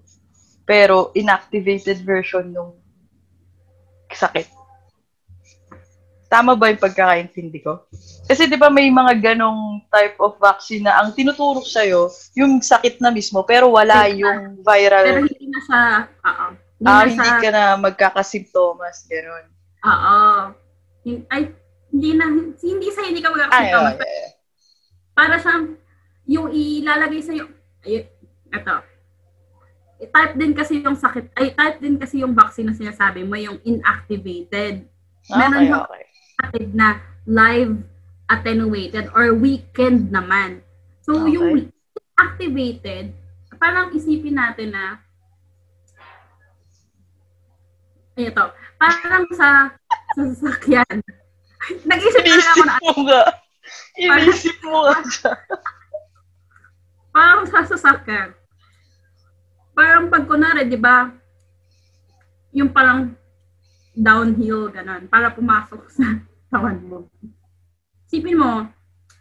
pero 0.68 1.16
inactivated 1.16 2.04
version 2.04 2.52
ng 2.52 2.76
sakit. 4.12 4.52
Tama 6.28 6.60
ba 6.60 6.68
yung 6.68 6.84
pagkakaintindi 6.84 7.64
ko? 7.64 7.88
Kasi 8.28 8.52
di 8.52 8.60
ba 8.60 8.68
may 8.68 8.92
mga 8.92 9.24
ganong 9.24 9.88
type 9.88 10.20
of 10.20 10.36
vaccine 10.36 10.84
na 10.84 11.00
ang 11.00 11.16
tinuturok 11.16 11.64
sa'yo, 11.64 12.12
yung 12.36 12.60
sakit 12.60 13.00
na 13.00 13.08
mismo, 13.08 13.48
pero 13.48 13.72
wala 13.72 14.12
yung 14.12 14.60
Pero 14.60 14.68
viral, 14.68 15.24
hindi 15.24 15.48
na 15.48 15.60
siya, 15.64 15.84
oo. 16.28 16.46
Hindi 16.78 16.92
ah, 16.92 17.00
na 17.00 17.08
hindi 17.08 17.24
siya, 17.24 17.40
ka 17.40 17.50
na 17.56 17.64
magkakasimptomas, 17.80 19.08
gano'n. 19.08 19.46
oo. 19.88 20.20
Ay, 21.32 21.56
hindi 21.88 22.12
na, 22.14 22.26
hindi 22.58 22.88
sa 22.92 23.02
hindi 23.02 23.22
ka 23.24 23.30
Ay, 23.30 23.36
magkakasita. 23.36 23.78
oh, 23.78 23.86
yeah. 23.96 24.30
para 25.14 25.36
siyang 25.40 25.66
yung 26.28 26.48
ilalagay 26.52 27.22
sa 27.24 27.32
iyo 27.32 27.48
ay 27.82 28.06
ito 28.48 28.76
i-type 29.98 30.36
din 30.38 30.54
kasi 30.54 30.78
yung 30.78 30.94
sakit 30.94 31.34
ay 31.34 31.58
type 31.58 31.80
din 31.82 31.98
kasi 31.98 32.22
yung 32.22 32.38
vaccine 32.38 32.70
na 32.70 32.76
sinasabi 32.76 33.26
mo 33.26 33.34
yung 33.34 33.58
inactivated 33.64 34.86
Meron 35.28 35.68
Okay, 35.68 35.74
okay. 35.74 36.04
active 36.40 36.72
na 36.72 36.88
live 37.26 37.74
attenuated 38.30 39.10
or 39.12 39.34
weakened 39.34 40.12
naman 40.14 40.62
so 41.02 41.18
Okay. 41.18 41.34
yung 41.34 41.72
activated 42.16 43.12
parang 43.58 43.90
isipin 43.90 44.38
natin 44.38 44.70
na 44.70 45.02
ay 48.18 48.30
ito 48.30 48.46
parang 48.78 49.26
sa 49.34 49.74
sa 50.14 50.22
sasakyan 50.30 51.02
nag-isip 51.86 52.24
na 52.24 52.36
lang 52.38 52.50
ako 52.54 52.64
na 52.64 52.76
mo 52.82 52.92
nga. 53.08 53.22
Inisip 53.98 54.58
mo 54.64 54.78
nga 54.88 55.00
siya. 55.06 55.34
parang 57.16 57.44
sa 57.50 57.66
sasakyan. 57.66 58.30
Parang 59.74 60.10
pag 60.10 60.26
kunwari, 60.26 60.66
di 60.70 60.78
ba, 60.78 61.10
yung 62.54 62.70
parang 62.74 63.14
downhill, 63.94 64.70
ganun, 64.70 65.10
para 65.10 65.34
pumasok 65.34 65.82
sa 65.90 66.22
tawan 66.54 66.82
mo. 66.86 67.10
Sipin 68.10 68.38
mo, 68.38 68.70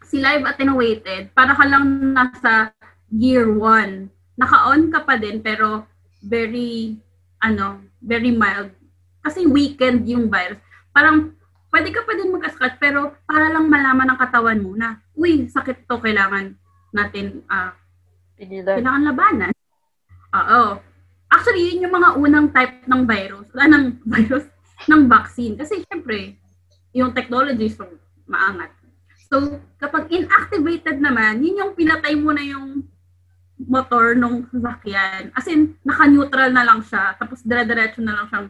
si 0.05 0.21
live 0.21 0.45
attenuated, 0.49 1.33
para 1.33 1.53
ka 1.57 1.65
lang 1.69 2.13
nasa 2.17 2.73
gear 3.13 3.49
1. 3.49 4.09
Naka-on 4.37 4.93
ka 4.93 5.05
pa 5.05 5.17
din, 5.17 5.41
pero 5.41 5.85
very, 6.25 6.97
ano, 7.41 7.85
very 8.01 8.33
mild. 8.33 8.73
Kasi 9.25 9.45
weakened 9.45 10.09
yung 10.09 10.29
virus. 10.33 10.61
Parang, 10.93 11.36
pwede 11.77 11.93
ka 11.93 12.09
pa 12.09 12.17
din 12.17 12.33
magkasakit, 12.33 12.81
pero 12.81 13.13
para 13.29 13.53
lang 13.53 13.69
malaman 13.69 14.17
ng 14.17 14.19
katawan 14.25 14.65
mo 14.65 14.73
na, 14.73 14.97
uy, 15.13 15.45
sakit 15.45 15.85
to, 15.85 16.01
kailangan 16.01 16.57
natin 16.89 17.45
ah, 17.53 17.77
Pigilan. 18.41 18.81
kailangan 18.81 19.05
labanan. 19.13 19.53
Oo. 20.33 20.81
Actually, 21.29 21.69
yun 21.69 21.85
yung 21.85 21.93
mga 22.01 22.17
unang 22.17 22.49
type 22.49 22.81
ng 22.89 23.05
virus, 23.05 23.53
ah, 23.61 23.69
ng 23.69 24.01
virus, 24.17 24.49
ng 24.89 25.05
vaccine. 25.05 25.53
Kasi 25.61 25.85
syempre, 25.85 26.41
yung 26.97 27.13
technology 27.13 27.69
so 27.69 27.85
maangat. 28.25 28.73
So, 29.29 29.61
kapag 29.77 30.09
inactivated 30.09 30.97
naman, 30.97 31.45
yun 31.45 31.61
yung 31.61 31.73
pinatay 31.77 32.17
mo 32.17 32.33
na 32.33 32.41
yung 32.41 32.89
motor 33.61 34.17
nung 34.17 34.49
sasakyan. 34.49 35.29
As 35.37 35.45
in, 35.45 35.77
naka-neutral 35.85 36.57
na 36.57 36.65
lang 36.65 36.81
siya, 36.81 37.21
tapos 37.21 37.45
dire-diretso 37.45 38.01
na 38.01 38.17
lang 38.17 38.27
siyang 38.33 38.49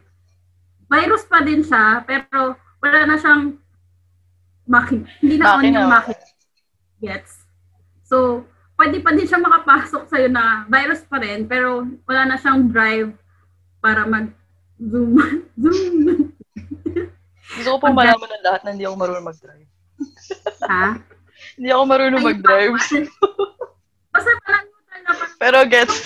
virus 0.87 1.27
pa 1.27 1.43
din 1.43 1.59
siya, 1.59 2.07
pero 2.07 2.55
wala 2.79 2.99
na 3.05 3.17
siyang 3.17 3.43
makina. 4.65 5.07
Hindi 5.19 5.35
na 5.37 5.45
on 5.47 5.55
Makina. 5.59 5.77
yung 5.79 5.89
makina. 5.89 6.25
Gets? 6.97 7.33
So, 8.03 8.43
pwede 8.75 9.01
pa 9.01 9.11
din 9.11 9.27
siya 9.27 9.39
makapasok 9.39 10.03
sa'yo 10.07 10.27
na 10.27 10.65
virus 10.67 11.01
pa 11.05 11.17
rin, 11.19 11.45
pero 11.45 11.83
wala 12.05 12.21
na 12.25 12.37
siyang 12.37 12.67
drive 12.67 13.11
para 13.79 14.03
mag-zoom. 14.03 15.13
zoom. 15.63 16.31
Gusto 17.47 17.69
ko 17.69 17.77
pong 17.79 17.95
malaman 17.95 18.27
ng 18.27 18.43
lahat 18.43 18.61
na 18.63 18.71
hindi 18.75 18.85
ako 18.85 18.95
marunong 18.97 19.27
mag-drive. 19.27 19.67
Ha? 20.67 20.85
Hindi 21.57 21.69
ako 21.69 21.83
marunong 21.85 22.21
mag-drive. 22.21 22.73
Basta 24.09 24.29
parang 24.45 24.65
neutral 24.67 25.01
na 25.01 25.11
parang 25.13 25.37
Pero 25.37 25.57
gets. 25.65 25.97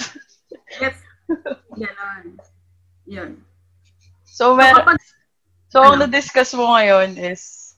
gets. 0.80 1.00
Ganon. 1.72 2.24
Yun. 3.08 3.32
So, 4.24 4.52
So, 4.52 4.56
mer 4.56 4.76
kapag, 4.76 5.00
so 5.72 5.80
ang 5.80 5.96
ano? 5.96 6.06
na-discuss 6.06 6.52
mo 6.54 6.76
ngayon 6.76 7.16
is 7.16 7.74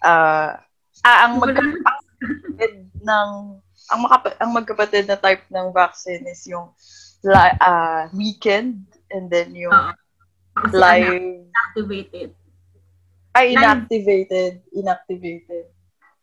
ah 0.00 0.56
ah, 1.00 1.18
ang 1.28 1.36
magkapatid 1.36 2.74
ng 2.98 3.28
ang, 3.84 4.00
makapa- 4.00 4.38
ang 4.40 4.50
magkapatid 4.50 5.04
na 5.04 5.14
type 5.14 5.44
ng 5.46 5.68
vaccine 5.70 6.24
is 6.24 6.40
yung 6.44 6.72
li- 7.22 7.58
ah, 7.58 8.08
weekend 8.10 8.80
and 9.12 9.28
then 9.28 9.52
yung 9.52 9.72
ano, 9.72 9.92
live 10.72 11.44
activated. 11.68 12.30
ay 13.34 13.52
inactivated 13.52 14.62
inactivated 14.70 15.66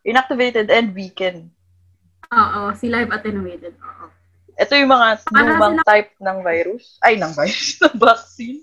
inactivated 0.02 0.68
and 0.68 0.96
weekend 0.96 1.52
Oo, 2.32 2.72
si 2.74 2.88
live 2.88 3.12
attenuated. 3.12 3.76
Oo. 3.78 4.08
ito 4.56 4.74
yung 4.74 4.88
mga 4.90 5.20
lumang 5.30 5.76
sila- 5.78 5.86
type 5.86 6.12
ng 6.18 6.38
virus 6.42 6.96
ay 7.02 7.20
ng 7.20 7.32
virus 7.32 7.76
ng 7.84 7.96
vaccine 7.96 8.60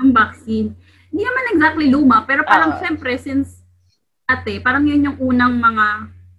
Ang 0.00 0.12
vaccine. 0.12 0.72
Hindi 1.08 1.22
naman 1.24 1.44
exactly 1.56 1.86
luma, 1.88 2.24
pero 2.24 2.44
parang 2.44 2.76
Ah. 2.76 2.80
syempre, 2.80 3.16
since 3.16 3.64
ate, 4.28 4.60
parang 4.60 4.84
yun 4.84 5.08
yung 5.08 5.18
unang 5.18 5.56
mga 5.56 5.86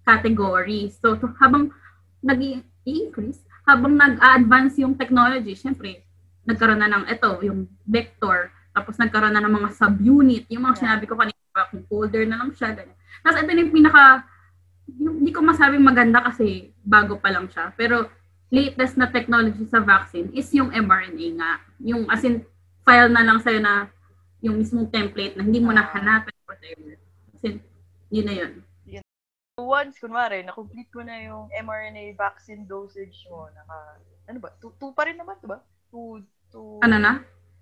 categories. 0.06 0.94
So, 1.02 1.18
to, 1.18 1.34
habang 1.42 1.74
nag-i-increase, 2.22 3.42
habang 3.66 3.98
nag-advance 3.98 4.78
yung 4.78 4.94
technology, 4.94 5.58
syempre, 5.58 6.06
nagkaroon 6.46 6.82
na 6.82 6.90
ng 6.90 7.06
ito, 7.10 7.30
yung 7.42 7.66
vector, 7.86 8.50
tapos 8.74 8.98
nagkaroon 8.98 9.34
na 9.34 9.42
ng 9.42 9.54
mga 9.54 9.70
subunit, 9.74 10.46
yung 10.50 10.66
mga 10.66 10.76
Yeah. 10.78 10.82
sinabi 10.86 11.04
ko 11.10 11.18
kanina, 11.18 11.38
kung 11.74 11.84
folder 11.90 12.24
na 12.24 12.40
lang 12.40 12.54
siya, 12.54 12.72
ganyan. 12.72 12.96
Tapos 13.20 13.38
ito 13.42 13.52
yung 13.52 13.74
pinaka, 13.74 14.24
yung, 14.96 15.16
hindi 15.22 15.32
ko 15.34 15.42
masabing 15.44 15.84
maganda 15.84 16.24
kasi 16.24 16.72
bago 16.82 17.18
pa 17.18 17.34
lang 17.34 17.50
siya, 17.50 17.74
pero 17.76 18.08
latest 18.50 18.98
na 18.98 19.10
technology 19.10 19.62
sa 19.70 19.82
vaccine 19.82 20.30
is 20.34 20.50
yung 20.56 20.74
mRNA 20.74 21.28
nga. 21.38 21.52
Yung 21.84 22.10
as 22.10 22.24
in, 22.24 22.42
file 22.82 23.12
na 23.12 23.22
lang 23.22 23.38
sa'yo 23.38 23.62
na 23.62 23.92
yung 24.40 24.60
mismong 24.60 24.88
template 24.92 25.36
na 25.36 25.44
hindi 25.44 25.60
mo 25.60 25.72
na 25.76 25.84
hanapin 25.92 26.36
whatever. 26.48 26.96
Kasi 27.36 27.60
yun 28.12 28.28
na 28.28 28.36
yun. 28.36 28.54
once, 29.60 30.00
kunwari, 30.00 30.40
na-complete 30.48 30.88
mo 30.96 31.04
na 31.04 31.20
yung 31.20 31.52
mRNA 31.52 32.16
vaccine 32.16 32.64
dosage 32.64 33.28
mo, 33.28 33.52
naka, 33.52 34.00
ano 34.32 34.40
ba, 34.40 34.50
two, 34.64 34.72
two 34.80 34.96
pa 34.96 35.04
rin 35.04 35.20
naman, 35.20 35.36
diba? 35.44 35.60
Two, 35.92 36.24
two, 36.48 36.80
Ano 36.80 36.96
na? 36.96 37.20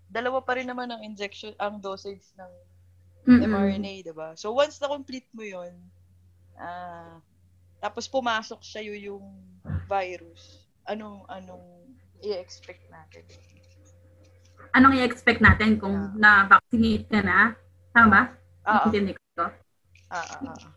dalawa 0.07 0.39
pa 0.39 0.55
rin 0.55 0.69
naman 0.69 0.87
ang 0.87 1.01
injection, 1.03 1.57
ang 1.57 1.81
dosage 1.81 2.23
ng 2.37 2.51
Mm-mm. 3.27 3.49
mRNA, 3.49 4.05
diba? 4.05 4.37
So, 4.37 4.53
once 4.53 4.77
na-complete 4.77 5.27
mo 5.33 5.41
yun, 5.43 5.73
ah, 6.61 7.17
tapos 7.81 8.05
pumasok 8.07 8.61
siya 8.61 8.85
yung 9.09 9.25
virus, 9.89 10.69
anong, 10.85 11.25
anong 11.27 11.65
i-expect 12.23 12.87
natin? 12.93 13.25
Anong 14.73 14.99
i-expect 14.99 15.39
natin 15.39 15.79
kung 15.79 16.15
na-vaccinate 16.17 17.07
ka 17.07 17.21
na? 17.23 17.55
Tama 17.93 18.07
ba? 18.09 18.21
Intindi 18.87 19.15
ko. 19.15 19.45
ah, 19.45 19.51
ah, 20.11 20.39
ah. 20.43 20.71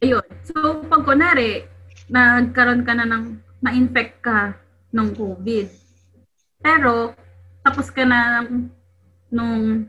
Ayun. 0.00 0.26
So, 0.46 0.84
pag 0.86 1.02
kunwari, 1.04 1.66
nagkaroon 2.10 2.84
ka 2.84 2.92
na 2.96 3.06
ng, 3.06 3.24
na-infect 3.60 4.24
ka 4.24 4.56
ng 4.90 5.08
COVID, 5.14 5.68
pero, 6.60 7.16
tapos 7.64 7.88
ka 7.92 8.04
na 8.04 8.44
ng, 8.44 8.68
nung 9.32 9.88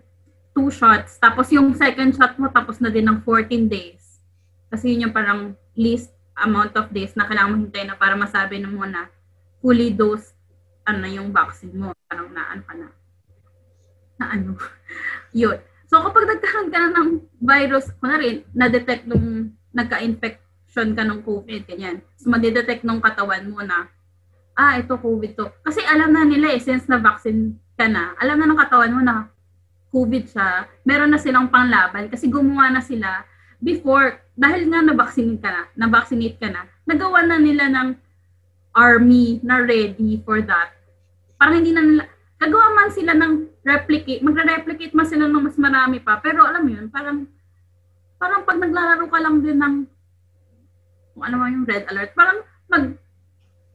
two 0.51 0.69
shots, 0.69 1.15
tapos 1.19 1.51
yung 1.51 1.71
second 1.75 2.11
shot 2.15 2.35
mo, 2.35 2.51
tapos 2.51 2.79
na 2.83 2.91
din 2.91 3.07
ng 3.07 3.23
14 3.23 3.71
days. 3.71 4.19
Kasi 4.71 4.95
yun 4.95 5.09
yung 5.09 5.15
parang 5.15 5.55
least 5.75 6.11
amount 6.39 6.75
of 6.79 6.91
days 6.91 7.15
na 7.15 7.27
kailangan 7.27 7.59
mo 7.59 7.67
na 7.67 7.95
para 7.95 8.15
masabi 8.15 8.59
na 8.59 8.71
mo 8.71 8.83
na 8.87 9.07
fully 9.59 9.91
dosed 9.91 10.35
ano 10.87 11.05
yung 11.07 11.29
vaccine 11.29 11.75
mo. 11.75 11.93
Parang 12.07 12.31
na 12.31 12.51
ano 12.51 12.63
ka 12.65 12.73
na. 12.75 12.87
Ano. 14.29 14.57
yun. 15.33 15.57
So, 15.91 15.99
kapag 15.99 16.27
nagkaroon 16.27 16.71
ka 16.71 16.77
na 16.79 16.89
ng 16.95 17.09
virus, 17.43 17.91
kunwari, 17.99 18.47
na-detect 18.55 19.07
nung 19.07 19.51
nagka-infection 19.75 20.95
ka 20.95 21.03
ng 21.03 21.19
COVID, 21.23 21.67
ganyan. 21.67 21.99
So, 22.15 22.31
madidetect 22.31 22.87
nung 22.87 23.03
katawan 23.03 23.51
mo 23.51 23.59
na, 23.59 23.91
ah, 24.55 24.79
ito 24.79 24.95
COVID 24.95 25.31
to. 25.35 25.51
Kasi 25.67 25.83
alam 25.83 26.15
na 26.15 26.23
nila 26.23 26.55
eh, 26.55 26.63
since 26.63 26.87
na-vaccine 26.87 27.59
ka 27.75 27.91
na, 27.91 28.15
alam 28.19 28.39
na 28.39 28.47
ng 28.47 28.59
katawan 28.59 28.95
mo 28.95 29.01
na 29.03 29.27
COVID 29.91 30.31
siya, 30.31 30.71
meron 30.87 31.11
na 31.11 31.19
silang 31.19 31.51
panglaban 31.51 32.07
kasi 32.07 32.31
gumawa 32.31 32.71
na 32.71 32.79
sila 32.79 33.27
before, 33.59 34.23
dahil 34.39 34.71
nga 34.71 34.79
na-vaccinate 34.79 35.43
ka 35.43 35.51
na, 35.51 35.63
na-vaccinate 35.75 36.39
ka 36.39 36.47
na, 36.47 36.63
nagawa 36.87 37.27
na 37.27 37.37
nila 37.37 37.67
ng 37.67 37.89
army 38.71 39.43
na 39.43 39.59
ready 39.59 40.23
for 40.23 40.39
that. 40.39 40.71
Parang 41.35 41.59
hindi 41.59 41.75
na 41.75 41.83
nila, 41.83 42.03
gagawa 42.41 42.73
man 42.73 42.89
sila 42.89 43.13
ng 43.13 43.33
replicate, 43.61 44.25
magre-replicate 44.25 44.97
man 44.97 45.05
sila 45.05 45.29
ng 45.29 45.45
mas 45.45 45.57
marami 45.61 46.01
pa, 46.01 46.17
pero 46.17 46.41
alam 46.41 46.65
mo 46.65 46.71
yun, 46.73 46.89
parang 46.89 47.29
parang 48.17 48.41
pag 48.41 48.57
naglalaro 48.57 49.05
ka 49.05 49.19
lang 49.21 49.45
din 49.45 49.61
ng 49.61 49.75
kung 51.13 51.23
ano 51.27 51.35
man 51.37 51.53
yung 51.53 51.67
red 51.69 51.85
alert, 51.93 52.17
parang 52.17 52.41
mag 52.65 52.97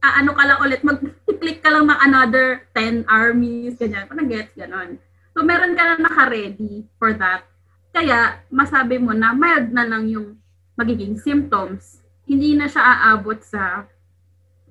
ah, 0.03 0.19
ano 0.19 0.31
ka 0.33 0.43
lang 0.45 0.59
ulit, 0.61 0.81
mag-click 0.83 1.59
ka 1.63 1.69
lang 1.71 1.89
ng 1.89 1.99
another 2.03 2.67
10 2.75 3.07
armies, 3.09 3.75
ganyan. 3.75 4.05
Parang 4.05 4.29
gets, 4.29 4.53
ganon. 4.53 5.01
So, 5.33 5.41
meron 5.45 5.77
ka 5.77 5.83
na 5.83 5.95
naka-ready 6.01 6.85
for 6.97 7.13
that. 7.17 7.45
Kaya, 7.93 8.41
masabi 8.53 9.01
mo 9.01 9.13
na 9.13 9.33
mild 9.33 9.73
na 9.73 9.85
lang 9.85 10.09
yung 10.09 10.37
magiging 10.77 11.17
symptoms. 11.17 12.05
Hindi 12.29 12.53
na 12.53 12.69
siya 12.69 12.83
aabot 12.83 13.41
sa 13.41 13.89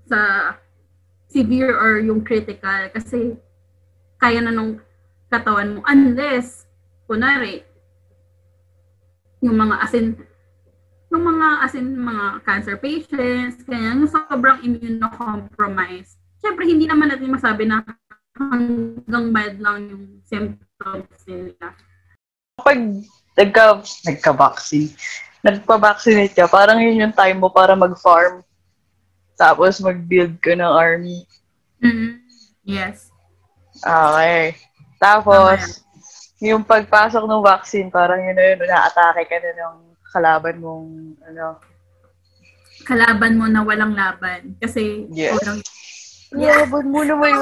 sa 0.07 0.55
severe 1.27 1.75
or 1.75 1.99
yung 1.99 2.23
critical 2.23 2.87
kasi 2.95 3.35
kaya 4.17 4.41
na 4.41 4.53
nung 4.53 4.81
katawan 5.31 5.79
mo. 5.79 5.81
Unless 5.87 6.67
kunwari 7.07 7.63
yung 9.45 9.57
mga 9.57 9.77
asin 9.85 10.17
yung 11.07 11.23
mga 11.23 11.49
asin 11.63 11.87
mga 11.95 12.27
cancer 12.43 12.77
patients 12.81 13.63
kaya 13.63 13.95
yung 13.95 14.11
sobrang 14.11 14.59
immunocompromised. 14.65 16.19
Syempre 16.43 16.67
hindi 16.67 16.91
naman 16.91 17.15
natin 17.15 17.31
masabi 17.31 17.65
na 17.69 17.87
hanggang 18.37 19.33
mild 19.33 19.59
lang 19.63 19.79
yung 19.89 20.05
symptoms 20.27 21.21
nila. 21.25 21.73
Kapag 22.61 22.81
nagka, 23.37 23.65
nagka-vaccine, 24.05 24.93
nagpa-vaccinate 25.41 26.37
ka, 26.37 26.49
parang 26.49 26.81
yun 26.81 27.01
yung 27.01 27.17
time 27.17 27.39
mo 27.41 27.49
para 27.49 27.73
mag-farm. 27.73 28.45
Tapos 29.37 29.81
mag-build 29.81 30.41
ka 30.41 30.57
ng 30.57 30.73
army. 30.73 31.25
mm 31.81 32.25
yes 32.67 33.16
Okay. 33.81 34.57
Tapos, 34.97 35.85
yung 36.41 36.65
pagpasok 36.65 37.25
ng 37.25 37.45
vaccine, 37.45 37.89
parang 37.93 38.21
yun 38.21 38.37
na 38.37 38.45
yun, 38.53 38.61
na-atake 38.65 39.29
ka 39.29 39.37
na 39.41 39.53
ng 39.57 39.77
kalaban 40.12 40.57
mong, 40.61 40.89
ano, 41.29 41.61
kalaban 42.87 43.35
mo 43.41 43.51
na 43.51 43.67
walang 43.67 43.97
laban 43.99 44.55
kasi 44.62 45.11
Yes. 45.11 45.35
walang 45.43 45.59
Kalaban 46.31 46.87
mo 46.91 47.01
na 47.07 47.15
may... 47.17 47.35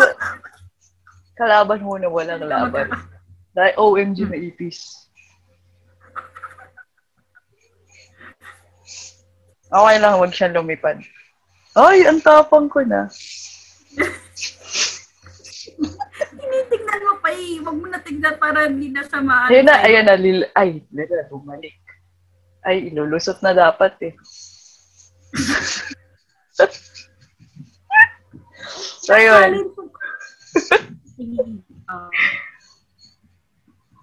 Kalaban 1.35 1.81
mo 1.83 1.99
na 1.99 2.09
walang 2.09 2.44
laban. 2.47 2.88
Dahil 3.57 3.75
OMG 3.75 4.18
na 4.29 4.38
ipis. 4.38 5.09
Okay 9.75 9.97
lang, 9.99 10.14
huwag 10.20 10.31
siyang 10.31 10.55
lumipad. 10.55 11.03
Ay, 11.75 12.07
ang 12.07 12.23
tapang 12.23 12.70
ko 12.70 12.87
na. 12.87 13.11
tinitignan 17.25 17.25
mo 17.25 17.27
pa 17.27 17.31
eh. 17.33 17.61
Huwag 17.61 17.77
mo 17.81 17.87
na 17.89 18.01
tignan 18.05 18.37
para 18.37 18.69
hindi 18.69 18.89
na 18.93 19.03
siya 19.05 19.21
maano. 19.25 19.49
Ayun 19.49 19.65
na, 19.65 19.81
ayan 19.81 20.05
na, 20.05 20.17
lil... 20.17 20.45
Ay, 20.53 20.85
lila, 20.93 21.25
bumalik. 21.33 21.77
Ay, 22.65 22.89
ilulusot 22.93 23.41
na 23.41 23.53
dapat 23.53 23.93
eh. 24.13 24.15
so, 29.05 29.13
ayun. 29.13 29.73
Ah, 31.89 32.09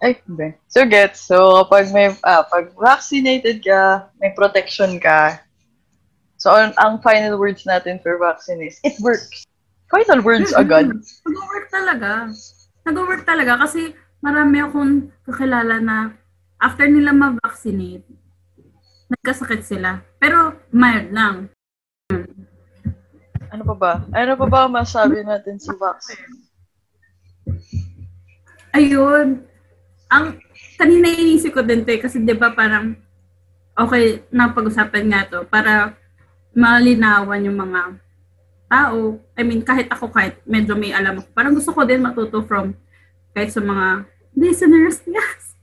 Ay, 0.01 0.17
hindi. 0.25 0.57
So, 0.65 0.81
gets. 0.89 1.21
So, 1.21 1.61
kapag 1.61 1.93
may, 1.93 2.09
ah, 2.25 2.41
pag 2.41 2.73
vaccinated 2.73 3.61
ka, 3.61 4.09
may 4.17 4.33
protection 4.33 4.97
ka. 4.97 5.37
So, 6.41 6.49
ang, 6.49 6.73
ang 6.81 7.05
final 7.05 7.37
words 7.37 7.69
natin 7.69 8.01
for 8.01 8.17
vaccine 8.17 8.65
is, 8.65 8.81
it 8.81 8.97
works. 8.97 9.45
Final 9.93 10.25
words 10.25 10.57
agad. 10.57 10.89
Nag-work 10.89 11.69
talaga. 11.69 12.33
Nag-work 12.81 13.23
talaga 13.23 13.61
kasi 13.61 13.93
marami 14.21 14.61
akong 14.61 15.09
kakilala 15.25 15.77
na 15.81 15.97
after 16.61 16.85
nila 16.85 17.13
ma-vaccinate, 17.13 18.05
nagkasakit 19.09 19.61
sila. 19.65 20.01
Pero 20.21 20.57
mild 20.73 21.09
lang. 21.13 21.49
Ano 23.51 23.63
pa 23.67 23.75
ba? 23.75 23.93
Ano 24.15 24.33
pa 24.39 24.45
ba 24.47 24.59
ang 24.65 24.73
masabi 24.73 25.21
natin 25.25 25.59
sa 25.59 25.75
vaccine? 25.75 26.23
Ayun. 28.71 29.43
Ang 30.07 30.39
kanina 30.79 31.11
inisip 31.11 31.51
ko 31.51 31.61
din 31.61 31.83
to 31.83 31.91
eh, 31.91 31.99
kasi 31.99 32.23
'di 32.23 32.35
ba 32.35 32.55
parang 32.55 32.95
okay 33.75 34.23
na 34.31 34.51
pag-usapan 34.51 35.05
nga 35.11 35.27
to 35.27 35.39
para 35.47 35.95
malinawan 36.55 37.43
yung 37.47 37.59
mga 37.59 37.99
tao. 38.71 39.19
I 39.35 39.43
mean, 39.43 39.59
kahit 39.67 39.91
ako, 39.91 40.07
kahit 40.07 40.39
medyo 40.47 40.79
may 40.79 40.95
alam 40.95 41.19
ako, 41.19 41.27
parang 41.35 41.51
gusto 41.51 41.75
ko 41.75 41.83
din 41.83 41.99
matuto 41.99 42.39
from 42.47 42.71
kahit 43.35 43.51
sa 43.51 43.59
mga 43.59 44.07
listeners. 44.39 45.03
Yes. 45.11 45.55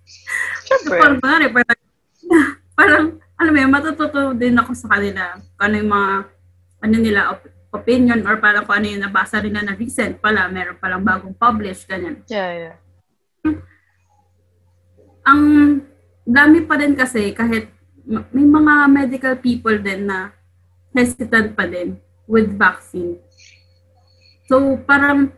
Siyempre. 0.69 1.01
Parang, 1.01 1.21
parang, 1.21 1.53
parang, 1.53 1.81
parang, 2.79 3.05
alam 3.41 3.53
mo 3.53 3.59
yun, 3.61 3.73
matututo 3.73 4.37
din 4.37 4.57
ako 4.61 4.77
sa 4.77 4.93
kanila 4.93 5.41
kung 5.57 5.65
ano 5.65 5.75
yung 5.81 5.93
mga, 5.93 6.13
ano 6.85 6.97
nila, 7.01 7.21
op- 7.33 7.53
opinion 7.73 8.21
or 8.25 8.37
parang 8.41 8.65
kung 8.69 8.77
ano 8.81 8.87
yung 8.89 9.05
nabasa 9.05 9.41
rin 9.41 9.57
na 9.57 9.77
recent 9.77 10.21
pala, 10.21 10.49
meron 10.53 10.77
palang 10.77 11.05
bagong 11.05 11.37
publish, 11.37 11.89
ganyan. 11.89 12.21
Yeah, 12.29 12.51
yeah. 12.53 12.77
Ang 15.29 15.43
dami 16.25 16.65
pa 16.65 16.77
din 16.77 16.93
kasi 16.97 17.33
kahit 17.33 17.73
ma- 18.05 18.29
may 18.33 18.45
mga 18.49 18.75
medical 18.89 19.35
people 19.41 19.77
din 19.77 20.09
na 20.09 20.33
hesitant 20.93 21.53
pa 21.53 21.69
din 21.69 22.01
with 22.29 22.55
vaccine. 22.55 23.17
So, 24.47 24.77
parang 24.85 25.33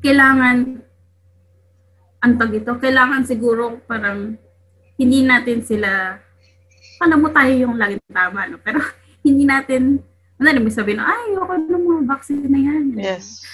kailangan 0.00 0.80
ang 2.24 2.34
tag 2.40 2.56
ito, 2.56 2.72
kailangan 2.80 3.28
siguro 3.28 3.84
parang 3.84 4.40
hindi 4.96 5.20
natin 5.26 5.60
sila 5.60 6.16
alam 7.02 7.18
mo 7.20 7.28
tayo 7.28 7.52
yung 7.52 7.76
laging 7.76 8.00
tama, 8.08 8.48
no? 8.48 8.56
Pero 8.62 8.80
hindi 9.26 9.44
natin, 9.44 10.00
ano 10.40 10.46
na, 10.46 10.60
may 10.60 10.72
sabihin, 10.72 11.02
ay, 11.02 11.36
ako 11.36 11.52
ng 11.68 11.84
mga 11.84 12.02
vaccine 12.08 12.48
na 12.48 12.60
yan. 12.60 12.84
Yes. 12.96 13.44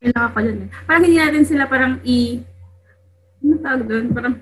Kailangan 0.00 0.30
ko 0.32 0.38
dyan. 0.40 0.58
eh. 0.64 0.68
Parang 0.88 1.02
hindi 1.04 1.18
natin 1.20 1.44
sila 1.44 1.64
parang 1.68 2.00
i, 2.02 2.40
ano 3.44 3.54
tawag 3.60 3.82
doon? 3.86 4.06
Parang, 4.10 4.34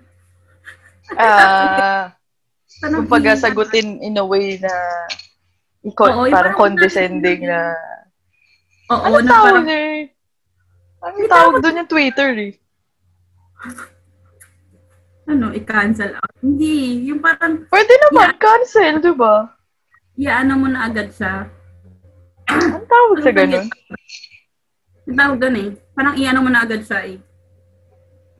Ah, 1.17 2.13
parang 2.85 3.09
kumbaga 3.09 3.33
sagutin 3.33 3.97
in 4.05 4.21
a 4.21 4.25
way 4.25 4.61
na 4.61 4.73
iko- 5.81 6.07
Oo, 6.07 6.25
parang 6.27 6.53
parang- 6.53 6.59
condescending 6.59 7.45
na 7.45 7.73
Oo, 8.89 9.03
ano 9.05 9.17
na 9.21 9.29
tawag 9.29 9.47
parang, 9.55 9.69
eh? 9.69 9.93
Ano 10.99 11.17
tawag 11.27 11.55
doon 11.61 11.79
yung 11.79 11.91
Twitter 11.91 12.31
eh? 12.37 12.53
ano, 15.29 15.53
i-cancel 15.53 16.17
out. 16.17 16.33
Hindi, 16.41 17.05
yung 17.05 17.21
parang, 17.21 17.69
Pwede 17.69 17.93
naman, 18.01 18.33
cancel, 18.37 18.97
di 18.99 19.13
ba? 19.13 19.53
iaano 20.17 20.53
mo 20.57 20.67
na 20.67 20.89
agad 20.89 21.13
siya. 21.13 21.45
Ang 22.49 22.87
tawag 22.89 23.17
sa 23.21 23.31
ganun? 23.31 23.69
Yung 25.05 25.15
tawag 25.15 25.39
doon 25.39 25.57
eh. 25.59 25.69
Parang 25.93 26.17
iano 26.17 26.41
mo 26.41 26.49
na 26.49 26.65
agad 26.65 26.81
siya 26.81 27.01
eh. 27.07 27.17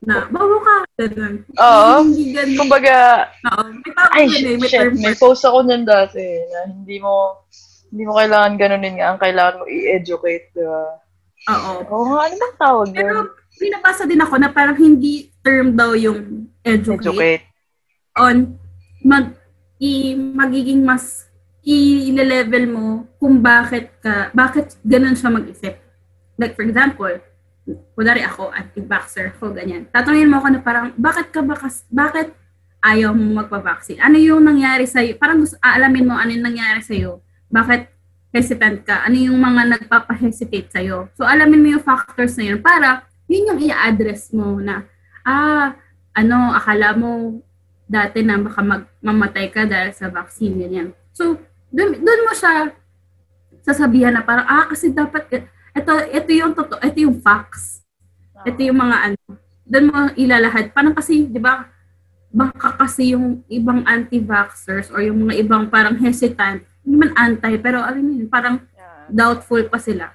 Na, 0.07 0.31
bawo 0.31 0.57
ka. 0.63 0.77
Ganun. 0.99 1.35
Oo. 1.59 1.93
Hindi 2.07 2.25
ganun. 2.37 2.59
Kumbaga, 2.59 2.97
Oo. 3.51 3.63
May 3.75 3.93
tawag 3.95 4.13
ay, 4.15 4.27
eh. 4.27 4.57
May 4.59 4.69
shit, 4.71 4.79
term 4.79 4.95
may 4.99 5.15
for 5.19 5.35
post 5.35 5.43
ako 5.43 5.59
niyan 5.67 5.85
dati 5.89 6.23
na 6.23 6.59
hindi 6.71 6.97
mo 7.03 7.43
hindi 7.89 8.03
mo 8.05 8.13
kailangan 8.15 8.61
ganunin 8.61 8.95
nga. 9.01 9.17
Ang 9.17 9.21
kailangan 9.21 9.59
mo 9.59 9.65
i-educate, 9.67 10.53
di 10.53 10.63
ba? 10.63 10.85
Oo. 11.49 11.73
Oo 11.89 12.05
nga, 12.13 12.19
ano 12.29 12.35
bang 12.37 12.57
tawag 12.61 12.89
Pero, 12.93 13.19
pinabasa 13.59 14.05
din 14.05 14.21
ako 14.23 14.35
na 14.39 14.51
parang 14.53 14.77
hindi 14.77 15.33
term 15.41 15.73
daw 15.75 15.97
yung 15.97 16.47
educate. 16.63 17.09
Educate. 17.09 17.45
On, 18.19 18.55
mag, 19.03 19.35
i, 19.81 20.13
magiging 20.15 20.85
mas 20.85 21.27
i-level 21.65 22.65
mo 22.69 22.87
kung 23.17 23.41
bakit 23.41 23.93
ka, 24.01 24.31
bakit 24.37 24.77
ganun 24.85 25.17
siya 25.17 25.33
mag-isip. 25.33 25.75
Like, 26.39 26.55
for 26.55 26.63
example, 26.63 27.13
kunwari 27.93 28.23
ako, 28.25 28.53
anti-vaxxer 28.53 29.37
ko, 29.37 29.53
ganyan. 29.53 29.89
Tatanungin 29.91 30.31
mo 30.31 30.41
ako 30.41 30.49
na 30.55 30.61
parang, 30.63 30.87
bakit 30.97 31.29
ka 31.35 31.41
ba, 31.45 31.55
bakit 31.93 32.33
ayaw 32.81 33.13
mo 33.13 33.43
magpa-vaccine? 33.43 34.01
Ano 34.01 34.17
yung 34.17 34.45
nangyari 34.45 34.87
sa'yo? 34.87 35.19
Parang 35.19 35.43
gusto, 35.43 35.59
aalamin 35.61 36.09
mo 36.09 36.15
ano 36.15 36.31
yung 36.31 36.47
nangyari 36.47 36.81
sa'yo. 36.81 37.21
Bakit 37.51 37.91
hesitant 38.33 38.85
ka? 38.85 39.05
Ano 39.05 39.17
yung 39.19 39.37
mga 39.41 39.79
nagpapa-hesitate 39.79 40.69
sa'yo? 40.73 41.11
So, 41.19 41.27
alamin 41.27 41.61
mo 41.61 41.69
yung 41.79 41.85
factors 41.85 42.37
na 42.39 42.55
yun 42.55 42.61
para 42.63 43.05
yun 43.29 43.53
yung 43.55 43.61
i-address 43.61 44.33
mo 44.33 44.57
na, 44.63 44.89
ah, 45.27 45.77
ano, 46.17 46.57
akala 46.57 46.97
mo 46.97 47.41
dati 47.89 48.21
na 48.25 48.37
baka 48.41 48.61
mag, 48.61 48.85
mamatay 49.01 49.49
ka 49.53 49.65
dahil 49.65 49.93
sa 49.93 50.09
vaccine, 50.09 50.57
ganyan. 50.57 50.89
So, 51.13 51.37
dun 51.69 52.01
mo 52.01 52.33
siya 52.33 52.73
sasabihan 53.69 54.17
na 54.17 54.25
parang, 54.25 54.49
ah, 54.49 54.65
kasi 54.65 54.89
dapat, 54.89 55.45
ito, 55.77 55.93
ito 56.13 56.31
yung 56.33 56.53
totoo, 56.57 56.81
ito 56.81 56.99
yung 57.03 57.19
facts. 57.21 57.85
Ito 58.47 58.61
yung 58.63 58.79
mga 58.79 58.97
ano, 59.11 59.19
doon 59.69 59.87
mo 59.91 59.99
ilalahad. 60.17 60.73
Parang 60.73 60.97
kasi, 60.97 61.29
di 61.29 61.41
ba, 61.41 61.69
baka 62.33 62.77
kasi 62.77 63.17
yung 63.17 63.45
ibang 63.49 63.85
anti-vaxxers 63.85 64.93
or 64.93 65.01
yung 65.05 65.29
mga 65.29 65.45
ibang 65.45 65.69
parang 65.69 65.97
hesitant, 65.97 66.65
hindi 66.85 66.97
man 66.97 67.13
anti, 67.17 67.57
pero 67.61 67.85
alam 67.85 68.01
mo 68.01 68.13
yun, 68.17 68.29
parang 68.29 68.65
doubtful 69.09 69.65
pa 69.69 69.81
sila. 69.81 70.13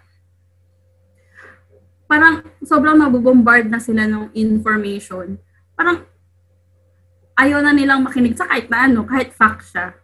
Parang 2.06 2.46
sobrang 2.62 2.98
nabubombard 2.98 3.66
na 3.70 3.82
sila 3.82 4.06
ng 4.06 4.34
information. 4.38 5.38
Parang 5.74 6.06
ayaw 7.38 7.62
na 7.66 7.74
nilang 7.74 8.06
makinig 8.06 8.38
sa 8.38 8.46
kahit 8.46 8.70
na 8.70 8.86
ano, 8.86 9.06
kahit 9.06 9.34
fact 9.34 9.66
siya. 9.66 9.98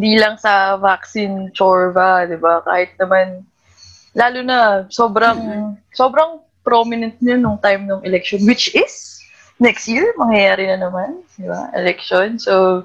Hindi 0.00 0.20
lang 0.20 0.36
sa 0.40 0.76
vaccine 0.80 1.52
chorba, 1.52 2.24
di 2.28 2.36
ba? 2.36 2.60
Kahit 2.64 2.96
naman, 2.96 3.44
lalo 4.14 4.38
na, 4.42 4.58
sobrang, 4.90 5.38
sobrang 5.92 6.40
prominent 6.62 7.16
niya 7.18 7.36
nung 7.36 7.58
time 7.58 7.86
ng 7.86 8.02
election, 8.04 8.42
which 8.44 8.74
is, 8.74 9.20
next 9.60 9.88
year, 9.88 10.12
mangyayari 10.16 10.66
na 10.66 10.88
naman, 10.88 11.20
di 11.36 11.46
ba? 11.46 11.68
Election. 11.76 12.38
So, 12.38 12.84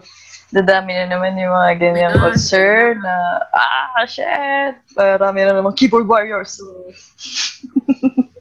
dadami 0.51 0.93
na 0.95 1.09
naman 1.09 1.35
yung 1.35 1.51
mga 1.51 1.71
God. 2.15 2.21
concern 2.21 3.01
na, 3.01 3.43
ah, 3.51 4.05
shit, 4.07 4.75
marami 4.95 5.43
na 5.43 5.59
naman 5.59 5.75
keyboard 5.75 6.07
warriors. 6.07 6.59
So, 6.59 6.65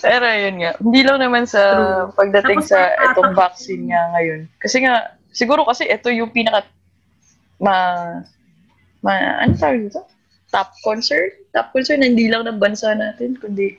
Pero 0.00 0.24
yun 0.24 0.56
nga, 0.64 0.72
hindi 0.80 1.00
lang 1.04 1.20
naman 1.20 1.44
sa 1.44 1.60
True. 1.76 2.16
pagdating 2.16 2.64
Tapos 2.64 2.72
sa 2.72 2.88
tatak- 2.96 3.36
vaccine 3.36 3.92
nga 3.92 4.02
ngayon. 4.16 4.48
Kasi 4.56 4.80
nga, 4.80 5.12
siguro 5.28 5.68
kasi 5.68 5.84
ito 5.84 6.08
yung 6.08 6.32
pinaka 6.32 6.64
ma 7.60 7.76
ma 9.04 9.12
ano 9.44 9.52
tawag 9.54 9.88
dito? 9.88 10.00
Top 10.54 10.70
concern? 10.86 11.34
Top 11.50 11.74
concern 11.74 11.98
na 11.98 12.06
hindi 12.06 12.30
lang 12.30 12.46
ng 12.46 12.62
bansa 12.62 12.94
natin, 12.94 13.34
kundi 13.34 13.74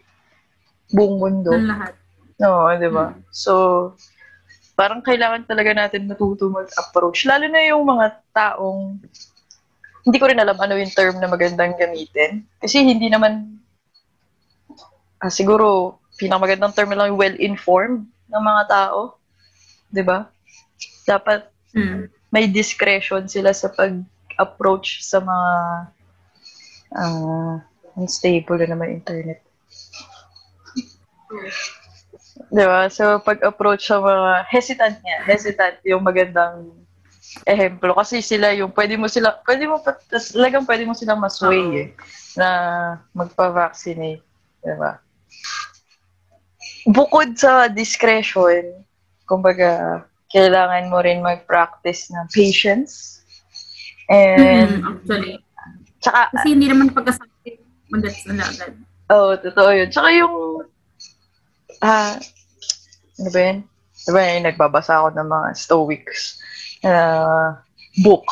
buong 0.92 1.16
mundo. 1.24 1.56
Ng 1.56 1.72
lahat. 1.72 1.96
No, 2.36 2.68
di 2.76 2.92
ba? 2.92 3.16
Mm. 3.16 3.24
So, 3.32 3.54
parang 4.76 5.00
kailangan 5.00 5.48
talaga 5.48 5.72
natin 5.72 6.12
matuto 6.12 6.52
mag-approach. 6.52 7.24
Lalo 7.24 7.48
na 7.48 7.64
yung 7.64 7.88
mga 7.88 8.20
taong 8.36 9.00
hindi 10.06 10.18
ko 10.20 10.28
rin 10.30 10.38
alam 10.38 10.60
ano 10.60 10.76
yung 10.78 10.92
term 10.92 11.18
na 11.18 11.32
magandang 11.32 11.80
gamitin. 11.80 12.44
Kasi 12.60 12.84
hindi 12.84 13.08
naman 13.08 13.58
ah, 15.24 15.32
siguro 15.32 15.98
pinakamagandang 16.20 16.76
term 16.76 16.92
lang 16.94 17.16
yung 17.16 17.22
well-informed 17.24 18.06
ng 18.30 18.44
mga 18.44 18.64
tao. 18.70 19.18
'Di 19.90 20.04
ba? 20.04 20.28
Dapat 21.08 21.50
Mm. 21.76 22.08
may 22.32 22.48
discretion 22.48 23.28
sila 23.28 23.52
sa 23.52 23.68
pag-approach 23.68 25.04
sa 25.04 25.20
mga 25.20 25.50
ah 26.96 27.60
unstable 27.96 28.60
na 28.60 28.76
naman 28.76 29.00
internet. 29.00 29.40
Di 32.52 32.66
ba? 32.68 32.88
So, 32.92 33.20
pag-approach 33.24 33.88
sa 33.88 34.00
mga 34.04 34.48
hesitant 34.52 35.00
niya, 35.02 35.18
hesitant 35.24 35.80
yung 35.88 36.04
magandang 36.04 36.72
ehemplo. 37.48 37.96
Kasi 37.96 38.20
sila 38.20 38.52
yung, 38.56 38.72
pwede 38.76 39.00
mo 39.00 39.08
sila, 39.08 39.40
pwede 39.48 39.68
mo, 39.68 39.80
talagang 40.12 40.68
pwede 40.68 40.84
mo 40.84 40.94
silang 40.96 41.24
masway 41.24 41.64
eh, 41.76 41.88
na 42.36 42.50
magpa-vaccinate. 43.16 44.24
Di 44.64 44.76
ba? 44.76 45.00
Bukod 46.86 47.34
sa 47.40 47.72
discretion, 47.72 48.84
kumbaga, 49.26 50.04
kailangan 50.30 50.92
mo 50.92 51.00
rin 51.02 51.24
mag-practice 51.24 52.12
ng 52.12 52.28
patience. 52.36 53.24
And, 54.12 54.84
Mm, 54.84 55.02
actually. 55.02 55.45
Tsaka, 56.06 56.30
Kasi 56.30 56.48
hindi 56.54 56.70
naman 56.70 56.94
pagkasabi 56.94 57.66
magets 57.90 58.26
na 58.30 58.46
agad. 58.46 58.74
Oo, 59.14 59.34
oh, 59.34 59.38
totoo 59.38 59.70
yun. 59.74 59.90
Tsaka 59.90 60.10
yung, 60.14 60.36
ah, 61.82 62.18
ano 63.22 63.30
ba 63.30 63.40
yun? 63.42 63.58
Diba 64.06 64.22
yung 64.22 64.46
nagbabasa 64.46 65.02
ako 65.02 65.08
ng 65.18 65.28
mga 65.30 65.48
Stoics 65.58 66.22
uh, 66.86 67.58
book. 68.06 68.26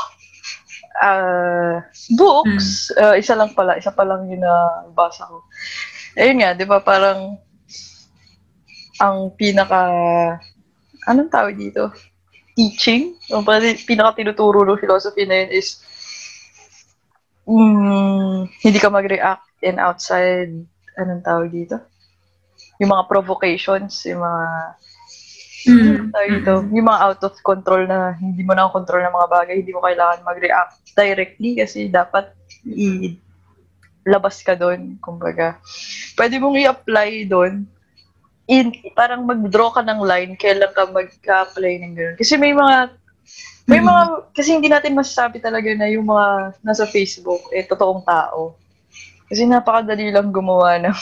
Ah, 1.02 1.82
books, 2.14 2.94
ah, 2.98 3.18
isa 3.18 3.34
lang 3.34 3.54
pala, 3.58 3.78
isa 3.78 3.90
pa 3.90 4.06
lang 4.06 4.30
yung 4.30 4.46
nabasa 4.46 5.26
ko. 5.26 5.42
Ayun 6.14 6.46
nga, 6.46 6.54
di 6.54 6.66
ba 6.70 6.78
parang 6.82 7.42
ang 9.02 9.34
pinaka, 9.34 9.82
anong 11.10 11.34
tawag 11.34 11.58
dito? 11.58 11.90
Teaching? 12.54 13.18
Pala- 13.42 13.82
pinaka 13.90 14.22
tinuturo 14.22 14.62
ng 14.62 14.78
philosophy 14.78 15.26
na 15.26 15.46
yun 15.46 15.50
is 15.58 15.82
mm, 17.48 18.50
hindi 18.64 18.78
ka 18.80 18.90
mag-react 18.92 19.64
in 19.64 19.80
outside, 19.80 20.54
anong 21.00 21.24
tawag 21.24 21.50
dito? 21.52 21.80
Yung 22.82 22.92
mga 22.92 23.08
provocations, 23.08 24.04
yung 24.08 24.22
mga 24.24 24.44
Mm. 25.64 26.12
Tawag 26.12 26.30
dito, 26.40 26.54
yung 26.76 26.88
mga 26.92 27.02
out 27.08 27.22
of 27.24 27.36
control 27.40 27.88
na 27.88 28.20
hindi 28.20 28.44
mo 28.44 28.52
na 28.52 28.68
control 28.68 29.00
ng 29.00 29.16
mga 29.16 29.32
bagay, 29.32 29.56
hindi 29.64 29.72
mo 29.72 29.80
kailangan 29.80 30.28
mag-react 30.28 30.76
directly 30.92 31.56
kasi 31.56 31.88
dapat 31.88 32.36
i 32.68 33.16
labas 34.04 34.44
ka 34.44 34.60
doon, 34.60 35.00
kumbaga. 35.00 35.56
Pwede 36.20 36.36
mong 36.36 36.60
i-apply 36.60 37.32
doon 37.32 37.64
in 38.52 38.76
parang 38.92 39.24
mag-draw 39.24 39.72
ka 39.72 39.80
ng 39.88 40.04
line 40.04 40.36
kailan 40.36 40.68
ka 40.76 40.84
mag-apply 40.92 41.74
ng 41.80 41.94
gano'n. 41.96 42.20
Kasi 42.20 42.36
may 42.36 42.52
mga 42.52 42.92
may 43.64 43.80
mga 43.80 44.28
kasi 44.36 44.56
hindi 44.56 44.68
natin 44.68 44.98
masasabi 44.98 45.40
talaga 45.40 45.72
na 45.72 45.88
yung 45.88 46.04
mga 46.08 46.60
nasa 46.60 46.84
Facebook 46.84 47.48
eh 47.56 47.64
totoong 47.64 48.04
tao. 48.04 48.60
Kasi 49.32 49.48
napakadali 49.48 50.12
lang 50.12 50.36
gumawa 50.36 50.78
ng 50.84 50.98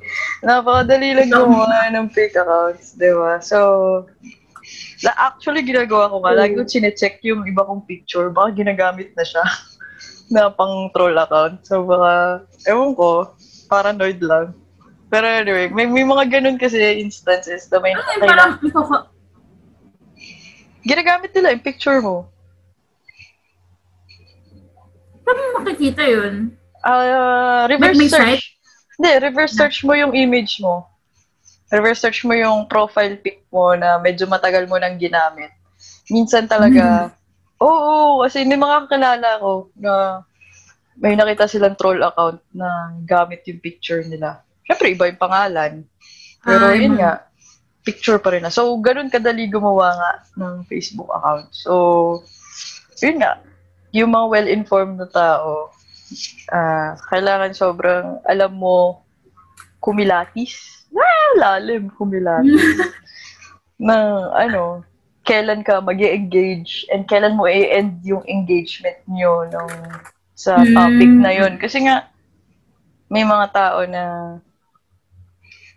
napakadali 0.48 1.12
lang 1.12 1.28
gumawa 1.28 1.92
ng 1.92 2.08
fake 2.08 2.40
accounts, 2.40 2.96
'di 2.96 3.12
ba? 3.12 3.38
So 3.44 3.58
la 5.04 5.12
actually 5.28 5.62
ginagawa 5.62 6.10
ko 6.10 6.24
nga, 6.24 6.32
lagi 6.34 6.56
ko 6.56 6.64
chine-check 6.64 7.20
yung 7.22 7.44
iba 7.46 7.62
kong 7.62 7.84
picture, 7.84 8.32
baka 8.32 8.56
ginagamit 8.56 9.12
na 9.14 9.22
siya 9.22 9.44
na 10.34 10.50
pang 10.50 10.88
troll 10.90 11.14
account. 11.14 11.62
So 11.68 11.84
baka, 11.84 12.42
ewan 12.66 12.96
ko, 12.96 13.36
paranoid 13.68 14.18
lang. 14.24 14.56
Pero 15.06 15.26
anyway, 15.28 15.70
may, 15.70 15.86
may 15.86 16.02
mga 16.02 16.40
ganun 16.40 16.58
kasi 16.58 16.98
instances 16.98 17.70
na 17.70 17.78
may 17.78 17.94
yung 17.94 18.02
kailangan. 18.18 18.58
parang 18.58 19.14
Ginagamit 20.86 21.34
nila 21.34 21.50
yung 21.52 21.64
picture 21.66 21.98
mo. 22.00 22.30
paano 25.26 25.40
mo 25.42 25.50
makikita 25.60 26.02
yun? 26.06 26.54
Ah, 26.86 27.66
reverse 27.66 27.98
Like 27.98 28.10
search. 28.14 28.38
site? 28.38 28.44
Hindi, 28.96 29.10
reverse 29.20 29.54
search 29.58 29.82
mo 29.82 29.92
yung 29.92 30.14
image 30.14 30.62
mo. 30.62 30.86
Reverse 31.68 32.00
search 32.00 32.22
mo 32.22 32.32
yung 32.32 32.70
profile 32.70 33.18
pic 33.18 33.42
mo 33.50 33.74
na 33.74 33.98
medyo 33.98 34.24
matagal 34.30 34.70
mo 34.70 34.78
nang 34.78 34.96
ginamit. 34.96 35.50
Minsan 36.08 36.46
talaga, 36.46 37.10
oo, 37.66 38.22
kasi 38.22 38.46
may 38.46 38.56
mga 38.56 38.86
kakilala 38.86 39.30
ko 39.42 39.52
na 39.74 40.22
may 40.96 41.12
nakita 41.18 41.44
silang 41.50 41.76
troll 41.76 42.00
account 42.00 42.40
na 42.54 42.94
gamit 43.04 43.42
yung 43.50 43.60
picture 43.60 44.00
nila. 44.06 44.40
Siyempre, 44.64 44.94
iba 44.94 45.10
yung 45.10 45.20
pangalan. 45.20 45.72
Pero 46.40 46.72
Ay, 46.72 46.80
yun 46.80 46.94
ma'am. 46.94 47.00
nga, 47.02 47.26
picture 47.86 48.18
pa 48.18 48.34
rin 48.34 48.42
na. 48.42 48.50
So, 48.50 48.74
ganun 48.82 49.08
kadali 49.08 49.46
gumawa 49.46 49.94
nga 49.94 50.12
ng 50.42 50.66
Facebook 50.66 51.06
account. 51.14 51.46
So, 51.54 51.72
yun 52.98 53.22
nga, 53.22 53.38
yung 53.94 54.10
mga 54.10 54.26
well-informed 54.26 54.98
na 54.98 55.06
tao, 55.06 55.70
ah 56.50 56.94
kailangan 57.10 57.50
sobrang 57.50 58.22
alam 58.26 58.58
mo 58.58 59.02
kumilatis. 59.78 60.86
Ah, 60.90 61.30
lalim 61.38 61.90
kumilatis. 61.94 62.82
na 63.86 64.26
ano, 64.34 64.82
kailan 65.26 65.62
ka 65.66 65.82
mag 65.82 65.98
engage 66.00 66.86
and 66.90 67.06
kailan 67.10 67.34
mo 67.34 67.46
i-end 67.46 67.98
yung 68.06 68.22
engagement 68.30 68.96
nyo 69.10 69.46
nung 69.50 69.74
sa 70.36 70.60
topic 70.62 71.10
Mm. 71.10 71.20
na 71.24 71.32
yun. 71.32 71.52
Kasi 71.58 71.82
nga, 71.84 72.06
may 73.10 73.26
mga 73.26 73.46
tao 73.50 73.78
na 73.88 74.02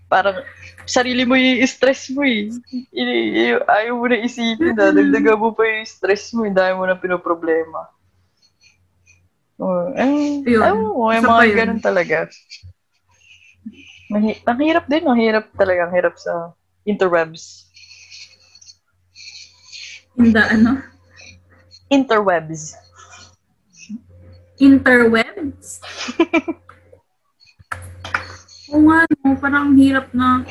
parang 0.10 0.42
sarili 0.90 1.22
mo 1.24 1.38
yung 1.38 1.62
stress 1.70 2.10
mo 2.10 2.26
eh. 2.26 2.50
Ini- 2.92 3.30
i- 3.54 3.64
ayaw 3.64 3.94
mo 3.94 4.06
na 4.10 4.18
isipin 4.20 4.74
na, 4.74 4.90
dagdagan 4.90 5.38
mo 5.38 5.54
pa 5.54 5.64
yung 5.70 5.86
stress 5.86 6.34
mo, 6.34 6.50
hindi 6.50 6.66
mo 6.74 6.84
na 6.90 6.98
pinoproblema. 6.98 7.94
Oh, 9.60 9.92
eh, 9.94 10.42
Yun. 10.44 10.64
ayaw 10.66 10.76
mo, 10.82 11.14
pa 11.14 11.20
mga 11.22 11.46
yun. 11.46 11.58
ganun 11.62 11.82
talaga. 11.84 12.18
Mahi- 14.10 14.42
ang 14.42 14.60
hirap 14.66 14.86
din, 14.90 15.06
ang 15.06 15.20
hirap 15.22 15.46
talaga, 15.54 15.86
ang 15.86 15.94
hirap 15.94 16.16
sa 16.18 16.58
interwebs. 16.82 17.70
Hindi, 20.18 20.42
ano? 20.42 20.82
Interwebs. 21.92 22.74
Interwebs? 24.58 25.80
Oo 28.70 28.86
nga, 28.86 29.06
no, 29.10 29.34
parang 29.42 29.74
hirap 29.74 30.14
na, 30.14 30.46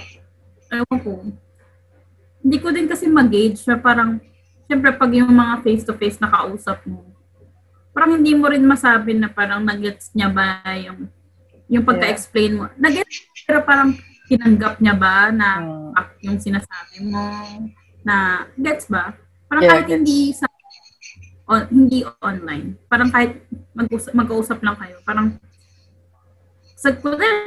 ewan 0.75 0.99
ko. 1.03 1.13
Hindi 2.43 2.57
ko 2.59 2.69
din 2.75 2.91
kasi 2.91 3.07
mag-gauge 3.07 3.63
na 3.71 3.79
parang, 3.79 4.19
syempre 4.67 4.91
pag 4.95 5.11
yung 5.15 5.31
mga 5.31 5.63
face-to-face 5.63 6.19
na 6.19 6.31
kausap 6.31 6.83
mo, 6.83 7.07
parang 7.95 8.19
hindi 8.19 8.35
mo 8.35 8.51
rin 8.51 8.67
masabi 8.67 9.15
na 9.15 9.31
parang 9.31 9.63
nag-gets 9.63 10.11
niya 10.19 10.31
ba 10.31 10.63
yung, 10.75 11.07
yung 11.71 11.85
pagka-explain 11.87 12.59
mo. 12.59 12.65
Nag-gets, 12.75 13.27
pero 13.47 13.63
parang 13.63 13.95
tinanggap 14.27 14.83
niya 14.83 14.95
ba 14.99 15.31
na 15.31 15.49
ah, 15.95 16.11
yung 16.27 16.43
sinasabi 16.43 17.07
mo, 17.07 17.23
na, 18.03 18.47
gets 18.59 18.91
ba? 18.91 19.15
Parang 19.47 19.63
Yeah, 19.63 19.71
kahit 19.79 19.89
hindi 19.95 20.35
sa 20.35 20.47
on, 21.49 21.65
hindi 21.73 22.05
online. 22.21 22.77
Parang 22.93 23.09
kahit 23.09 23.41
mag-usap, 23.73 24.13
mag-usap 24.13 24.59
lang 24.61 24.77
kayo. 24.77 25.01
Parang 25.03 25.41
sa 26.79 26.95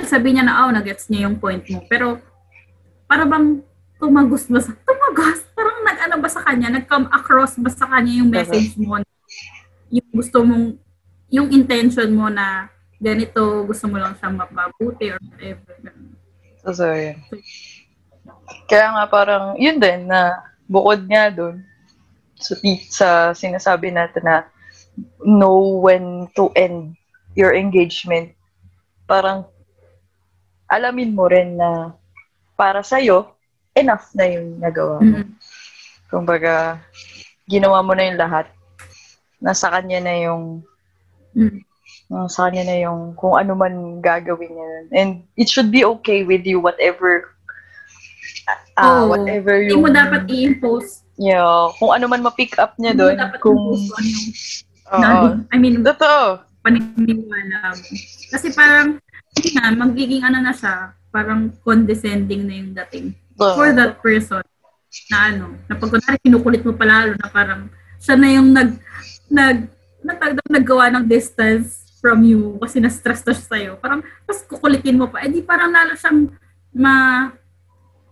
sabi 0.03 0.35
niya 0.35 0.43
na, 0.43 0.67
oh, 0.67 0.75
nag-gets 0.75 1.07
niya 1.07 1.31
yung 1.31 1.39
point 1.39 1.63
mo. 1.71 1.79
Pero, 1.87 2.19
para 3.07 3.23
bang 3.23 3.63
tumagos 3.95 4.43
ba 4.51 4.59
sa, 4.59 4.75
tumagos? 4.87 5.47
Parang 5.55 5.79
nag-ano 5.87 6.15
ba 6.19 6.27
sa 6.27 6.43
kanya? 6.43 6.67
Nag-come 6.75 7.07
across 7.07 7.55
ba 7.55 7.71
sa 7.71 7.87
kanya 7.87 8.19
yung 8.19 8.27
message 8.27 8.75
mo? 8.75 8.99
Yung 9.87 10.09
gusto 10.11 10.43
mong, 10.43 10.75
yung 11.31 11.47
intention 11.47 12.11
mo 12.11 12.27
na 12.27 12.67
ganito, 12.99 13.63
gusto 13.63 13.87
mo 13.87 14.03
lang 14.03 14.19
siyang 14.19 14.35
mapabuti 14.35 15.15
or 15.15 15.19
whatever. 15.23 15.79
So, 16.67 16.75
so 16.75 16.85
yun. 16.91 17.23
Kaya 18.67 18.99
nga 18.99 19.05
parang, 19.07 19.55
yun 19.55 19.79
din, 19.79 20.11
na 20.11 20.43
bukod 20.67 21.07
nga 21.07 21.31
dun, 21.31 21.63
sa, 22.35 22.59
sa 22.91 23.07
sinasabi 23.31 23.95
natin 23.95 24.27
na 24.27 24.43
know 25.23 25.79
when 25.79 26.27
to 26.35 26.51
end 26.59 26.99
your 27.31 27.55
engagement, 27.55 28.35
parang 29.11 29.43
alamin 30.71 31.11
mo 31.11 31.27
rin 31.27 31.59
na 31.59 31.91
para 32.55 32.79
sa'yo, 32.79 33.35
enough 33.75 34.07
na 34.15 34.23
yung 34.31 34.55
nagawa 34.63 35.03
mo. 35.03 35.19
Mhm. 35.19 35.27
Kumbaga, 36.07 36.79
ginawa 37.43 37.83
mo 37.83 37.91
na 37.91 38.07
yung 38.07 38.19
lahat. 38.19 38.47
Nasa 39.43 39.67
kanya 39.67 39.99
na 39.99 40.15
yung 40.15 40.63
Mhm. 41.35 41.59
nasa 42.07 42.47
kanya 42.47 42.71
na 42.71 42.77
yung 42.87 43.15
kung 43.19 43.35
ano 43.35 43.51
man 43.51 43.99
gagawin 43.99 44.47
niya. 44.47 44.69
And 44.95 45.11
it 45.35 45.51
should 45.51 45.71
be 45.75 45.83
okay 45.99 46.23
with 46.23 46.47
you, 46.47 46.63
whatever 46.63 47.35
ah 48.79 49.03
Oo. 49.03 49.11
whatever 49.11 49.59
Hindi 49.59 49.75
yung 49.75 49.83
mo 49.83 49.89
dapat 49.91 50.23
i-impose. 50.27 51.03
yeah, 51.19 51.67
kung 51.79 51.91
ano 51.91 52.07
man 52.07 52.23
ma-pick 52.23 52.55
up 52.57 52.75
niya 52.79 52.95
Hindi 52.95 53.03
mo 53.03 53.07
doon, 53.11 53.15
dapat 53.19 53.39
kung 53.43 53.59
ano 53.59 54.07
yung 54.07 54.27
oo. 54.91 55.27
I 55.51 55.57
mean, 55.59 55.83
Totoo. 55.83 56.50
Paniniwala 56.61 57.75
mo. 57.75 57.85
Kasi 58.31 58.53
parang, 58.53 58.97
hindi 59.37 59.49
na, 59.57 59.73
magiging 59.73 60.23
ano 60.23 60.39
na 60.41 60.53
siya, 60.53 60.95
parang 61.11 61.51
condescending 61.65 62.47
na 62.47 62.53
yung 62.55 62.71
dating. 62.85 63.05
Oo. 63.41 63.57
For 63.57 63.69
that 63.73 63.99
person, 63.99 64.45
na 65.11 65.17
ano, 65.31 65.55
na 65.67 65.75
pag 65.75 65.89
kunwari 65.91 66.17
kinukulit 66.21 66.61
mo 66.63 66.73
palalo, 66.75 67.17
na 67.17 67.27
parang, 67.29 67.67
siya 68.01 68.15
na 68.15 68.29
yung 68.29 68.49
nag, 68.53 68.69
nag, 69.27 69.57
natagdag 70.01 70.49
naggawa 70.49 70.89
ng 70.97 71.05
distance 71.05 71.81
from 72.01 72.25
you 72.25 72.57
kasi 72.57 72.81
na-stress 72.81 73.21
na 73.21 73.33
siya 73.37 73.47
sa'yo. 73.47 73.71
Parang, 73.77 74.01
tapos 74.25 74.41
kukulitin 74.49 74.97
mo 74.97 75.05
pa, 75.05 75.21
eh 75.21 75.29
di 75.29 75.45
parang 75.45 75.69
lalo 75.69 75.93
siyang 75.93 76.33
ma, 76.73 76.93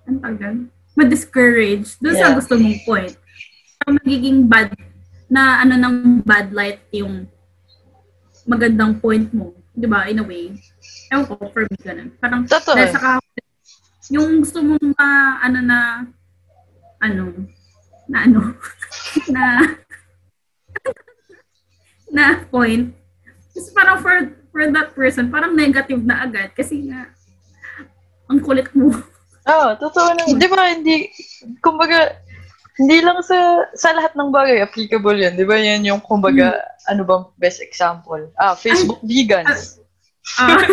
ano 0.05 0.17
tagal? 0.21 0.53
Ma-discourage 0.93 1.97
doon 1.97 2.15
sa 2.15 2.29
Yeah. 2.29 2.37
gusto 2.37 2.53
mong 2.59 2.79
point. 2.85 3.15
Parang 3.81 3.95
magiging 4.03 4.45
bad, 4.45 4.69
na 5.29 5.61
ano 5.61 5.77
ng 5.77 6.25
bad 6.25 6.49
light 6.53 6.81
yung 6.89 7.29
magandang 8.49 8.97
point 8.97 9.29
mo. 9.29 9.53
Di 9.77 9.85
ba? 9.85 10.09
In 10.09 10.19
a 10.19 10.25
way. 10.25 10.57
Ewan 11.13 11.23
ko, 11.29 11.37
for 11.53 11.69
me, 11.69 11.77
ganun. 11.77 12.09
Parang, 12.17 12.49
Totoo. 12.49 12.73
dahil 12.73 12.89
sa 12.89 12.97
ka- 12.97 13.21
yung 14.09 14.41
gusto 14.41 14.65
mong 14.65 14.97
ma- 14.97 15.37
ano 15.45 15.59
na, 15.61 15.79
ano, 16.97 17.23
na 18.09 18.17
ano, 18.25 18.39
na, 19.33 19.43
na 22.15 22.23
point, 22.49 22.89
is 23.53 23.69
parang 23.69 24.01
for, 24.01 24.33
for 24.49 24.65
that 24.65 24.97
person, 24.97 25.29
parang 25.29 25.53
negative 25.53 26.01
na 26.01 26.25
agad. 26.25 26.49
Kasi 26.57 26.89
nga, 26.89 27.13
ang 28.25 28.41
kulit 28.41 28.73
mo. 28.73 28.89
Oo, 29.45 29.67
totoo 29.77 30.09
na. 30.17 30.25
Di 30.25 30.47
ba, 30.49 30.73
hindi, 30.73 31.09
kumbaga, 31.61 32.17
hindi 32.79 33.03
lang 33.03 33.19
sa 33.19 33.67
sa 33.75 33.91
lahat 33.91 34.15
ng 34.15 34.31
bagay 34.31 34.63
applicable 34.63 35.19
yan. 35.19 35.35
Di 35.35 35.43
ba 35.43 35.59
yan 35.59 35.83
yung, 35.83 35.99
kumbaga, 35.99 36.55
ano 36.87 37.03
bang 37.03 37.27
best 37.35 37.59
example? 37.59 38.31
Ah, 38.39 38.55
Facebook 38.55 39.03
vegans. 39.03 39.83
Ah, 40.39 40.63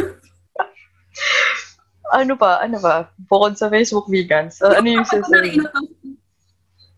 Ano 2.15 2.39
pa? 2.39 2.63
Ano 2.63 2.79
pa? 2.79 3.11
Bukod 3.27 3.59
sa 3.59 3.67
Facebook 3.67 4.07
vegans. 4.07 4.63
ah, 4.63 4.79
ano 4.79 4.87
yung 4.87 5.03
sasabihin? 5.03 5.67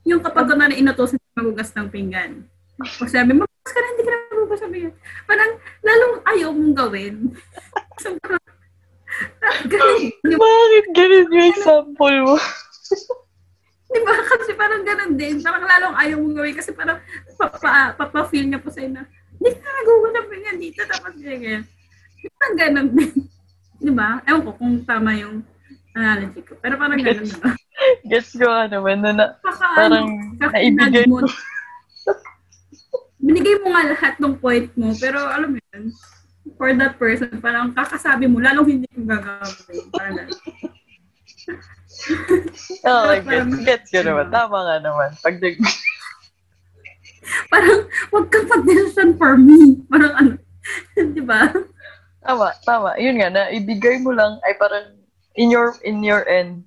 yung 0.05 0.21
kapag 0.25 0.49
na 0.57 0.73
inutos 0.73 1.13
na 1.17 1.21
magugas 1.37 1.73
ng 1.73 1.89
pinggan. 1.89 2.45
O 2.81 3.09
sabi, 3.09 3.33
magugas 3.37 3.73
ka 3.73 3.81
na, 3.81 3.89
hindi 3.93 4.05
ka 4.05 4.11
na 4.13 4.19
magugas 4.37 4.61
ng 4.65 4.73
pinggan. 4.73 4.95
Parang, 5.25 5.51
lalong 5.85 6.15
ayaw 6.29 6.49
mong 6.53 6.75
gawin. 6.77 7.15
so, 8.05 8.13
ganun. 9.69 10.01
Yung- 10.25 10.41
Bakit 10.41 10.87
ganun 10.97 11.29
yung 11.33 11.49
example 11.53 12.17
mo? 12.25 12.37
Di 13.95 14.01
ba? 14.05 14.12
Kasi 14.20 14.53
parang 14.53 14.82
ganun 14.84 15.16
din. 15.16 15.41
Parang 15.41 15.64
lalong 15.64 15.97
ayaw 15.97 16.16
mong 16.20 16.36
gawin 16.36 16.57
kasi 16.57 16.70
parang 16.76 17.01
papa, 17.41 17.97
papa-feel 17.97 18.45
niya 18.45 18.61
po 18.61 18.68
sa'yo 18.68 18.93
na 18.93 19.09
hindi 19.39 19.55
ka 19.55 19.68
nag-uulap 19.70 20.26
ganyan 20.28 20.59
dito 20.61 20.80
tapos 20.84 21.16
ganyan. 21.16 21.64
Parang 22.36 22.57
ganun 22.59 22.89
din. 22.93 23.12
Di 23.84 23.93
ba? 23.95 24.20
Ewan 24.28 24.43
ko 24.45 24.51
kung 24.59 24.74
tama 24.84 25.14
yung 25.16 25.41
analogy 25.97 26.45
ko. 26.45 26.53
Pero 26.61 26.76
parang 26.76 27.01
ganun 27.01 27.28
na. 27.41 27.57
Gets 28.05 28.34
ko 28.36 28.51
ano, 28.51 28.76
man, 28.82 29.01
na, 29.07 29.39
parang 29.78 30.11
ano, 30.36 30.51
naibigay 30.51 31.07
mo. 31.07 31.22
mo. 31.22 31.30
Binigay 33.18 33.57
mo 33.62 33.74
nga 33.74 33.82
lahat 33.86 34.14
ng 34.18 34.34
point 34.39 34.70
mo, 34.78 34.95
pero 34.95 35.18
alam 35.18 35.55
mo 35.55 35.59
yun, 35.74 35.91
for 36.59 36.70
that 36.74 36.99
person, 36.99 37.30
parang 37.39 37.70
kakasabi 37.74 38.26
mo, 38.26 38.43
lalong 38.43 38.82
hindi 38.82 38.86
ko 38.91 39.07
gagawin. 39.07 39.86
Parang. 39.95 40.28
Oo, 42.85 43.11
Pero 43.11 43.25
gets, 43.27 43.55
gets 43.65 43.89
ko 43.91 44.01
naman. 44.03 44.31
Tama 44.31 44.59
nga 44.63 44.77
naman. 44.79 45.11
Pag 45.19 45.37
nag, 45.39 45.57
parang, 47.49 47.79
wag 48.11 48.27
kang 48.31 48.49
mag-decision 48.49 49.11
for 49.17 49.35
me. 49.37 49.83
Parang 49.87 50.13
ano, 50.15 50.31
di 51.17 51.23
ba? 51.23 51.51
tama, 52.21 52.53
tama. 52.63 52.91
Yun 53.01 53.17
nga, 53.19 53.29
na 53.33 53.43
ibigay 53.49 53.99
mo 53.99 54.13
lang 54.13 54.37
ay 54.45 54.55
parang 54.57 54.95
in 55.35 55.49
your, 55.49 55.75
in 55.83 56.05
your 56.05 56.23
end, 56.29 56.65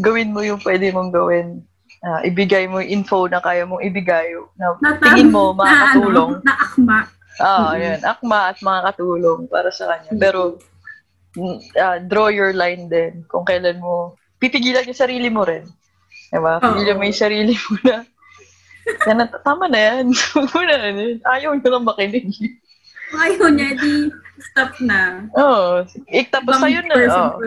gawin 0.00 0.34
mo 0.34 0.42
yung 0.42 0.58
pwede 0.62 0.90
mong 0.90 1.14
gawin. 1.14 1.62
Ah, 2.04 2.20
ibigay 2.20 2.68
mo 2.68 2.84
yung 2.84 3.00
info 3.00 3.24
na 3.24 3.40
kaya 3.40 3.64
mong 3.64 3.80
ibigay 3.80 4.34
na 4.60 4.76
Na, 4.82 4.92
tingin 5.00 5.32
mo 5.32 5.56
makakatulong. 5.56 6.36
Na, 6.36 6.36
ano, 6.36 6.44
na 6.44 6.54
akma. 6.58 6.98
Ah, 7.34 7.72
Mhm. 7.72 7.80
yan. 7.80 8.00
Akma 8.04 8.38
at 8.52 8.58
makakatulong 8.60 9.48
para 9.48 9.72
sa 9.72 9.88
kanya. 9.88 10.10
Pero, 10.20 10.60
ah, 11.74 11.96
draw 11.98 12.28
your 12.28 12.52
line 12.52 12.86
din 12.86 13.24
kung 13.26 13.42
kailan 13.42 13.80
mo, 13.80 14.14
pipigilan 14.38 14.86
yung 14.86 14.98
sarili 14.98 15.28
mo 15.30 15.42
rin. 15.44 15.64
Diba? 16.30 16.58
Pigilan 16.58 16.96
mo 16.98 17.04
yung 17.06 17.20
sarili 17.22 17.54
mo 17.54 17.74
na, 17.86 17.96
yan, 19.08 19.16
na- 19.16 19.40
tama 19.40 19.64
na 19.70 19.80
yan. 19.80 20.06
Na 20.54 20.74
yan. 20.76 21.20
Ayaw 21.24 21.50
nyo 21.56 21.68
lang 21.72 21.88
makinig. 21.88 22.26
Ayaw 23.14 23.48
niya, 23.48 23.72
di 23.78 24.10
stop 24.50 24.72
na. 24.82 25.24
Oo. 25.38 25.86
Eh, 26.10 26.26
tapos 26.28 26.58
sa'yo 26.58 26.82
na, 26.84 26.94
oh. 27.08 27.38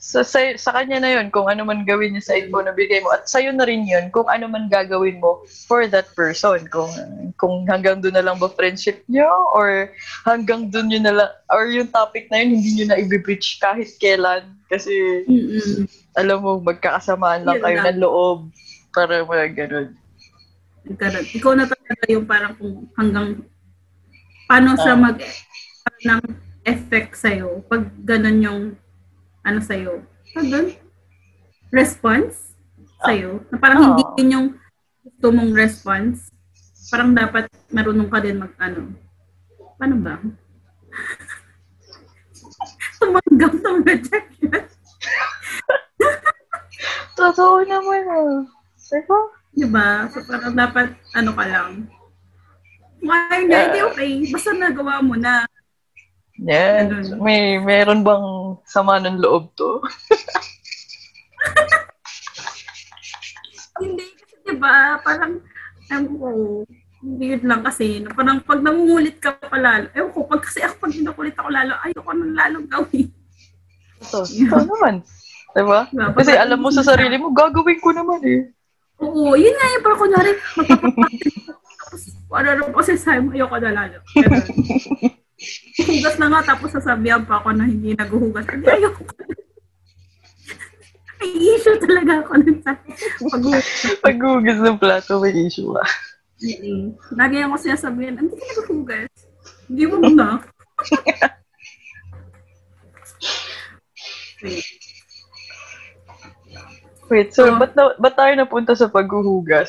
Sa, 0.00 0.24
sa, 0.24 0.40
sa 0.56 0.72
kanya 0.72 0.96
na 0.98 1.12
yun, 1.12 1.28
kung 1.28 1.44
ano 1.44 1.60
man 1.62 1.84
gawin 1.84 2.16
niya 2.16 2.24
sa 2.24 2.34
info 2.34 2.64
na 2.64 2.72
bigay 2.72 3.04
mo. 3.04 3.12
At 3.12 3.28
sa'yo 3.28 3.52
na 3.52 3.68
rin 3.68 3.84
yun, 3.84 4.08
kung 4.08 4.24
ano 4.26 4.48
man 4.48 4.66
gagawin 4.66 5.20
mo 5.20 5.44
for 5.68 5.84
that 5.86 6.08
person. 6.16 6.64
Kung 6.72 6.88
kung 7.36 7.68
hanggang 7.68 8.00
doon 8.00 8.16
na 8.16 8.24
lang 8.24 8.40
ba 8.40 8.48
friendship 8.48 9.04
niyo 9.06 9.28
or 9.52 9.92
hanggang 10.24 10.72
doon 10.72 10.88
yun 10.88 11.04
na 11.04 11.12
lang, 11.14 11.30
or 11.52 11.68
yung 11.68 11.92
topic 11.92 12.32
na 12.32 12.40
yun, 12.40 12.56
hindi 12.56 12.70
niyo 12.74 12.86
na 12.88 12.96
i-breach 12.96 13.60
kahit 13.60 13.92
kailan. 14.00 14.56
Kasi, 14.66 14.92
Mm-mm. 15.28 15.84
alam 16.16 16.40
mo, 16.40 16.56
magkakasamaan 16.58 17.44
lang 17.44 17.60
Yun 17.60 17.64
kayo 17.64 17.76
lang. 17.76 17.86
ng 17.92 18.00
loob. 18.00 18.38
Para 18.90 19.20
mga 19.22 19.46
ganun. 19.54 19.88
Nagkaroon. 20.88 21.26
Ikaw 21.30 21.52
na 21.54 21.64
talaga 21.68 22.04
yung 22.08 22.24
parang 22.24 22.56
kung 22.56 22.88
hanggang 22.96 23.28
paano 24.48 24.80
siya 24.80 24.96
Ah. 24.96 25.02
mag 25.02 25.18
ng 26.00 26.20
effect 26.64 27.12
sa'yo 27.14 27.60
pag 27.68 27.84
ganun 28.02 28.40
yung 28.40 28.62
ano 29.50 29.60
sa'yo. 29.60 29.92
Pag 30.30 30.46
doon? 30.46 30.66
Response 31.74 32.54
sa'yo. 33.02 33.42
Na 33.50 33.56
parang 33.58 33.78
Ah. 33.82 33.86
hindi 33.90 34.02
din 34.14 34.34
yung 34.34 34.48
gusto 35.02 35.26
mong 35.34 35.52
response. 35.52 36.30
Parang 36.90 37.10
dapat 37.12 37.50
marunong 37.70 38.06
ka 38.06 38.18
din 38.22 38.38
mag 38.38 38.54
ano. 38.58 38.94
Paano 39.74 39.94
ba? 39.98 40.14
Tumanggap 43.00 43.52
ng 43.56 43.78
rejection. 43.82 44.50
Totoo 47.18 47.56
naman 47.64 48.02
ah. 48.06 48.38
Diba? 48.90 49.20
Diba? 49.54 49.88
So 50.10 50.18
parang 50.26 50.54
dapat 50.54 50.94
ano 51.14 51.30
ka 51.34 51.44
lang. 51.46 51.70
Kung 53.00 53.08
ayaw 53.08 53.42
niya, 53.46 53.60
hindi 53.66 53.80
okay. 53.86 54.10
Basta 54.28 54.52
nagawa 54.52 55.00
mo 55.00 55.16
na. 55.16 55.46
Yan. 56.40 57.20
May, 57.20 57.60
meron 57.60 58.00
bang 58.00 58.56
sama 58.64 58.96
ng 59.00 59.20
loob 59.20 59.52
to? 59.56 59.80
Hindi 63.80 64.04
kasi 64.12 64.36
'di 64.44 64.54
ba, 64.60 65.00
parang 65.00 65.40
ewan 65.88 66.04
ko, 66.20 66.28
weird 67.00 67.44
lang 67.44 67.64
kasi. 67.64 68.04
no? 68.04 68.12
Parang 68.12 68.44
pag 68.44 68.60
nangungulit 68.60 69.16
ka 69.20 69.36
pa 69.36 69.56
lalo, 69.56 69.88
ewan 69.96 70.12
ko, 70.12 70.28
pag 70.28 70.44
kasi 70.44 70.60
ako 70.60 70.74
pag 70.84 70.92
kinukulit 70.92 71.36
ako 71.36 71.48
lalo, 71.48 71.72
ayoko 71.84 72.12
nang 72.12 72.36
lalong 72.36 72.68
gawin. 72.68 73.08
Ito, 74.00 74.24
ito 74.24 74.56
naman. 74.64 75.04
Diba? 75.56 75.88
Diba? 75.92 76.12
Kasi 76.16 76.32
alam 76.36 76.60
mo 76.60 76.68
sa 76.72 76.84
sarili 76.84 77.16
mo, 77.16 77.32
gagawin 77.32 77.80
ko 77.80 77.90
naman 77.92 78.20
eh. 78.24 78.52
Oo, 79.00 79.32
yun 79.32 79.56
nga 79.56 79.72
yung 79.76 79.84
parang 79.84 80.00
kunyari, 80.00 80.30
magpapapakit. 80.56 81.32
Hugas 85.80 86.16
na 86.16 86.28
nga, 86.28 86.52
tapos 86.52 86.68
sasabihan 86.70 87.24
pa 87.24 87.40
ako 87.40 87.52
na 87.52 87.64
hindi 87.64 87.96
naghuhugas. 87.96 88.44
Hindi, 88.44 88.68
ayoko. 88.68 89.02
May 91.20 91.32
issue 91.36 91.76
talaga 91.76 92.24
ako 92.24 92.32
nun 92.38 92.58
sa 92.60 92.72
paghuhugas. 93.28 93.66
Pag-hugas 94.00 94.58
ng 94.58 94.78
plato, 94.80 95.20
may 95.20 95.36
issue 95.36 95.68
ka. 95.68 95.84
Mm-mm. 96.40 96.96
Lagi 97.12 97.44
ako 97.44 97.54
sinasabihan, 97.56 98.16
hindi 98.16 98.32
ka 98.32 98.44
naghuhugas. 98.56 99.10
Hindi 99.68 99.84
mo 99.84 99.96
na. 100.00 100.40
Wait. 104.40 104.64
Wait, 107.10 107.28
so, 107.34 107.50
Oh. 107.50 107.58
ba't, 107.58 107.74
na, 107.74 107.92
ba't 107.98 108.14
tayo 108.14 108.32
napunta 108.38 108.72
sa 108.72 108.86
paghuhugas? 108.86 109.68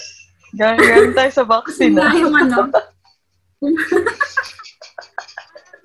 Galing 0.53 1.11
tayo 1.11 1.31
sa 1.33 1.43
vaccine 1.51 1.97
nga 1.97 2.11
na. 2.11 2.19
yung 2.21 2.35
ano, 2.37 2.69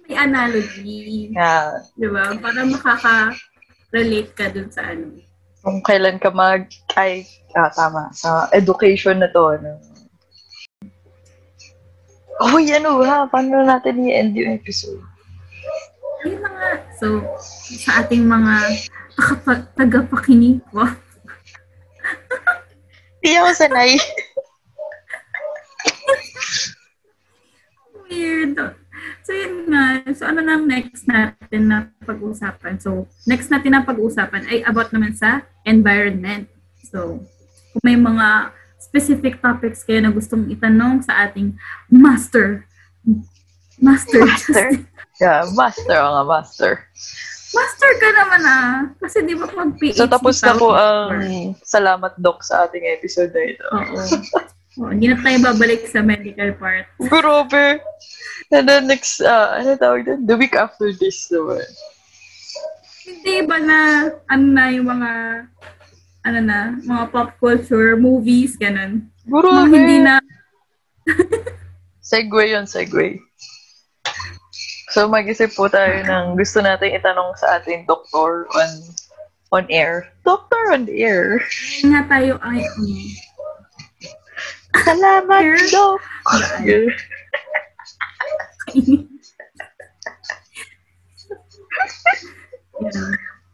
may 0.06 0.16
analogy. 0.16 1.34
Yeah. 1.34 1.82
Di 1.98 2.06
ba? 2.06 2.38
Para 2.38 2.62
makaka-relate 2.62 4.30
ka 4.38 4.46
dun 4.54 4.70
sa 4.70 4.94
ano. 4.94 5.18
Kung 5.66 5.82
kailan 5.82 6.22
ka 6.22 6.30
mag... 6.30 6.70
Ay, 6.94 7.26
ah, 7.58 7.70
tama. 7.74 8.14
Sa 8.14 8.46
education 8.54 9.18
na 9.18 9.26
to. 9.34 9.58
Ano. 9.58 9.82
Uy, 12.54 12.70
ano 12.70 13.02
ha? 13.02 13.26
Paano 13.26 13.66
natin 13.66 14.06
i-end 14.06 14.38
yung 14.38 14.54
episode? 14.54 15.02
Ayun 16.22 16.42
na 16.42 16.50
nga. 16.54 16.70
So, 17.02 17.06
sa 17.82 18.06
ating 18.06 18.30
mga 18.30 18.54
nakapa- 19.18 19.66
tagapakinig 19.74 20.62
ko, 20.70 20.86
Hindi 23.18 23.34
ako 23.42 23.50
sanay. 23.58 23.98
weird. 28.06 28.54
So, 29.26 29.34
yun 29.34 29.66
nga. 29.66 30.06
So, 30.14 30.22
ano 30.22 30.38
nang 30.38 30.70
next 30.70 31.10
natin 31.10 31.66
na 31.66 31.90
pag-uusapan? 32.06 32.78
So, 32.78 33.10
next 33.26 33.50
natin 33.50 33.74
na 33.74 33.82
pag-uusapan 33.82 34.46
ay 34.46 34.62
about 34.62 34.94
naman 34.94 35.18
sa 35.18 35.42
environment. 35.66 36.46
So, 36.86 37.26
kung 37.74 37.82
may 37.82 37.98
mga 37.98 38.54
specific 38.78 39.42
topics 39.42 39.82
kayo 39.82 39.98
na 39.98 40.14
gustong 40.14 40.46
itanong 40.46 41.02
sa 41.02 41.26
ating 41.26 41.58
master. 41.90 42.70
Master. 43.82 44.22
Master? 44.22 44.66
Yeah, 45.16 45.48
master 45.56 45.96
nga, 45.96 46.28
master. 46.28 46.72
Master 47.56 47.90
ka 47.96 48.08
naman 48.20 48.42
ah. 48.44 48.84
Kasi 49.00 49.24
di 49.24 49.32
ba 49.32 49.48
pag 49.48 49.72
PhD 49.80 49.96
So, 49.96 50.04
tapos 50.04 50.44
na 50.44 50.52
po 50.52 50.76
ang 50.76 51.08
or- 51.08 51.56
salamat, 51.64 52.12
Doc, 52.20 52.44
sa 52.44 52.68
ating 52.68 52.84
episode 52.84 53.32
na 53.32 53.42
ito. 53.48 53.64
Oo. 53.64 53.96
Oo, 54.76 54.92
Hindi 54.92 55.12
na 55.12 55.18
tayo 55.20 55.36
babalik 55.40 55.88
sa 55.88 56.04
medical 56.04 56.52
part. 56.60 56.86
Grabe. 57.00 57.80
And 58.52 58.68
then 58.68 58.86
next, 58.86 59.24
uh, 59.24 59.58
ano 59.58 59.74
tawag 59.80 60.06
doon? 60.06 60.28
The 60.28 60.36
week 60.36 60.54
after 60.54 60.92
this 60.92 61.26
naman. 61.32 61.66
Hindi 63.06 63.36
ba 63.46 63.58
na, 63.58 63.78
ano 64.30 64.44
na 64.46 64.64
yung 64.70 64.86
mga, 64.86 65.10
ano 66.26 66.38
na, 66.42 66.58
mga 66.82 67.04
pop 67.10 67.30
culture, 67.40 67.96
movies, 67.96 68.54
ganun. 68.58 69.08
Grabe. 69.26 69.50
Mga 69.50 69.68
hindi 69.72 69.96
na, 70.02 70.14
Segway 72.06 72.54
yun, 72.54 72.70
segway. 72.70 73.18
So, 74.94 75.10
mag-isip 75.10 75.58
po 75.58 75.66
tayo 75.66 76.06
ng 76.06 76.38
gusto 76.38 76.62
natin 76.62 76.94
itanong 76.94 77.34
sa 77.34 77.58
ating 77.58 77.82
doktor 77.84 78.46
on 78.54 78.70
on 79.50 79.66
air. 79.68 80.06
Doctor 80.22 80.70
on 80.70 80.86
air. 80.86 81.42
nga 81.82 82.06
tayo 82.06 82.38
ay, 82.46 82.62
ano, 82.62 82.94
Salamat, 84.84 85.40
Air? 85.40 85.56
Doc. 85.72 86.00
Yan. 86.66 86.90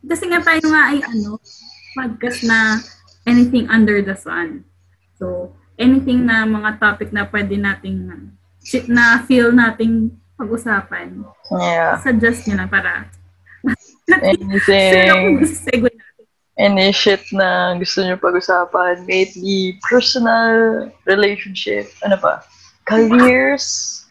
Kasi 0.02 0.24
nga 0.28 0.40
tayo 0.42 0.64
nga 0.66 0.82
ay 0.92 0.98
ano, 1.06 1.38
podcast 1.94 2.42
na 2.44 2.82
anything 3.24 3.70
under 3.70 4.02
the 4.02 4.16
sun. 4.18 4.66
So, 5.16 5.54
anything 5.78 6.26
na 6.26 6.42
mga 6.44 6.82
topic 6.82 7.14
na 7.14 7.24
pwede 7.30 7.54
nating 7.56 8.10
na 8.90 9.22
feel 9.26 9.54
nating 9.54 10.10
pag-usapan. 10.36 11.22
Yeah. 11.54 11.98
Suggest 12.02 12.46
nyo 12.46 12.56
na 12.58 12.66
para 12.66 13.06
sure 13.62 14.22
Anything. 14.26 15.08
ako 15.08 15.46
segue 15.46 15.90
natin. 15.90 16.11
Any 16.58 16.92
shit 16.92 17.24
na 17.32 17.72
gusto 17.80 18.04
nyo 18.04 18.20
pag-usapan. 18.20 19.08
May 19.08 19.28
it 19.28 19.34
be 19.36 19.80
personal, 19.88 20.88
relationship, 21.08 21.88
ano 22.04 22.20
pa, 22.20 22.44
careers, 22.84 24.02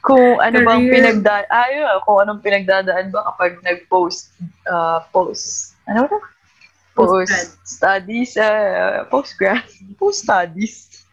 kung 0.00 0.40
ano 0.40 0.64
bang 0.64 0.88
Career. 0.88 0.94
pinagda 0.96 1.44
ah, 1.52 1.68
yun, 1.68 1.86
kung 2.08 2.18
anong 2.24 2.40
pinagdadaan 2.42 3.12
ba 3.12 3.20
kapag 3.32 3.60
nag-post, 3.62 4.32
uh, 4.66 5.04
post, 5.12 5.76
ano 5.86 6.08
ba? 6.08 6.18
Post 6.96 7.30
Post-grad. 7.30 7.48
studies, 7.62 8.32
uh, 8.40 9.04
post-grad, 9.12 9.64
post-studies, 10.00 11.06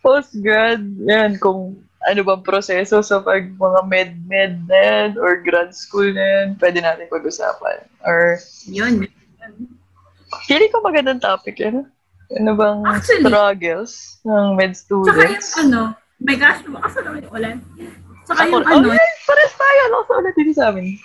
post-grad, 0.00 0.82
yan, 1.06 1.38
kung 1.38 1.78
ano 2.02 2.20
bang 2.26 2.42
proseso 2.42 2.98
sa 2.98 3.22
pag 3.22 3.46
mga 3.54 3.80
med-med 3.86 4.66
na 4.66 4.78
yan, 4.80 5.10
or 5.22 5.38
grad 5.38 5.70
school 5.70 6.08
na 6.10 6.24
yan, 6.24 6.48
pwede 6.58 6.82
natin 6.82 7.06
pag-usapan. 7.06 7.86
Or, 8.02 8.42
Yun. 8.66 9.06
Pili 10.48 10.66
ko 10.72 10.80
magandang 10.80 11.20
topic 11.20 11.60
yan. 11.60 11.86
Ano 12.32 12.50
bang 12.56 12.80
Actually. 12.88 13.28
struggles 13.28 13.92
ng 14.24 14.56
med 14.56 14.72
Tsaka 14.72 14.96
yung 14.96 15.44
students? 15.44 15.48
ano, 15.60 15.80
my 16.22 16.36
gosh, 16.40 16.60
bukas 16.64 16.92
na 16.96 17.00
naman 17.04 17.20
yung 17.28 17.34
ulan. 17.36 17.56
Tsaka 18.24 18.40
Ako, 18.48 18.54
yung 18.56 18.66
ano, 18.66 18.86
oh, 18.88 18.96
yeah, 18.96 19.12
pares 19.28 19.54
tayo. 19.58 19.80
Alam 19.90 20.02
ko 20.06 20.12
ulit 20.16 20.34
dito 20.38 20.52
sa 20.56 20.64
amin. 20.72 20.96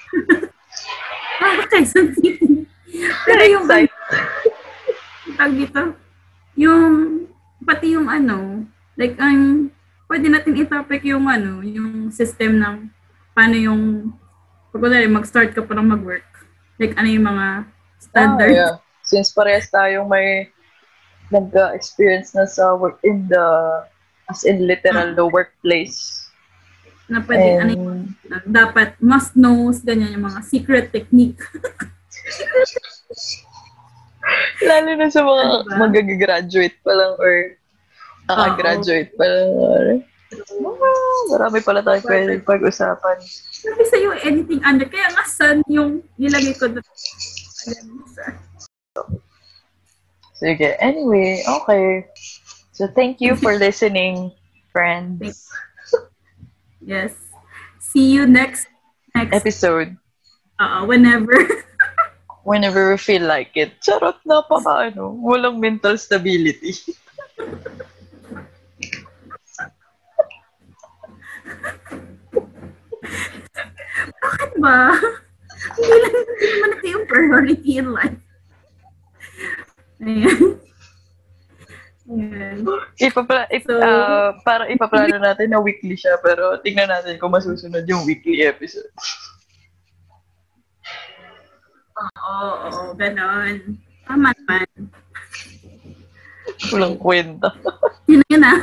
ah, 1.44 1.64
Quezon 1.68 2.08
City. 2.16 2.64
Pero 3.28 3.42
yung, 3.52 3.66
Excite. 3.68 3.94
tag 5.36 5.54
dito, 5.54 5.82
yung, 6.56 6.84
pati 7.68 7.86
yung 7.94 8.08
ano, 8.08 8.64
like, 8.96 9.20
ang, 9.20 9.70
pwede 10.08 10.32
natin 10.32 10.56
i-topic 10.56 11.04
yung 11.04 11.28
ano, 11.28 11.60
yung 11.62 12.10
system 12.16 12.58
ng, 12.64 12.76
paano 13.36 13.56
yung, 13.60 13.82
pag 14.72 15.10
mag-start 15.10 15.52
ka 15.52 15.62
pa 15.66 15.76
lang 15.76 15.92
mag-work. 15.92 16.26
Like, 16.80 16.96
ano 16.96 17.10
yung 17.10 17.28
mga 17.28 17.48
standard. 18.00 18.54
Ah, 18.54 18.58
yeah. 18.58 18.74
Since 19.08 19.32
parehas 19.32 19.72
tayong 19.72 20.08
may 20.10 20.52
nag-experience 21.32 22.36
na 22.36 22.48
sa 22.48 22.76
work 22.76 23.00
in 23.04 23.28
the, 23.28 23.46
as 24.32 24.44
in 24.44 24.68
literal, 24.68 25.16
the 25.16 25.28
workplace. 25.28 26.24
na 27.08 27.24
pwede, 27.24 27.64
ano 27.64 27.72
yung, 27.72 27.88
And, 27.88 28.12
na 28.28 28.44
dapat 28.44 29.00
must 29.00 29.40
knows, 29.40 29.80
ganyan, 29.80 30.12
yung 30.12 30.28
mga 30.28 30.44
secret 30.44 30.92
technique. 30.92 31.40
lalo 34.68 34.90
na 34.96 35.08
sa 35.08 35.24
mga 35.24 35.44
Diba? 35.48 35.76
mag-graduate 35.80 36.78
pa 36.84 36.92
lang 36.92 37.14
or 37.16 37.56
naka-graduate 38.28 39.12
pa 39.16 39.24
lang. 39.24 39.50
or, 39.56 39.86
ah, 40.36 41.20
marami 41.32 41.64
pala 41.64 41.80
tayong 41.80 42.08
pwede 42.08 42.44
pag-usapan. 42.44 43.18
Sabi 43.56 43.84
sa'yo, 43.88 44.12
anything 44.28 44.60
under. 44.68 44.88
Kaya 44.92 45.08
nga, 45.16 45.24
sun 45.24 45.64
yung 45.72 46.04
nilagay 46.20 46.52
ko 46.60 46.68
doon. 46.68 46.84
Sige. 50.38 50.78
Anyway, 50.80 51.44
okay. 51.48 52.06
So, 52.72 52.88
thank 52.88 53.22
you 53.22 53.36
for 53.36 53.58
listening, 53.66 54.32
friends. 54.72 55.50
Yes. 56.82 57.14
See 57.80 58.14
you 58.14 58.28
next 58.28 58.68
next 59.16 59.34
Episode. 59.34 59.98
uh, 60.60 60.86
whenever. 60.86 61.34
Whenever 62.48 62.92
we 62.92 62.98
feel 62.98 63.28
like 63.28 63.52
it. 63.60 63.76
Charot, 63.84 64.24
napaka, 64.24 64.88
ano, 64.96 65.12
walang 65.20 65.60
mental 65.60 65.98
stability. 66.00 66.72
Bakit 74.24 74.52
ba? 74.62 74.78
Hindi 75.58 75.96
lang 75.98 76.14
hindi 76.14 76.46
naman 76.54 76.70
ito 76.74 76.86
yung 76.88 77.06
priority 77.10 77.72
in 77.78 77.88
life. 77.92 78.20
Ayan. 79.98 80.42
Ayan. 82.08 82.56
Ipapla, 83.02 83.50
ip, 83.52 83.66
So- 83.68 83.82
ah, 83.84 84.32
para 84.46 84.70
ipaplano 84.72 85.18
natin 85.20 85.52
na 85.52 85.60
weekly 85.60 85.98
siya, 85.98 86.16
pero 86.24 86.56
tingnan 86.62 86.88
natin 86.88 87.20
kung 87.20 87.34
masusunod 87.34 87.84
yung 87.90 88.06
weekly 88.08 88.46
episode. 88.46 88.88
Oo, 91.98 92.38
oo, 92.70 92.82
ganon. 92.94 93.82
Tama 94.06 94.30
naman. 94.32 94.68
Walang 96.72 96.96
kwenta. 97.02 97.50
Yun 98.10 98.22
na 98.24 98.28
yun 98.32 98.44
ah. 98.46 98.60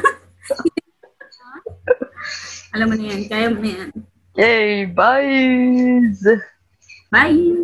Alam 2.75 2.87
mo 2.91 2.95
na 2.97 3.05
yan. 3.13 3.23
Kaya 3.29 3.47
mo 3.53 3.59
na 3.61 3.71
yan. 3.71 3.91
Yay! 4.35 4.87
Bye! 4.91 6.43
Bye! 7.15 7.55